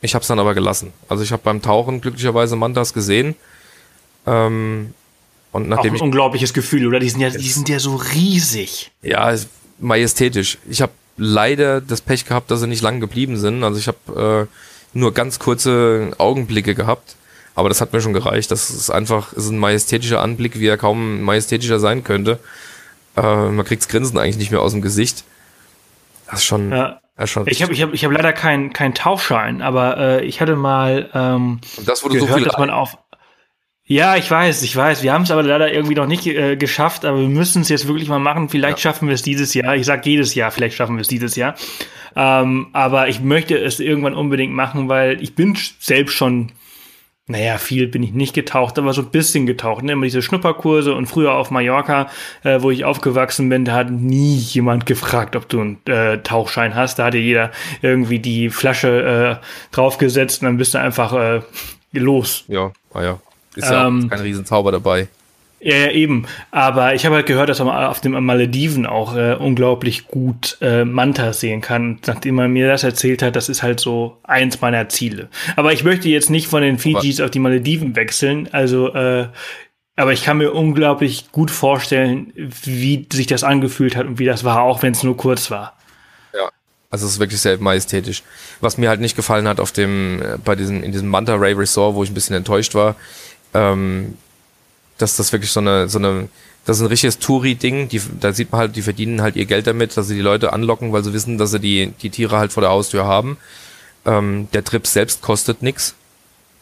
Ich 0.00 0.14
habe 0.14 0.22
es 0.22 0.28
dann 0.28 0.38
aber 0.38 0.54
gelassen. 0.54 0.92
Also 1.08 1.22
ich 1.22 1.32
habe 1.32 1.42
beim 1.44 1.62
Tauchen 1.62 2.00
glücklicherweise 2.00 2.56
Mantas 2.56 2.92
gesehen. 2.92 3.36
Ähm, 4.26 4.94
und 5.52 5.68
nachdem 5.68 5.94
Auch 5.94 5.98
ein 5.98 6.02
unglaubliches 6.02 6.52
Gefühl, 6.52 6.86
oder? 6.86 6.98
Die 6.98 7.10
sind 7.10 7.20
ja, 7.20 7.30
die 7.30 7.48
sind 7.48 7.68
ja 7.68 7.78
so 7.78 7.96
riesig. 7.96 8.90
Ja, 9.02 9.32
majestätisch. 9.78 10.58
Ich 10.68 10.82
habe 10.82 10.92
leider 11.16 11.80
das 11.80 12.00
Pech 12.00 12.24
gehabt, 12.24 12.50
dass 12.50 12.60
sie 12.60 12.66
nicht 12.66 12.82
lang 12.82 12.98
geblieben 12.98 13.36
sind. 13.36 13.62
Also 13.62 13.78
ich 13.78 13.88
habe 13.88 14.48
äh, 14.48 14.98
nur 14.98 15.12
ganz 15.12 15.38
kurze 15.38 16.12
Augenblicke 16.18 16.74
gehabt. 16.74 17.16
Aber 17.54 17.68
das 17.68 17.80
hat 17.80 17.92
mir 17.92 18.00
schon 18.00 18.12
gereicht. 18.12 18.50
Das 18.50 18.70
ist 18.70 18.90
einfach 18.90 19.32
ist 19.32 19.50
ein 19.50 19.58
majestätischer 19.58 20.20
Anblick, 20.20 20.58
wie 20.58 20.66
er 20.66 20.78
kaum 20.78 21.22
majestätischer 21.22 21.78
sein 21.78 22.02
könnte. 22.04 22.38
Äh, 23.16 23.20
man 23.20 23.64
kriegt's 23.64 23.88
Grinsen 23.88 24.18
eigentlich 24.18 24.38
nicht 24.38 24.50
mehr 24.50 24.62
aus 24.62 24.72
dem 24.72 24.82
Gesicht. 24.82 25.24
Das 26.30 26.40
ist 26.40 26.44
schon. 26.44 26.70
Ja. 26.70 27.00
Das 27.16 27.24
ist 27.24 27.30
schon 27.30 27.46
ich 27.46 27.62
habe 27.62 27.72
ich 27.72 27.82
hab, 27.82 27.92
ich 27.92 28.04
hab 28.04 28.12
leider 28.12 28.32
keinen 28.32 28.72
kein 28.72 28.94
Tauchschein, 28.94 29.60
aber 29.60 29.98
äh, 29.98 30.24
ich 30.24 30.40
hatte 30.40 30.56
mal 30.56 31.10
ähm, 31.12 31.60
das, 31.84 32.02
gehört, 32.02 32.20
so 32.20 32.44
dass 32.44 32.56
man 32.56 32.70
auf 32.70 32.96
Ja, 33.84 34.16
ich 34.16 34.30
weiß, 34.30 34.62
ich 34.62 34.74
weiß. 34.74 35.02
Wir 35.02 35.12
haben 35.12 35.22
es 35.22 35.30
aber 35.30 35.42
leider 35.42 35.70
irgendwie 35.70 35.94
noch 35.94 36.06
nicht 36.06 36.26
äh, 36.26 36.56
geschafft, 36.56 37.04
aber 37.04 37.20
wir 37.20 37.28
müssen 37.28 37.60
es 37.62 37.68
jetzt 37.68 37.86
wirklich 37.86 38.08
mal 38.08 38.18
machen. 38.18 38.48
Vielleicht 38.48 38.78
ja. 38.78 38.82
schaffen 38.82 39.08
wir 39.08 39.14
es 39.14 39.20
dieses 39.20 39.52
Jahr. 39.52 39.76
Ich 39.76 39.84
sage 39.84 40.08
jedes 40.08 40.34
Jahr, 40.34 40.50
vielleicht 40.50 40.74
schaffen 40.74 40.96
wir 40.96 41.02
es 41.02 41.08
dieses 41.08 41.36
Jahr. 41.36 41.54
Ähm, 42.16 42.68
aber 42.72 43.08
ich 43.08 43.20
möchte 43.20 43.58
es 43.58 43.78
irgendwann 43.78 44.14
unbedingt 44.14 44.54
machen, 44.54 44.88
weil 44.88 45.22
ich 45.22 45.34
bin 45.34 45.56
selbst 45.80 46.14
schon 46.14 46.50
naja, 47.28 47.58
viel 47.58 47.86
bin 47.86 48.02
ich 48.02 48.12
nicht 48.12 48.34
getaucht, 48.34 48.78
aber 48.78 48.92
so 48.92 49.02
ein 49.02 49.10
bisschen 49.10 49.46
getaucht. 49.46 49.84
Ne? 49.84 49.92
Immer 49.92 50.04
diese 50.04 50.22
Schnupperkurse 50.22 50.94
und 50.94 51.06
früher 51.06 51.34
auf 51.34 51.50
Mallorca, 51.50 52.08
äh, 52.42 52.60
wo 52.62 52.70
ich 52.70 52.84
aufgewachsen 52.84 53.48
bin, 53.48 53.64
da 53.64 53.74
hat 53.74 53.90
nie 53.90 54.34
jemand 54.36 54.86
gefragt, 54.86 55.36
ob 55.36 55.48
du 55.48 55.60
einen 55.60 55.86
äh, 55.86 56.18
Tauchschein 56.18 56.74
hast. 56.74 56.98
Da 56.98 57.06
hatte 57.06 57.18
jeder 57.18 57.52
irgendwie 57.80 58.18
die 58.18 58.50
Flasche 58.50 59.40
äh, 59.40 59.74
draufgesetzt 59.74 60.42
und 60.42 60.46
dann 60.46 60.56
bist 60.56 60.74
du 60.74 60.78
einfach 60.78 61.12
äh, 61.12 61.42
los. 61.92 62.44
Ja, 62.48 62.72
ah 62.92 63.02
ja. 63.02 63.20
Ist 63.54 63.70
ja 63.70 63.86
ähm, 63.86 64.08
kein 64.08 64.20
Riesenzauber 64.20 64.72
dabei. 64.72 65.08
Ja, 65.62 65.76
ja, 65.76 65.90
eben. 65.92 66.26
Aber 66.50 66.94
ich 66.94 67.06
habe 67.06 67.14
halt 67.14 67.26
gehört, 67.26 67.48
dass 67.48 67.60
man 67.60 67.84
auf 67.84 68.00
dem 68.00 68.12
Malediven 68.24 68.84
auch 68.84 69.14
äh, 69.14 69.34
unglaublich 69.34 70.08
gut 70.08 70.58
äh, 70.60 70.84
Manta 70.84 71.32
sehen 71.32 71.60
kann. 71.60 72.00
nachdem 72.04 72.34
man 72.34 72.52
mir 72.52 72.66
das 72.66 72.82
erzählt 72.82 73.22
hat, 73.22 73.36
das 73.36 73.48
ist 73.48 73.62
halt 73.62 73.78
so 73.78 74.18
eins 74.24 74.60
meiner 74.60 74.88
Ziele. 74.88 75.28
Aber 75.54 75.72
ich 75.72 75.84
möchte 75.84 76.08
jetzt 76.08 76.30
nicht 76.30 76.48
von 76.48 76.62
den 76.62 76.78
Fijis 76.78 77.20
auf 77.20 77.30
die 77.30 77.38
Malediven 77.38 77.94
wechseln. 77.94 78.48
Also, 78.50 78.92
äh, 78.92 79.28
aber 79.94 80.12
ich 80.12 80.24
kann 80.24 80.38
mir 80.38 80.52
unglaublich 80.52 81.30
gut 81.30 81.52
vorstellen, 81.52 82.32
wie 82.34 83.06
sich 83.12 83.28
das 83.28 83.44
angefühlt 83.44 83.94
hat 83.94 84.06
und 84.06 84.18
wie 84.18 84.24
das 84.24 84.42
war, 84.42 84.62
auch 84.62 84.82
wenn 84.82 84.92
es 84.92 85.04
nur 85.04 85.16
kurz 85.16 85.48
war. 85.52 85.76
Ja, 86.34 86.48
also 86.90 87.06
es 87.06 87.12
ist 87.12 87.20
wirklich 87.20 87.40
sehr 87.40 87.58
majestätisch. 87.58 88.24
Was 88.60 88.78
mir 88.78 88.88
halt 88.88 89.00
nicht 89.00 89.14
gefallen 89.14 89.46
hat 89.46 89.60
auf 89.60 89.70
dem, 89.70 90.20
äh, 90.22 90.38
bei 90.44 90.56
diesem, 90.56 90.82
in 90.82 90.90
diesem 90.90 91.06
Manta 91.06 91.36
Ray 91.36 91.52
Resort, 91.52 91.94
wo 91.94 92.02
ich 92.02 92.10
ein 92.10 92.14
bisschen 92.14 92.34
enttäuscht 92.34 92.74
war, 92.74 92.96
ähm, 93.54 94.16
dass 94.98 95.16
das 95.16 95.32
wirklich 95.32 95.50
so 95.50 95.60
eine, 95.60 95.88
so 95.88 95.98
eine, 95.98 96.28
das 96.64 96.76
ist 96.76 96.82
ein 96.82 96.88
richtiges 96.88 97.18
Touri-Ding. 97.18 97.88
Die, 97.88 98.00
da 98.20 98.32
sieht 98.32 98.52
man 98.52 98.60
halt, 98.60 98.76
die 98.76 98.82
verdienen 98.82 99.22
halt 99.22 99.36
ihr 99.36 99.46
Geld 99.46 99.66
damit, 99.66 99.96
dass 99.96 100.08
sie 100.08 100.14
die 100.14 100.20
Leute 100.20 100.52
anlocken, 100.52 100.92
weil 100.92 101.02
sie 101.02 101.12
wissen, 101.12 101.38
dass 101.38 101.50
sie 101.50 101.60
die, 101.60 101.92
die 102.02 102.10
Tiere 102.10 102.38
halt 102.38 102.52
vor 102.52 102.60
der 102.60 102.70
Haustür 102.70 103.04
haben. 103.04 103.36
Ähm, 104.04 104.48
der 104.52 104.64
Trip 104.64 104.86
selbst 104.86 105.22
kostet 105.22 105.62
nichts. 105.62 105.94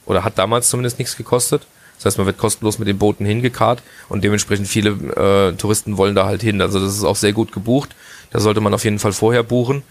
Oder 0.07 0.25
hat 0.25 0.39
damals 0.39 0.69
zumindest 0.71 0.99
nichts 0.99 1.17
gekostet. 1.17 1.67
Das 1.97 2.07
heißt, 2.07 2.19
man 2.19 2.27
wird 2.27 2.39
kostenlos 2.39 2.79
mit 2.79 2.89
den 2.89 2.99
Booten 2.99 3.27
hingekarrt 3.27 3.83
und 4.09 4.25
dementsprechend 4.25 4.69
viele 4.69 4.91
äh, 4.91 5.53
Touristen 5.57 5.99
wollen 5.99 6.15
da 6.15 6.25
halt 6.25 6.41
hin. 6.41 6.63
Also 6.63 6.81
das 6.81 6.97
ist 6.97 7.05
auch 7.05 7.17
sehr 7.17 7.35
gut 7.35 7.53
gebucht. 7.53 7.95
Da 8.31 8.41
sollte 8.41 8.63
man 8.63 8.73
auf 8.73 8.85
jeden 8.85 8.99
Fall 8.99 9.13
vorher 9.13 9.43
buchen. 9.43 9.83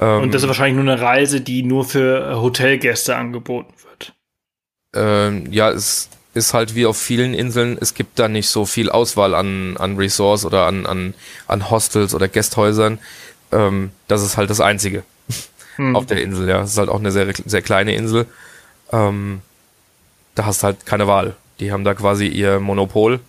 Ähm, 0.00 0.22
und 0.22 0.34
das 0.34 0.42
ist 0.42 0.48
wahrscheinlich 0.48 0.82
nur 0.82 0.92
eine 0.92 1.00
Reise, 1.00 1.40
die 1.40 1.62
nur 1.62 1.84
für 1.84 2.40
Hotelgäste 2.40 3.14
angeboten 3.14 3.72
wird. 3.84 4.14
Ähm, 4.96 5.52
ja, 5.52 5.70
es 5.70 6.08
ist 6.38 6.54
halt 6.54 6.74
wie 6.74 6.86
auf 6.86 6.96
vielen 6.96 7.34
Inseln, 7.34 7.76
es 7.80 7.94
gibt 7.94 8.18
da 8.18 8.28
nicht 8.28 8.48
so 8.48 8.64
viel 8.64 8.90
Auswahl 8.90 9.34
an, 9.34 9.76
an 9.76 9.96
Resorts 9.96 10.44
oder 10.44 10.66
an, 10.66 10.86
an, 10.86 11.14
an 11.46 11.70
Hostels 11.70 12.14
oder 12.14 12.28
Gästhäusern. 12.28 12.98
Ähm, 13.52 13.90
das 14.06 14.22
ist 14.22 14.36
halt 14.36 14.48
das 14.48 14.60
Einzige 14.60 15.02
hm. 15.76 15.96
auf 15.96 16.06
der 16.06 16.22
Insel, 16.22 16.48
ja. 16.48 16.62
Es 16.62 16.72
ist 16.72 16.78
halt 16.78 16.88
auch 16.88 17.00
eine 17.00 17.10
sehr, 17.10 17.32
sehr 17.44 17.62
kleine 17.62 17.94
Insel. 17.94 18.26
Ähm, 18.92 19.42
da 20.34 20.46
hast 20.46 20.62
halt 20.62 20.86
keine 20.86 21.06
Wahl. 21.06 21.36
Die 21.60 21.72
haben 21.72 21.84
da 21.84 21.94
quasi 21.94 22.26
ihr 22.26 22.60
Monopol. 22.60 23.20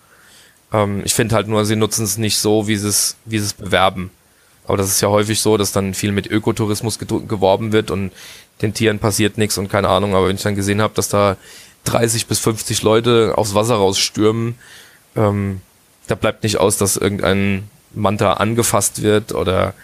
Ähm, 0.72 1.02
ich 1.04 1.14
finde 1.14 1.34
halt 1.34 1.48
nur, 1.48 1.64
sie 1.64 1.76
nutzen 1.76 2.04
es 2.04 2.16
nicht 2.16 2.38
so, 2.38 2.68
wie 2.68 2.76
sie 2.76 2.88
es, 2.88 3.16
wie 3.24 3.38
sie 3.38 3.46
es 3.46 3.54
bewerben. 3.54 4.10
Aber 4.66 4.76
das 4.76 4.88
ist 4.88 5.00
ja 5.00 5.08
häufig 5.08 5.40
so, 5.40 5.56
dass 5.56 5.72
dann 5.72 5.94
viel 5.94 6.12
mit 6.12 6.28
Ökotourismus 6.28 6.98
geworben 7.00 7.72
wird 7.72 7.90
und 7.90 8.12
den 8.62 8.72
Tieren 8.72 9.00
passiert 9.00 9.38
nichts 9.38 9.58
und 9.58 9.68
keine 9.68 9.88
Ahnung. 9.88 10.14
Aber 10.14 10.28
wenn 10.28 10.36
ich 10.36 10.42
dann 10.42 10.54
gesehen 10.54 10.80
habe, 10.80 10.94
dass 10.94 11.08
da 11.08 11.36
30 11.84 12.26
bis 12.26 12.38
50 12.38 12.82
Leute 12.82 13.34
aufs 13.36 13.54
Wasser 13.54 13.76
rausstürmen, 13.76 14.56
ähm, 15.16 15.60
da 16.06 16.14
bleibt 16.14 16.42
nicht 16.42 16.58
aus, 16.58 16.76
dass 16.76 16.96
irgendein 16.96 17.68
Manta 17.92 18.34
angefasst 18.34 19.02
wird 19.02 19.32
oder 19.32 19.74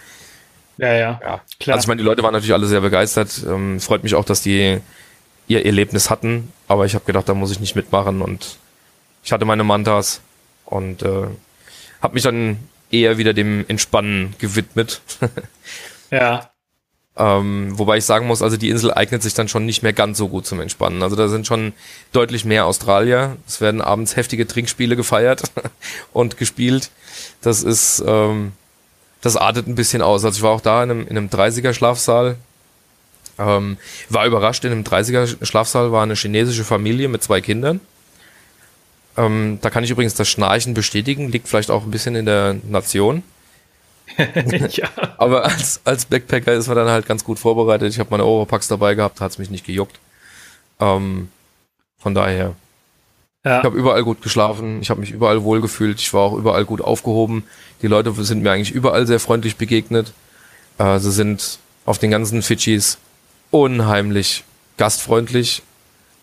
ja, 0.78 0.92
ja, 0.92 1.20
ja. 1.22 1.40
klar. 1.58 1.76
Also 1.76 1.84
ich 1.84 1.88
meine, 1.88 2.02
die 2.02 2.06
Leute 2.06 2.22
waren 2.22 2.32
natürlich 2.32 2.52
alle 2.52 2.66
sehr 2.66 2.82
begeistert. 2.82 3.42
Ähm, 3.46 3.80
freut 3.80 4.02
mich 4.02 4.14
auch, 4.14 4.24
dass 4.24 4.42
die 4.42 4.80
ihr 5.48 5.64
Erlebnis 5.64 6.10
hatten, 6.10 6.52
aber 6.68 6.86
ich 6.86 6.94
habe 6.94 7.04
gedacht, 7.04 7.28
da 7.28 7.34
muss 7.34 7.52
ich 7.52 7.60
nicht 7.60 7.76
mitmachen 7.76 8.20
und 8.20 8.58
ich 9.22 9.32
hatte 9.32 9.44
meine 9.44 9.64
Mantas 9.64 10.20
und 10.64 11.02
äh, 11.02 11.26
habe 12.02 12.14
mich 12.14 12.24
dann 12.24 12.58
eher 12.90 13.18
wieder 13.18 13.32
dem 13.32 13.64
Entspannen 13.68 14.34
gewidmet. 14.38 15.00
ja. 16.10 16.50
Ähm, 17.18 17.78
wobei 17.78 17.96
ich 17.96 18.04
sagen 18.04 18.26
muss, 18.26 18.42
also 18.42 18.58
die 18.58 18.68
Insel 18.68 18.92
eignet 18.92 19.22
sich 19.22 19.32
dann 19.32 19.48
schon 19.48 19.64
nicht 19.64 19.82
mehr 19.82 19.94
ganz 19.94 20.18
so 20.18 20.28
gut 20.28 20.46
zum 20.46 20.60
Entspannen. 20.60 21.02
Also 21.02 21.16
da 21.16 21.28
sind 21.28 21.46
schon 21.46 21.72
deutlich 22.12 22.44
mehr 22.44 22.66
Australier. 22.66 23.36
Es 23.46 23.60
werden 23.62 23.80
abends 23.80 24.16
heftige 24.16 24.46
Trinkspiele 24.46 24.96
gefeiert 24.96 25.42
und 26.12 26.36
gespielt. 26.36 26.90
Das 27.40 27.62
ist, 27.62 28.04
ähm, 28.06 28.52
das 29.22 29.36
artet 29.36 29.66
ein 29.66 29.76
bisschen 29.76 30.02
aus. 30.02 30.24
Also 30.24 30.36
ich 30.36 30.42
war 30.42 30.50
auch 30.50 30.60
da 30.60 30.82
in 30.82 30.90
einem, 30.90 31.08
in 31.08 31.16
einem 31.16 31.28
30er 31.28 31.72
Schlafsaal. 31.72 32.36
Ähm, 33.38 33.78
war 34.10 34.26
überrascht, 34.26 34.64
in 34.64 34.72
einem 34.72 34.82
30er 34.82 35.44
Schlafsaal 35.44 35.92
war 35.92 36.02
eine 36.02 36.14
chinesische 36.14 36.64
Familie 36.64 37.08
mit 37.08 37.22
zwei 37.22 37.40
Kindern. 37.40 37.80
Ähm, 39.16 39.58
da 39.62 39.70
kann 39.70 39.84
ich 39.84 39.90
übrigens 39.90 40.14
das 40.14 40.28
Schnarchen 40.28 40.74
bestätigen, 40.74 41.30
liegt 41.30 41.48
vielleicht 41.48 41.70
auch 41.70 41.84
ein 41.84 41.90
bisschen 41.90 42.14
in 42.14 42.26
der 42.26 42.56
Nation. 42.68 43.22
ja. 44.70 44.88
Aber 45.18 45.44
als, 45.44 45.80
als 45.84 46.04
Backpacker 46.06 46.52
ist 46.52 46.68
man 46.68 46.76
dann 46.76 46.88
halt 46.88 47.06
ganz 47.06 47.24
gut 47.24 47.38
vorbereitet. 47.38 47.92
Ich 47.92 47.98
habe 47.98 48.10
meine 48.10 48.24
Oropax 48.24 48.68
dabei 48.68 48.94
gehabt, 48.94 49.20
hat 49.20 49.32
es 49.32 49.38
mich 49.38 49.50
nicht 49.50 49.66
gejuckt. 49.66 49.98
Ähm, 50.80 51.28
von 51.98 52.14
daher. 52.14 52.54
Ja. 53.44 53.58
Ich 53.60 53.64
habe 53.64 53.76
überall 53.76 54.02
gut 54.02 54.22
geschlafen, 54.22 54.80
ich 54.82 54.90
habe 54.90 55.00
mich 55.00 55.12
überall 55.12 55.44
wohl 55.44 55.60
gefühlt, 55.60 56.00
ich 56.00 56.12
war 56.12 56.22
auch 56.22 56.36
überall 56.36 56.64
gut 56.64 56.80
aufgehoben. 56.80 57.44
Die 57.80 57.86
Leute 57.86 58.12
sind 58.24 58.42
mir 58.42 58.50
eigentlich 58.50 58.72
überall 58.72 59.06
sehr 59.06 59.20
freundlich 59.20 59.56
begegnet. 59.56 60.12
Äh, 60.78 60.98
sie 60.98 61.12
sind 61.12 61.58
auf 61.84 61.98
den 61.98 62.10
ganzen 62.10 62.42
Fidschis 62.42 62.98
unheimlich 63.50 64.44
gastfreundlich. 64.76 65.62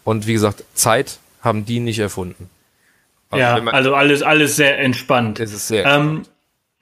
Und 0.03 0.27
wie 0.27 0.33
gesagt, 0.33 0.65
Zeit 0.73 1.19
haben 1.41 1.65
die 1.65 1.79
nicht 1.79 1.99
erfunden. 1.99 2.49
Also 3.29 3.41
ja, 3.41 3.71
also 3.71 3.95
alles, 3.95 4.21
alles 4.21 4.55
sehr 4.55 4.79
entspannt. 4.79 5.39
Es 5.39 5.53
ist 5.53 5.67
sehr 5.67 5.85
ähm, 5.85 6.23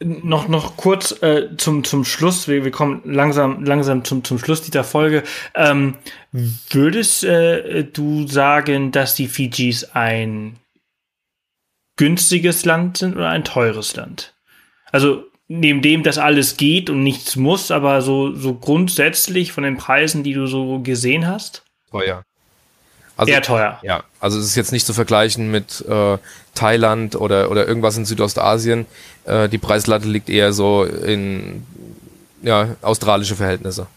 noch, 0.04 0.48
noch 0.48 0.78
kurz 0.78 1.22
äh, 1.22 1.56
zum, 1.58 1.84
zum 1.84 2.04
Schluss, 2.06 2.48
wir, 2.48 2.64
wir 2.64 2.72
kommen 2.72 3.02
langsam, 3.06 3.64
langsam 3.64 4.04
zum, 4.04 4.24
zum 4.24 4.40
Schluss 4.40 4.62
dieser 4.62 4.84
Folge. 4.84 5.24
Ähm, 5.56 5.96
würdest 6.32 7.24
äh, 7.24 7.84
du 7.84 8.28
sagen, 8.28 8.92
dass 8.92 9.16
die 9.16 9.28
Fijis 9.28 9.92
ein 9.94 10.58
günstiges 11.98 12.66
Land 12.66 12.98
sind 12.98 13.16
oder 13.16 13.30
ein 13.30 13.44
teures 13.44 13.96
Land? 13.96 14.34
Also 14.92 15.26
neben 15.48 15.82
dem, 15.82 16.04
dass 16.04 16.18
alles 16.18 16.58
geht 16.58 16.90
und 16.90 17.04
nichts 17.04 17.36
muss, 17.36 17.72
aber 17.72 18.02
so, 18.02 18.34
so 18.34 18.56
grundsätzlich 18.56 19.52
von 19.52 19.64
den 19.64 19.78
Preisen, 19.78 20.24
die 20.24 20.34
du 20.34 20.48
so 20.48 20.80
gesehen 20.80 21.28
hast? 21.28 21.64
Teuer. 21.90 22.24
Also, 23.18 23.32
Sehr 23.32 23.42
teuer. 23.42 23.80
Ja, 23.84 24.04
also 24.20 24.40
es 24.40 24.46
ist 24.46 24.56
jetzt 24.56 24.72
nicht 24.72 24.86
zu 24.86 24.94
vergleichen 24.94 25.52
mit 25.52 25.86
äh, 25.88 26.18
Thailand 26.56 27.16
oder, 27.16 27.52
oder 27.52 27.68
irgendwas 27.68 27.98
in 27.98 28.06
Südostasien. 28.06 28.86
Äh, 29.26 29.50
die 29.50 29.58
Preislatte 29.58 30.08
liegt 30.08 30.30
eher 30.30 30.54
so 30.54 30.84
in 30.84 31.66
ja, 32.42 32.76
australische 32.82 33.36
Verhältnisse. 33.36 33.88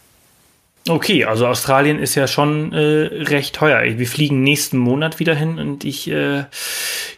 Okay, 0.87 1.25
also 1.25 1.47
Australien 1.47 1.97
ist 1.97 2.13
ja 2.13 2.27
schon 2.27 2.71
äh, 2.71 3.23
recht 3.23 3.55
teuer. 3.55 3.97
Wir 3.97 4.05
fliegen 4.07 4.43
nächsten 4.43 4.77
Monat 4.77 5.19
wieder 5.19 5.33
hin 5.33 5.57
und 5.57 5.83
ich, 5.83 6.07
äh, 6.11 6.43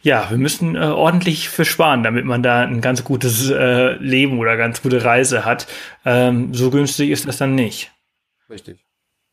ja, 0.04 0.30
wir 0.30 0.38
müssen 0.38 0.78
äh, 0.78 0.86
ordentlich 0.86 1.50
versparen, 1.50 2.02
damit 2.02 2.24
man 2.24 2.42
da 2.42 2.62
ein 2.62 2.80
ganz 2.80 3.04
gutes 3.04 3.50
äh, 3.50 3.96
Leben 3.96 4.40
oder 4.40 4.56
ganz 4.56 4.82
gute 4.82 5.04
Reise 5.04 5.44
hat. 5.44 5.68
Ähm, 6.06 6.54
so 6.54 6.70
günstig 6.70 7.10
ist 7.10 7.28
das 7.28 7.38
dann 7.38 7.56
nicht. 7.56 7.92
Richtig. 8.50 8.87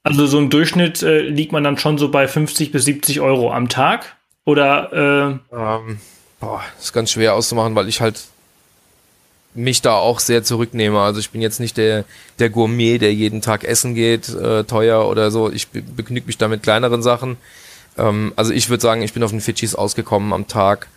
Also 0.04 0.26
so 0.26 0.38
im 0.38 0.50
Durchschnitt 0.50 1.02
äh, 1.02 1.22
liegt 1.22 1.50
man 1.52 1.64
dann 1.64 1.78
schon 1.78 1.96
so 1.96 2.10
bei 2.10 2.28
50 2.28 2.70
bis 2.70 2.84
70 2.84 3.20
Euro 3.22 3.50
am 3.52 3.70
Tag? 3.70 4.16
Oder 4.44 4.92
äh 4.92 5.56
ähm, 5.56 5.98
boah, 6.40 6.62
ist 6.78 6.92
ganz 6.92 7.10
schwer 7.10 7.34
auszumachen, 7.34 7.74
weil 7.74 7.88
ich 7.88 8.02
halt 8.02 8.22
mich 9.54 9.80
da 9.80 9.94
auch 9.94 10.20
sehr 10.20 10.42
zurücknehme. 10.42 11.00
Also 11.00 11.20
ich 11.20 11.30
bin 11.30 11.40
jetzt 11.40 11.58
nicht 11.58 11.78
der, 11.78 12.04
der 12.38 12.50
Gourmet, 12.50 12.98
der 12.98 13.14
jeden 13.14 13.40
Tag 13.40 13.64
essen 13.64 13.94
geht, 13.94 14.28
äh, 14.28 14.64
teuer 14.64 15.08
oder 15.08 15.30
so. 15.30 15.50
Ich 15.50 15.68
be 15.68 15.80
begnüge 15.80 16.26
mich 16.26 16.36
da 16.36 16.48
mit 16.48 16.62
kleineren 16.62 17.02
Sachen. 17.02 17.38
Ähm, 17.96 18.34
also 18.36 18.52
ich 18.52 18.68
würde 18.68 18.82
sagen, 18.82 19.00
ich 19.00 19.14
bin 19.14 19.22
auf 19.22 19.30
den 19.30 19.40
Fidschis 19.40 19.74
ausgekommen 19.74 20.34
am 20.34 20.48
Tag. 20.48 20.88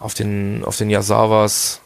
Auf 0.00 0.14
den, 0.14 0.64
auf 0.64 0.76
den 0.76 0.90
Yasawas 0.90 1.82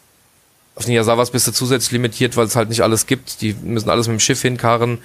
auf 0.77 0.85
den 0.85 0.95
Yasawas 0.95 1.31
bist 1.31 1.47
du 1.47 1.53
zusätzlich 1.53 1.93
limitiert, 1.93 2.37
weil 2.37 2.47
es 2.47 2.57
halt 2.57 2.69
nicht 2.69 2.83
alles 2.83 3.07
gibt. 3.07 3.41
Die 3.41 3.55
müssen 3.63 3.91
alles 3.91 4.09
mit 4.09 4.17
dem 4.17 4.21
Schiff 4.21 4.43
hinkarren. 4.43 4.99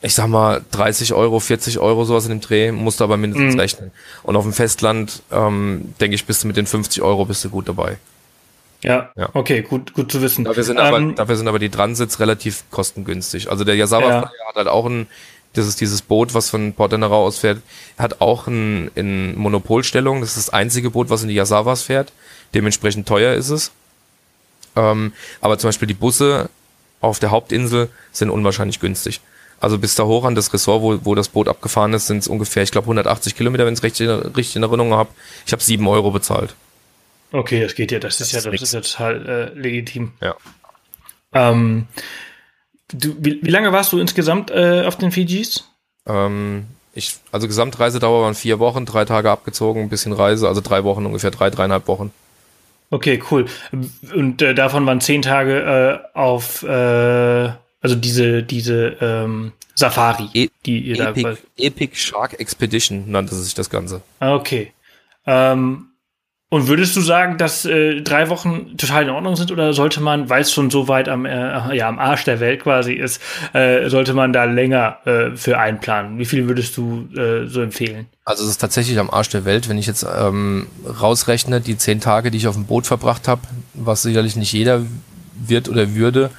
Ich 0.00 0.14
sag 0.14 0.28
mal 0.28 0.62
30 0.70 1.12
Euro, 1.12 1.40
40 1.40 1.78
Euro 1.78 2.04
sowas 2.04 2.24
in 2.24 2.30
dem 2.30 2.40
Dreh, 2.40 2.70
musst 2.70 3.00
du 3.00 3.04
aber 3.04 3.16
mindestens 3.16 3.54
mhm. 3.54 3.60
rechnen. 3.60 3.90
Und 4.22 4.36
auf 4.36 4.44
dem 4.44 4.52
Festland, 4.52 5.22
ähm, 5.32 5.94
denke 6.00 6.14
ich, 6.14 6.24
bist 6.24 6.42
du 6.42 6.46
mit 6.46 6.56
den 6.56 6.66
50 6.66 7.02
Euro 7.02 7.24
bist 7.24 7.44
du 7.44 7.50
gut 7.50 7.68
dabei. 7.68 7.98
Ja, 8.82 9.10
ja. 9.16 9.28
okay, 9.34 9.62
gut, 9.62 9.92
gut 9.92 10.12
zu 10.12 10.22
wissen. 10.22 10.44
Dafür 10.44 10.62
sind, 10.62 10.78
ähm, 10.78 10.84
aber, 10.84 11.00
dafür 11.12 11.36
sind 11.36 11.48
aber 11.48 11.58
die 11.58 11.68
Transits 11.68 12.20
relativ 12.20 12.62
kostengünstig. 12.70 13.50
Also 13.50 13.64
der 13.64 13.74
Yasawa 13.74 14.08
ja. 14.08 14.32
hat 14.48 14.54
halt 14.54 14.68
auch 14.68 14.86
einen, 14.86 15.08
Das 15.54 15.66
ist 15.66 15.80
dieses 15.80 16.02
Boot, 16.02 16.34
was 16.34 16.48
von 16.48 16.74
Port 16.74 16.92
Denarau 16.92 17.24
aus 17.24 17.38
fährt. 17.38 17.60
Hat 17.98 18.20
auch 18.20 18.46
ein, 18.46 18.92
in 18.94 19.36
Monopolstellung. 19.36 20.20
Das 20.20 20.30
ist 20.30 20.48
das 20.48 20.50
einzige 20.50 20.90
Boot, 20.90 21.10
was 21.10 21.22
in 21.22 21.28
die 21.28 21.34
Yasawas 21.34 21.82
fährt. 21.82 22.12
Dementsprechend 22.54 23.08
teuer 23.08 23.34
ist 23.34 23.50
es. 23.50 23.72
Ähm, 24.78 25.12
aber 25.40 25.58
zum 25.58 25.68
Beispiel 25.68 25.88
die 25.88 25.94
Busse 25.94 26.48
auf 27.00 27.18
der 27.18 27.30
Hauptinsel 27.30 27.88
sind 28.12 28.30
unwahrscheinlich 28.30 28.80
günstig. 28.80 29.20
Also 29.60 29.78
bis 29.78 29.96
da 29.96 30.04
hoch 30.04 30.24
an 30.24 30.36
das 30.36 30.52
Ressort, 30.54 30.82
wo, 30.82 30.98
wo 31.04 31.14
das 31.16 31.28
Boot 31.28 31.48
abgefahren 31.48 31.92
ist, 31.92 32.06
sind 32.06 32.18
es 32.18 32.28
ungefähr, 32.28 32.62
ich 32.62 32.70
glaube, 32.70 32.84
180 32.84 33.34
Kilometer, 33.34 33.66
wenn 33.66 33.74
ich 33.74 33.80
es 33.80 33.82
richtig, 33.82 34.08
richtig 34.08 34.54
in 34.54 34.62
Erinnerung 34.62 34.92
habe. 34.94 35.10
Ich 35.46 35.52
habe 35.52 35.62
sieben 35.62 35.88
Euro 35.88 36.12
bezahlt. 36.12 36.54
Okay, 37.32 37.60
das 37.60 37.74
geht 37.74 37.90
ja, 37.90 37.98
das, 37.98 38.18
das 38.18 38.32
ist 38.32 38.44
ja, 38.44 38.50
das 38.50 38.62
ist 38.62 38.72
ja 38.72 38.80
total 38.80 39.26
äh, 39.26 39.58
legitim. 39.58 40.12
Ja. 40.20 40.36
Ähm, 41.32 41.88
du, 42.92 43.16
wie, 43.18 43.40
wie, 43.42 43.50
lange 43.50 43.72
warst 43.72 43.92
du 43.92 43.98
insgesamt 43.98 44.50
äh, 44.50 44.84
auf 44.86 44.96
den 44.96 45.10
Fijis? 45.10 45.64
Ähm, 46.06 46.66
ich, 46.94 47.16
also 47.32 47.48
Gesamtreisedauer 47.48 48.22
waren 48.22 48.34
vier 48.34 48.60
Wochen, 48.60 48.86
drei 48.86 49.04
Tage 49.04 49.30
abgezogen, 49.30 49.82
ein 49.82 49.88
bisschen 49.88 50.12
Reise, 50.12 50.48
also 50.48 50.60
drei 50.60 50.84
Wochen, 50.84 51.04
ungefähr 51.04 51.32
drei, 51.32 51.50
dreieinhalb 51.50 51.88
Wochen. 51.88 52.12
Okay, 52.90 53.22
cool. 53.30 53.46
Und 54.14 54.40
äh, 54.40 54.54
davon 54.54 54.86
waren 54.86 55.00
zehn 55.00 55.22
Tage 55.22 56.02
äh, 56.14 56.18
auf, 56.18 56.62
äh, 56.62 57.52
also 57.80 57.94
diese, 57.94 58.42
diese 58.42 58.96
ähm, 59.00 59.52
Safari, 59.74 60.28
e 60.32 60.48
die 60.64 60.80
ihr 60.80 61.00
Epic, 61.00 61.22
da. 61.22 61.36
Epic 61.56 61.96
Shark 61.96 62.40
Expedition 62.40 63.10
nannte 63.10 63.34
sich 63.34 63.54
das 63.54 63.70
Ganze. 63.70 64.02
Ah, 64.20 64.34
okay. 64.34 64.72
Ähm, 65.26 65.88
und 66.50 66.66
würdest 66.66 66.96
du 66.96 67.02
sagen, 67.02 67.36
dass 67.36 67.66
äh, 67.66 68.00
drei 68.00 68.30
Wochen 68.30 68.76
total 68.78 69.02
in 69.02 69.10
Ordnung 69.10 69.36
sind 69.36 69.52
oder 69.52 69.74
sollte 69.74 70.00
man, 70.00 70.30
weil 70.30 70.40
es 70.40 70.52
schon 70.52 70.70
so 70.70 70.88
weit 70.88 71.08
am, 71.08 71.26
äh, 71.26 71.76
ja, 71.76 71.88
am 71.88 71.98
Arsch 71.98 72.24
der 72.24 72.40
Welt 72.40 72.62
quasi 72.62 72.94
ist, 72.94 73.20
äh, 73.52 73.90
sollte 73.90 74.14
man 74.14 74.32
da 74.32 74.44
länger 74.44 74.98
äh, 75.04 75.36
für 75.36 75.58
einplanen? 75.58 76.18
Wie 76.18 76.24
viel 76.24 76.48
würdest 76.48 76.74
du 76.78 77.06
äh, 77.14 77.46
so 77.46 77.60
empfehlen? 77.60 78.06
Also 78.24 78.44
es 78.44 78.50
ist 78.50 78.58
tatsächlich 78.58 78.98
am 78.98 79.10
Arsch 79.10 79.28
der 79.28 79.44
Welt, 79.44 79.68
wenn 79.68 79.76
ich 79.76 79.86
jetzt 79.86 80.06
ähm, 80.18 80.68
rausrechne, 80.86 81.60
die 81.60 81.76
zehn 81.76 82.00
Tage, 82.00 82.30
die 82.30 82.38
ich 82.38 82.48
auf 82.48 82.54
dem 82.54 82.64
Boot 82.64 82.86
verbracht 82.86 83.28
habe, 83.28 83.42
was 83.74 84.00
sicherlich 84.00 84.34
nicht 84.34 84.52
jeder 84.52 84.82
wird 85.34 85.68
oder 85.68 85.94
würde, 85.94 86.30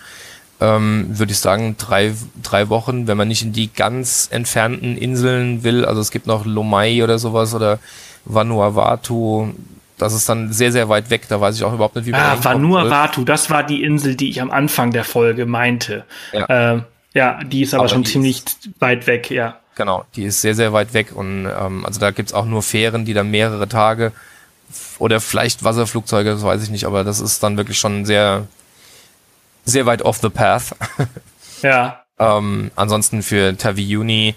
ähm, 0.59 1.05
würde 1.07 1.33
ich 1.33 1.39
sagen, 1.39 1.75
drei, 1.77 2.13
drei 2.41 2.69
Wochen, 2.69 3.07
wenn 3.07 3.15
man 3.17 3.27
nicht 3.27 3.43
in 3.43 3.53
die 3.53 3.71
ganz 3.71 4.27
entfernten 4.31 4.97
Inseln 4.97 5.63
will. 5.63 5.85
Also 5.85 6.01
es 6.01 6.09
gibt 6.09 6.25
noch 6.25 6.47
Lomai 6.47 7.03
oder 7.03 7.19
sowas 7.19 7.53
oder 7.53 7.77
Vanuatu, 8.25 9.53
das 9.99 10.13
ist 10.13 10.27
dann 10.27 10.51
sehr, 10.51 10.71
sehr 10.71 10.89
weit 10.89 11.09
weg. 11.09 11.27
Da 11.29 11.39
weiß 11.39 11.55
ich 11.55 11.63
auch 11.63 11.73
überhaupt 11.73 11.95
nicht, 11.95 12.07
wie 12.07 12.11
man 12.11 12.21
Ah, 12.21 12.37
Vanuatu, 12.41 13.23
das 13.23 13.49
war 13.49 13.63
die 13.63 13.83
Insel, 13.83 14.15
die 14.15 14.29
ich 14.29 14.41
am 14.41 14.49
Anfang 14.49 14.91
der 14.91 15.03
Folge 15.03 15.45
meinte. 15.45 16.05
Ja, 16.31 16.45
ähm, 16.49 16.83
ja 17.13 17.39
die 17.43 17.61
ist 17.61 17.73
aber, 17.73 17.83
aber 17.83 17.89
schon 17.89 18.05
ziemlich 18.05 18.43
weit 18.79 19.05
weg, 19.07 19.29
ja. 19.29 19.59
Genau, 19.75 20.05
die 20.15 20.23
ist 20.23 20.41
sehr, 20.41 20.55
sehr 20.55 20.73
weit 20.73 20.93
weg. 20.93 21.15
Und 21.15 21.45
ähm, 21.45 21.85
also 21.85 21.99
da 21.99 22.11
gibt's 22.11 22.33
auch 22.33 22.45
nur 22.45 22.63
Fähren, 22.63 23.05
die 23.05 23.13
dann 23.13 23.29
mehrere 23.29 23.67
Tage 23.67 24.11
oder 24.99 25.19
vielleicht 25.19 25.63
Wasserflugzeuge, 25.63 26.31
das 26.31 26.43
weiß 26.43 26.63
ich 26.63 26.69
nicht, 26.69 26.85
aber 26.85 27.03
das 27.03 27.19
ist 27.19 27.41
dann 27.43 27.57
wirklich 27.57 27.77
schon 27.77 28.05
sehr, 28.05 28.47
sehr 29.65 29.85
weit 29.85 30.01
off 30.01 30.19
the 30.21 30.29
path. 30.29 30.75
ja. 31.61 32.03
ähm, 32.19 32.71
ansonsten 32.75 33.23
für 33.23 33.57
Taviuni, 33.57 34.35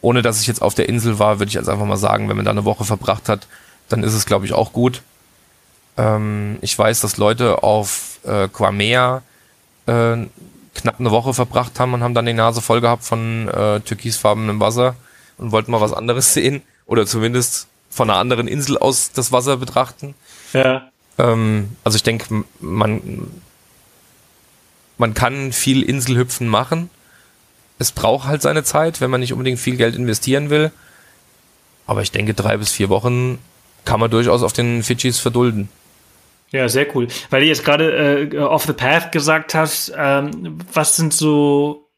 ohne 0.00 0.22
dass 0.22 0.40
ich 0.40 0.46
jetzt 0.46 0.62
auf 0.62 0.74
der 0.74 0.88
Insel 0.88 1.18
war, 1.18 1.38
würde 1.38 1.48
ich 1.48 1.54
jetzt 1.54 1.68
einfach 1.68 1.86
mal 1.86 1.96
sagen, 1.96 2.28
wenn 2.28 2.36
man 2.36 2.44
da 2.44 2.52
eine 2.52 2.64
Woche 2.64 2.84
verbracht 2.84 3.28
hat, 3.28 3.46
dann 3.88 4.02
ist 4.02 4.14
es, 4.14 4.26
glaube 4.26 4.46
ich, 4.46 4.52
auch 4.52 4.72
gut. 4.72 5.02
Ähm, 5.96 6.58
ich 6.60 6.78
weiß, 6.78 7.00
dass 7.00 7.16
Leute 7.16 7.62
auf 7.62 8.20
äh, 8.24 8.48
Quamea 8.48 9.22
äh, 9.86 10.16
knapp 10.74 11.00
eine 11.00 11.10
Woche 11.10 11.34
verbracht 11.34 11.80
haben 11.80 11.94
und 11.94 12.02
haben 12.02 12.14
dann 12.14 12.26
die 12.26 12.32
Nase 12.32 12.60
voll 12.60 12.80
gehabt 12.80 13.04
von 13.04 13.48
äh, 13.48 13.80
türkisfarbenem 13.80 14.60
Wasser 14.60 14.94
und 15.38 15.52
wollten 15.52 15.72
mal 15.72 15.80
was 15.80 15.92
anderes 15.92 16.32
sehen 16.34 16.62
oder 16.86 17.06
zumindest 17.06 17.66
von 17.90 18.10
einer 18.10 18.18
anderen 18.18 18.48
Insel 18.48 18.78
aus 18.78 19.12
das 19.12 19.32
Wasser 19.32 19.56
betrachten. 19.56 20.14
Ja. 20.52 20.88
Ähm, 21.18 21.76
also 21.84 21.96
ich 21.96 22.02
denke, 22.02 22.44
man, 22.60 23.30
man 24.98 25.14
kann 25.14 25.52
viel 25.52 25.82
Inselhüpfen 25.82 26.48
machen. 26.48 26.90
Es 27.80 27.92
braucht 27.92 28.26
halt 28.26 28.42
seine 28.42 28.64
Zeit, 28.64 29.00
wenn 29.00 29.10
man 29.10 29.20
nicht 29.20 29.32
unbedingt 29.32 29.58
viel 29.58 29.76
Geld 29.76 29.96
investieren 29.96 30.50
will. 30.50 30.70
Aber 31.86 32.02
ich 32.02 32.12
denke, 32.12 32.34
drei 32.34 32.56
bis 32.56 32.70
vier 32.70 32.88
Wochen 32.88 33.38
kann 33.84 34.00
man 34.00 34.10
durchaus 34.10 34.42
auf 34.42 34.52
den 34.52 34.82
Fidschis 34.82 35.18
verdulden. 35.18 35.68
Ja, 36.50 36.68
sehr 36.68 36.94
cool. 36.96 37.08
Weil 37.30 37.42
du 37.42 37.46
jetzt 37.46 37.64
gerade 37.64 38.28
äh, 38.32 38.38
off 38.38 38.64
the 38.64 38.72
path 38.72 39.12
gesagt 39.12 39.54
hast, 39.54 39.92
ähm, 39.96 40.58
was 40.72 40.96
sind 40.96 41.12
so 41.12 41.88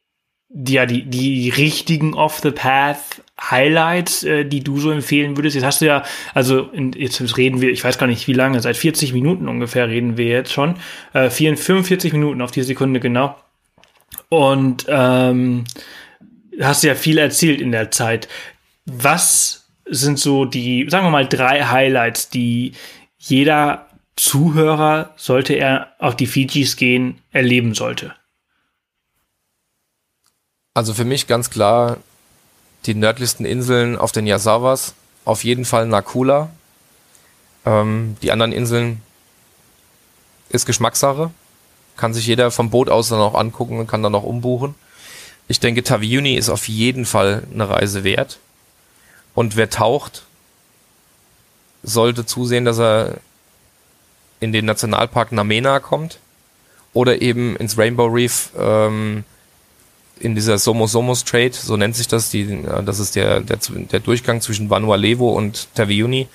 ja, 0.53 0.85
die, 0.85 1.05
die 1.05 1.49
richtigen 1.51 2.15
off 2.15 2.41
the 2.41 2.51
path 2.51 3.23
Highlights, 3.41 4.25
äh, 4.25 4.45
die 4.45 4.65
du 4.65 4.79
so 4.79 4.91
empfehlen 4.91 5.37
würdest? 5.37 5.55
Jetzt 5.55 5.65
hast 5.65 5.81
du 5.81 5.87
ja, 5.87 6.03
also 6.35 6.63
in, 6.73 6.93
jetzt 6.93 7.37
reden 7.37 7.61
wir, 7.61 7.71
ich 7.71 7.85
weiß 7.85 7.99
gar 7.99 8.09
nicht 8.09 8.27
wie 8.27 8.33
lange, 8.33 8.61
seit 8.61 8.77
40 8.77 9.13
Minuten 9.13 9.49
ungefähr 9.49 9.89
reden 9.89 10.17
wir 10.17 10.27
jetzt 10.27 10.53
schon. 10.53 10.75
Äh, 11.13 11.31
45 11.31 12.13
Minuten 12.13 12.43
auf 12.43 12.51
die 12.51 12.63
Sekunde 12.63 12.99
genau. 12.99 13.37
Und 14.29 14.87
ähm, 14.89 15.65
hast 16.61 16.83
ja 16.83 16.97
viel 16.97 17.19
erzählt 17.19 17.61
in 17.61 17.71
der 17.71 17.93
Zeit. 17.93 18.29
Was 18.87 19.60
sind 19.91 20.19
so 20.19 20.45
die, 20.45 20.87
sagen 20.89 21.07
wir 21.07 21.11
mal, 21.11 21.29
drei 21.29 21.65
Highlights, 21.65 22.31
die 22.31 22.73
jeder 23.19 23.87
Zuhörer, 24.17 25.11
sollte 25.17 25.55
er 25.55 25.93
auf 25.99 26.17
die 26.17 26.27
Fijis 26.27 26.77
gehen, 26.77 27.21
erleben 27.33 27.75
sollte? 27.75 28.15
Also 30.75 30.95
für 30.95 31.05
mich 31.05 31.27
ganz 31.27 31.51
klar 31.51 31.99
die 32.87 32.95
nördlichsten 32.95 33.45
Inseln 33.45 33.97
auf 33.97 34.13
den 34.13 34.27
Yasawas, 34.27 34.95
auf 35.25 35.45
jeden 35.45 35.65
Fall 35.65 35.87
Nakula. 35.87 36.51
Ähm, 37.67 38.17
die 38.23 38.33
anderen 38.33 38.53
Inseln 38.53 39.03
ist 40.49 40.67
Geschmackssache. 40.67 41.31
Kann 41.97 42.15
sich 42.15 42.27
jeder 42.27 42.51
vom 42.51 42.71
Boot 42.71 42.89
aus 42.89 43.09
dann 43.09 43.21
auch 43.21 43.35
angucken 43.35 43.79
und 43.79 43.87
kann 43.87 44.03
dann 44.03 44.15
auch 44.15 44.23
umbuchen. 44.23 44.75
Ich 45.49 45.61
denke, 45.61 45.83
Taviuni 45.83 46.37
ist 46.37 46.49
auf 46.49 46.69
jeden 46.69 47.05
Fall 47.05 47.43
eine 47.53 47.69
Reise 47.69 48.05
wert. 48.05 48.39
Und 49.35 49.57
wer 49.57 49.71
taucht, 49.71 50.25
sollte 51.83 52.27
zusehen, 52.27 52.65
dass 52.65 52.79
er 52.79 53.19
in 54.41 54.53
den 54.53 54.65
Nationalpark 54.65 55.33
Namena 55.33 55.81
kommt 55.81 56.19
oder 56.93 57.23
eben 57.23 57.57
ins 57.57 57.79
Rainbow 57.79 58.07
Reef 58.07 58.51
ähm, 58.59 59.25
in 60.19 60.35
dieser 60.35 60.59
Somos 60.59 60.93
Somos 60.93 61.25
Trade, 61.25 61.53
so 61.53 61.77
nennt 61.77 61.97
sich 61.97 62.09
das, 62.09 62.31
die, 62.31 62.43
äh, 62.43 62.83
das 62.83 62.99
ist 62.99 63.17
der, 63.17 63.41
der, 63.41 63.59
der 63.59 64.01
Durchgang 64.01 64.41
zwischen 64.41 64.69
Vanualevo 64.71 65.31
und 65.31 65.75
Taviuni, 65.75 66.29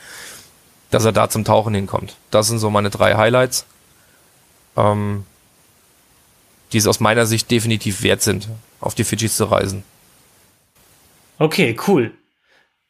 dass 0.91 1.05
er 1.05 1.11
da 1.11 1.29
zum 1.29 1.45
Tauchen 1.45 1.73
hinkommt. 1.73 2.15
Das 2.31 2.47
sind 2.47 2.59
so 2.59 2.69
meine 2.69 2.89
drei 2.89 3.15
Highlights, 3.15 3.65
ähm, 4.75 5.25
die 6.71 6.77
es 6.77 6.87
aus 6.87 6.99
meiner 6.99 7.25
Sicht 7.25 7.51
definitiv 7.51 8.01
wert 8.01 8.21
sind, 8.21 8.47
auf 8.81 8.95
die 8.95 9.03
Fidschis 9.03 9.35
zu 9.35 9.45
reisen. 9.45 9.83
Okay, 11.37 11.75
cool. 11.87 12.11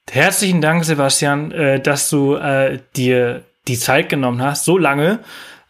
Herzlichen 0.09 0.61
Dank, 0.61 0.85
Sebastian, 0.85 1.51
äh, 1.51 1.79
dass 1.79 2.09
du 2.09 2.35
äh, 2.35 2.79
dir 2.95 3.43
die 3.67 3.77
Zeit 3.77 4.09
genommen 4.09 4.41
hast, 4.41 4.65
so 4.65 4.77
lange 4.77 5.19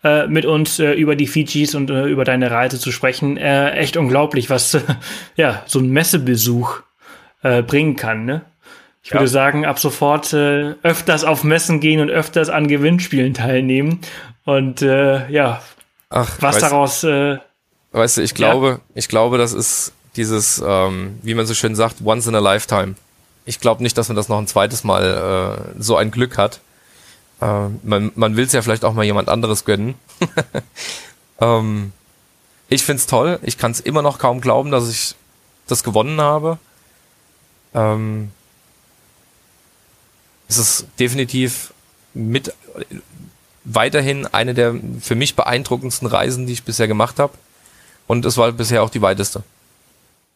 äh, 0.04 0.28
mit 0.28 0.46
uns 0.46 0.80
äh, 0.80 0.94
über 0.94 1.16
die 1.16 1.26
Fijis 1.26 1.74
und 1.74 1.90
äh, 1.90 2.06
über 2.06 2.26
deine 2.26 2.52
Reise 2.52 2.80
zu 2.80 2.92
sprechen. 2.92 3.38
Äh, 3.38 3.72
echt 3.72 3.98
unglaublich, 3.98 4.50
was 4.50 4.78
ja 5.36 5.64
so 5.66 5.80
ein 5.80 5.90
Messebesuch 5.90 6.82
bringen 7.68 7.96
kann. 7.96 8.26
Ne? 8.26 8.42
Ich 9.04 9.12
ja. 9.12 9.20
würde 9.20 9.28
sagen, 9.28 9.68
ab 9.68 9.78
sofort 9.78 10.34
öfters 10.34 11.24
auf 11.24 11.44
Messen 11.44 11.80
gehen 11.80 12.02
und 12.02 12.10
öfters 12.10 12.50
an 12.50 12.68
Gewinnspielen 12.68 13.36
teilnehmen. 13.36 14.00
Und 14.46 14.82
ja, 14.82 15.62
Ach, 16.10 16.38
was 16.40 16.56
weißt, 16.56 16.64
daraus. 16.64 17.04
weißt 17.04 18.18
du, 18.18 18.22
ich 18.24 18.34
glaube, 18.34 18.68
ja. 18.68 18.80
ich 18.96 19.10
glaube, 19.10 19.38
das 19.38 19.54
ist 19.54 19.94
dieses, 20.16 20.60
ähm, 20.66 21.20
wie 21.22 21.36
man 21.36 21.46
so 21.46 21.54
schön 21.54 21.76
sagt, 21.76 21.98
once 22.04 22.26
in 22.26 22.34
a 22.34 22.40
lifetime 22.40 22.96
ich 23.46 23.60
glaube 23.60 23.84
nicht, 23.84 23.98
dass 23.98 24.10
man 24.10 24.16
das 24.16 24.30
noch 24.30 24.38
ein 24.38 24.48
zweites 24.48 24.84
Mal 24.84 25.74
äh, 25.78 25.82
so 25.82 25.96
ein 25.96 26.12
Glück 26.12 26.38
hat. 26.38 26.60
Äh, 27.42 27.70
man 27.84 28.12
man 28.16 28.36
will 28.36 28.46
es 28.46 28.54
ja 28.54 28.62
vielleicht 28.62 28.86
auch 28.86 28.94
mal 28.94 29.06
jemand 29.06 29.30
anderes 29.30 29.66
gönnen. 29.66 29.96
ähm, 31.40 31.94
ich 32.68 32.84
find's 32.84 33.06
toll. 33.06 33.40
Ich 33.44 33.58
kann 33.58 33.72
es 33.72 33.80
immer 33.80 34.02
noch 34.02 34.18
kaum 34.18 34.42
glauben, 34.42 34.72
dass 34.72 34.90
ich 34.90 35.16
das 35.68 35.84
gewonnen 35.84 36.20
habe. 36.20 36.58
Ähm, 37.74 38.32
es 40.48 40.58
ist 40.58 40.88
definitiv 41.00 41.74
mit 42.14 42.54
weiterhin 43.64 44.28
eine 44.28 44.54
der 44.54 44.76
für 45.02 45.16
mich 45.16 45.36
beeindruckendsten 45.36 46.08
Reisen, 46.08 46.48
die 46.48 46.54
ich 46.54 46.64
bisher 46.64 46.88
gemacht 46.88 47.20
habe. 47.20 47.34
Und 48.08 48.26
es 48.26 48.38
war 48.38 48.52
bisher 48.52 48.84
auch 48.84 48.90
die 48.90 49.02
weiteste. 49.02 49.44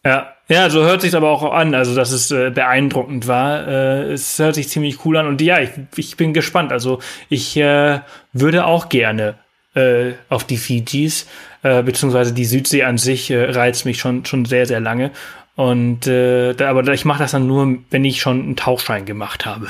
Ja, 0.04 0.34
ja, 0.48 0.70
so 0.70 0.82
hört 0.82 1.02
sich 1.02 1.14
aber 1.14 1.30
auch 1.30 1.52
an, 1.52 1.74
also 1.74 1.94
dass 1.94 2.10
es 2.10 2.30
äh, 2.30 2.50
beeindruckend 2.50 3.28
war. 3.28 3.68
Äh, 3.68 4.12
es 4.12 4.38
hört 4.38 4.54
sich 4.54 4.68
ziemlich 4.68 5.04
cool 5.04 5.16
an 5.16 5.26
und 5.26 5.40
ja, 5.42 5.60
ich, 5.60 5.70
ich 5.96 6.16
bin 6.16 6.32
gespannt. 6.32 6.72
Also 6.72 7.00
ich 7.28 7.56
äh, 7.56 8.00
würde 8.32 8.64
auch 8.64 8.88
gerne 8.88 9.34
äh, 9.74 10.12
auf 10.28 10.44
die 10.44 10.56
Fijis, 10.56 11.26
äh, 11.62 11.82
beziehungsweise 11.82 12.32
die 12.32 12.46
Südsee 12.46 12.84
an 12.84 12.98
sich 12.98 13.30
äh, 13.30 13.50
reizt 13.50 13.84
mich 13.84 13.98
schon 13.98 14.24
schon 14.24 14.44
sehr 14.46 14.66
sehr 14.66 14.80
lange 14.80 15.12
Und 15.54 16.06
da, 16.06 16.54
aber 16.68 16.88
ich 16.88 17.04
mache 17.04 17.18
das 17.18 17.32
dann 17.32 17.46
nur, 17.46 17.76
wenn 17.90 18.04
ich 18.04 18.20
schon 18.20 18.42
einen 18.42 18.56
Tauchschein 18.56 19.04
gemacht 19.04 19.44
habe. 19.44 19.68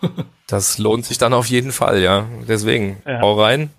das 0.46 0.78
lohnt 0.78 1.04
sich 1.04 1.18
dann 1.18 1.32
auf 1.34 1.46
jeden 1.46 1.72
Fall, 1.72 2.00
ja. 2.00 2.26
Deswegen, 2.46 3.02
ja. 3.06 3.20
hau 3.20 3.40
rein. 3.40 3.70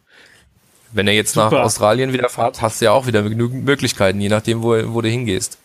Wenn 0.91 1.07
ihr 1.07 1.13
jetzt 1.13 1.33
Super. 1.33 1.49
nach 1.51 1.63
Australien 1.63 2.13
wieder 2.13 2.29
fahrt, 2.29 2.61
hast 2.61 2.81
du 2.81 2.85
ja 2.85 2.91
auch 2.91 3.07
wieder 3.07 3.23
genügend 3.23 3.65
Möglichkeiten, 3.65 4.21
je 4.21 4.29
nachdem, 4.29 4.61
wo, 4.61 4.75
wo 4.93 5.01
du 5.01 5.09
hingehst. 5.09 5.57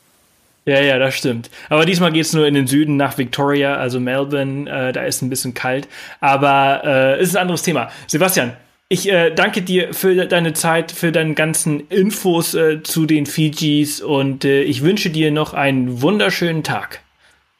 Ja, 0.68 0.80
ja, 0.82 0.98
das 0.98 1.14
stimmt. 1.14 1.48
Aber 1.70 1.86
diesmal 1.86 2.12
geht's 2.12 2.34
nur 2.34 2.46
in 2.46 2.52
den 2.52 2.66
Süden 2.66 2.98
nach 2.98 3.16
Victoria, 3.16 3.76
also 3.76 4.00
Melbourne. 4.00 4.68
Äh, 4.70 4.92
da 4.92 5.02
ist 5.04 5.22
ein 5.22 5.30
bisschen 5.30 5.54
kalt. 5.54 5.88
Aber 6.20 6.82
äh, 6.84 7.22
ist 7.22 7.34
ein 7.34 7.40
anderes 7.40 7.62
Thema. 7.62 7.90
Sebastian, 8.06 8.52
ich 8.90 9.08
äh, 9.08 9.30
danke 9.30 9.62
dir 9.62 9.94
für 9.94 10.26
deine 10.26 10.52
Zeit, 10.52 10.92
für 10.92 11.10
deine 11.10 11.32
ganzen 11.32 11.88
Infos 11.88 12.52
äh, 12.52 12.82
zu 12.82 13.06
den 13.06 13.24
Fijis 13.24 14.02
und 14.02 14.44
äh, 14.44 14.60
ich 14.60 14.82
wünsche 14.82 15.08
dir 15.08 15.30
noch 15.30 15.54
einen 15.54 16.02
wunderschönen 16.02 16.62
Tag. 16.64 17.00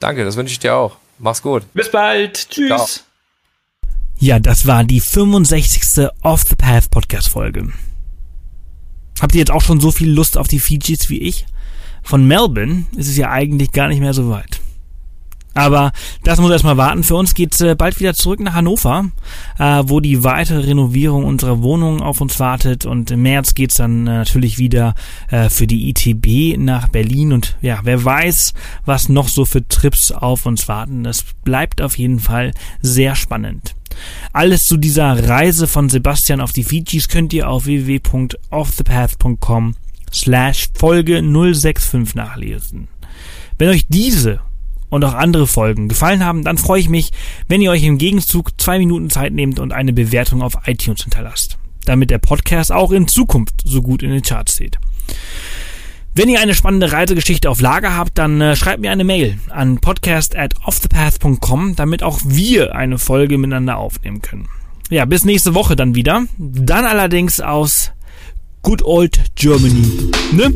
Danke, 0.00 0.26
das 0.26 0.36
wünsche 0.36 0.52
ich 0.52 0.58
dir 0.58 0.74
auch. 0.74 0.98
Mach's 1.18 1.40
gut. 1.40 1.62
Bis 1.72 1.90
bald. 1.90 2.50
Tschüss. 2.50 2.68
Ciao. 2.68 2.86
Ja, 4.18 4.38
das 4.38 4.66
war 4.66 4.84
die 4.84 5.00
65. 5.00 6.10
Off 6.20 6.42
the 6.42 6.56
Path 6.56 6.90
Podcast 6.90 7.30
Folge. 7.30 7.72
Habt 9.18 9.34
ihr 9.34 9.38
jetzt 9.38 9.50
auch 9.50 9.62
schon 9.62 9.80
so 9.80 9.92
viel 9.92 10.10
Lust 10.10 10.36
auf 10.36 10.46
die 10.46 10.60
Fijis 10.60 11.08
wie 11.08 11.22
ich? 11.22 11.46
Von 12.08 12.26
Melbourne 12.26 12.86
ist 12.96 13.08
es 13.08 13.16
ja 13.18 13.30
eigentlich 13.30 13.70
gar 13.70 13.86
nicht 13.88 14.00
mehr 14.00 14.14
so 14.14 14.30
weit. 14.30 14.62
Aber 15.52 15.92
das 16.24 16.40
muss 16.40 16.50
erstmal 16.50 16.78
warten. 16.78 17.04
Für 17.04 17.16
uns 17.16 17.34
geht's 17.34 17.60
äh, 17.60 17.74
bald 17.74 18.00
wieder 18.00 18.14
zurück 18.14 18.40
nach 18.40 18.54
Hannover, 18.54 19.10
äh, 19.58 19.82
wo 19.84 20.00
die 20.00 20.24
weitere 20.24 20.60
Renovierung 20.60 21.26
unserer 21.26 21.60
Wohnung 21.60 22.00
auf 22.00 22.22
uns 22.22 22.40
wartet. 22.40 22.86
Und 22.86 23.10
im 23.10 23.20
März 23.20 23.52
geht's 23.52 23.74
dann 23.74 24.06
äh, 24.06 24.10
natürlich 24.10 24.56
wieder 24.56 24.94
äh, 25.30 25.50
für 25.50 25.66
die 25.66 25.90
ITB 25.90 26.56
nach 26.56 26.88
Berlin. 26.88 27.34
Und 27.34 27.58
ja, 27.60 27.80
wer 27.82 28.02
weiß, 28.02 28.54
was 28.86 29.10
noch 29.10 29.28
so 29.28 29.44
für 29.44 29.68
Trips 29.68 30.10
auf 30.10 30.46
uns 30.46 30.66
warten. 30.66 31.04
Das 31.04 31.26
bleibt 31.44 31.82
auf 31.82 31.98
jeden 31.98 32.20
Fall 32.20 32.52
sehr 32.80 33.16
spannend. 33.16 33.74
Alles 34.32 34.66
zu 34.66 34.78
dieser 34.78 35.28
Reise 35.28 35.66
von 35.66 35.90
Sebastian 35.90 36.40
auf 36.40 36.52
die 36.52 36.64
Fijis 36.64 37.08
könnt 37.08 37.34
ihr 37.34 37.50
auf 37.50 37.66
www.offthepath.com 37.66 39.74
slash 40.12 40.68
Folge 40.74 41.22
065 41.22 42.14
nachlesen. 42.14 42.88
Wenn 43.58 43.68
euch 43.68 43.86
diese 43.88 44.40
und 44.88 45.04
auch 45.04 45.14
andere 45.14 45.46
Folgen 45.46 45.88
gefallen 45.88 46.24
haben, 46.24 46.44
dann 46.44 46.58
freue 46.58 46.80
ich 46.80 46.88
mich, 46.88 47.10
wenn 47.48 47.60
ihr 47.60 47.70
euch 47.70 47.84
im 47.84 47.98
Gegenzug 47.98 48.60
zwei 48.60 48.78
Minuten 48.78 49.10
Zeit 49.10 49.32
nehmt 49.32 49.58
und 49.58 49.72
eine 49.72 49.92
Bewertung 49.92 50.42
auf 50.42 50.54
iTunes 50.66 51.02
hinterlasst, 51.02 51.58
damit 51.84 52.10
der 52.10 52.18
Podcast 52.18 52.72
auch 52.72 52.92
in 52.92 53.08
Zukunft 53.08 53.62
so 53.64 53.82
gut 53.82 54.02
in 54.02 54.10
den 54.10 54.22
Charts 54.22 54.54
steht. 54.54 54.78
Wenn 56.14 56.28
ihr 56.28 56.40
eine 56.40 56.54
spannende 56.54 56.90
Reisegeschichte 56.90 57.48
auf 57.48 57.60
Lager 57.60 57.96
habt, 57.96 58.18
dann 58.18 58.40
äh, 58.40 58.56
schreibt 58.56 58.80
mir 58.80 58.90
eine 58.90 59.04
Mail 59.04 59.38
an 59.50 59.78
podcast 59.78 60.34
at 60.34 60.54
offthepath.com, 60.64 61.76
damit 61.76 62.02
auch 62.02 62.18
wir 62.24 62.74
eine 62.74 62.98
Folge 62.98 63.38
miteinander 63.38 63.76
aufnehmen 63.76 64.20
können. 64.20 64.48
Ja, 64.90 65.04
bis 65.04 65.24
nächste 65.24 65.54
Woche 65.54 65.76
dann 65.76 65.94
wieder. 65.94 66.24
Dann 66.38 66.86
allerdings 66.86 67.40
aus 67.40 67.92
Good 68.62 68.82
Old 68.84 69.18
Germany. 69.34 70.10
Ne? 70.32 70.52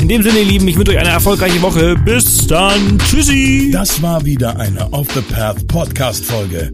In 0.00 0.08
dem 0.08 0.22
Sinne, 0.22 0.40
ihr 0.40 0.44
Lieben, 0.44 0.68
ich 0.68 0.76
wünsche 0.76 0.92
euch 0.92 0.98
eine 0.98 1.10
erfolgreiche 1.10 1.62
Woche. 1.62 1.96
Bis 1.96 2.46
dann. 2.46 2.98
Tschüssi. 2.98 3.70
Das 3.72 4.02
war 4.02 4.24
wieder 4.24 4.58
eine 4.58 4.92
Off 4.92 5.08
the 5.14 5.20
Path 5.20 5.66
Podcast 5.68 6.24
Folge. 6.24 6.72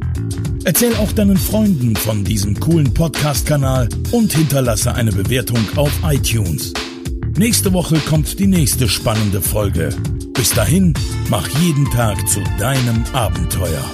Erzähl 0.64 0.94
auch 0.96 1.12
deinen 1.12 1.36
Freunden 1.36 1.96
von 1.96 2.24
diesem 2.24 2.58
coolen 2.58 2.92
Podcast-Kanal 2.92 3.88
und 4.10 4.32
hinterlasse 4.32 4.94
eine 4.94 5.12
Bewertung 5.12 5.58
auf 5.76 5.92
iTunes. 6.04 6.72
Nächste 7.36 7.72
Woche 7.72 7.98
kommt 8.08 8.38
die 8.38 8.46
nächste 8.46 8.88
spannende 8.88 9.40
Folge. 9.40 9.90
Bis 10.34 10.50
dahin, 10.50 10.92
mach 11.28 11.48
jeden 11.60 11.90
Tag 11.90 12.28
zu 12.28 12.40
deinem 12.58 13.04
Abenteuer. 13.12 13.84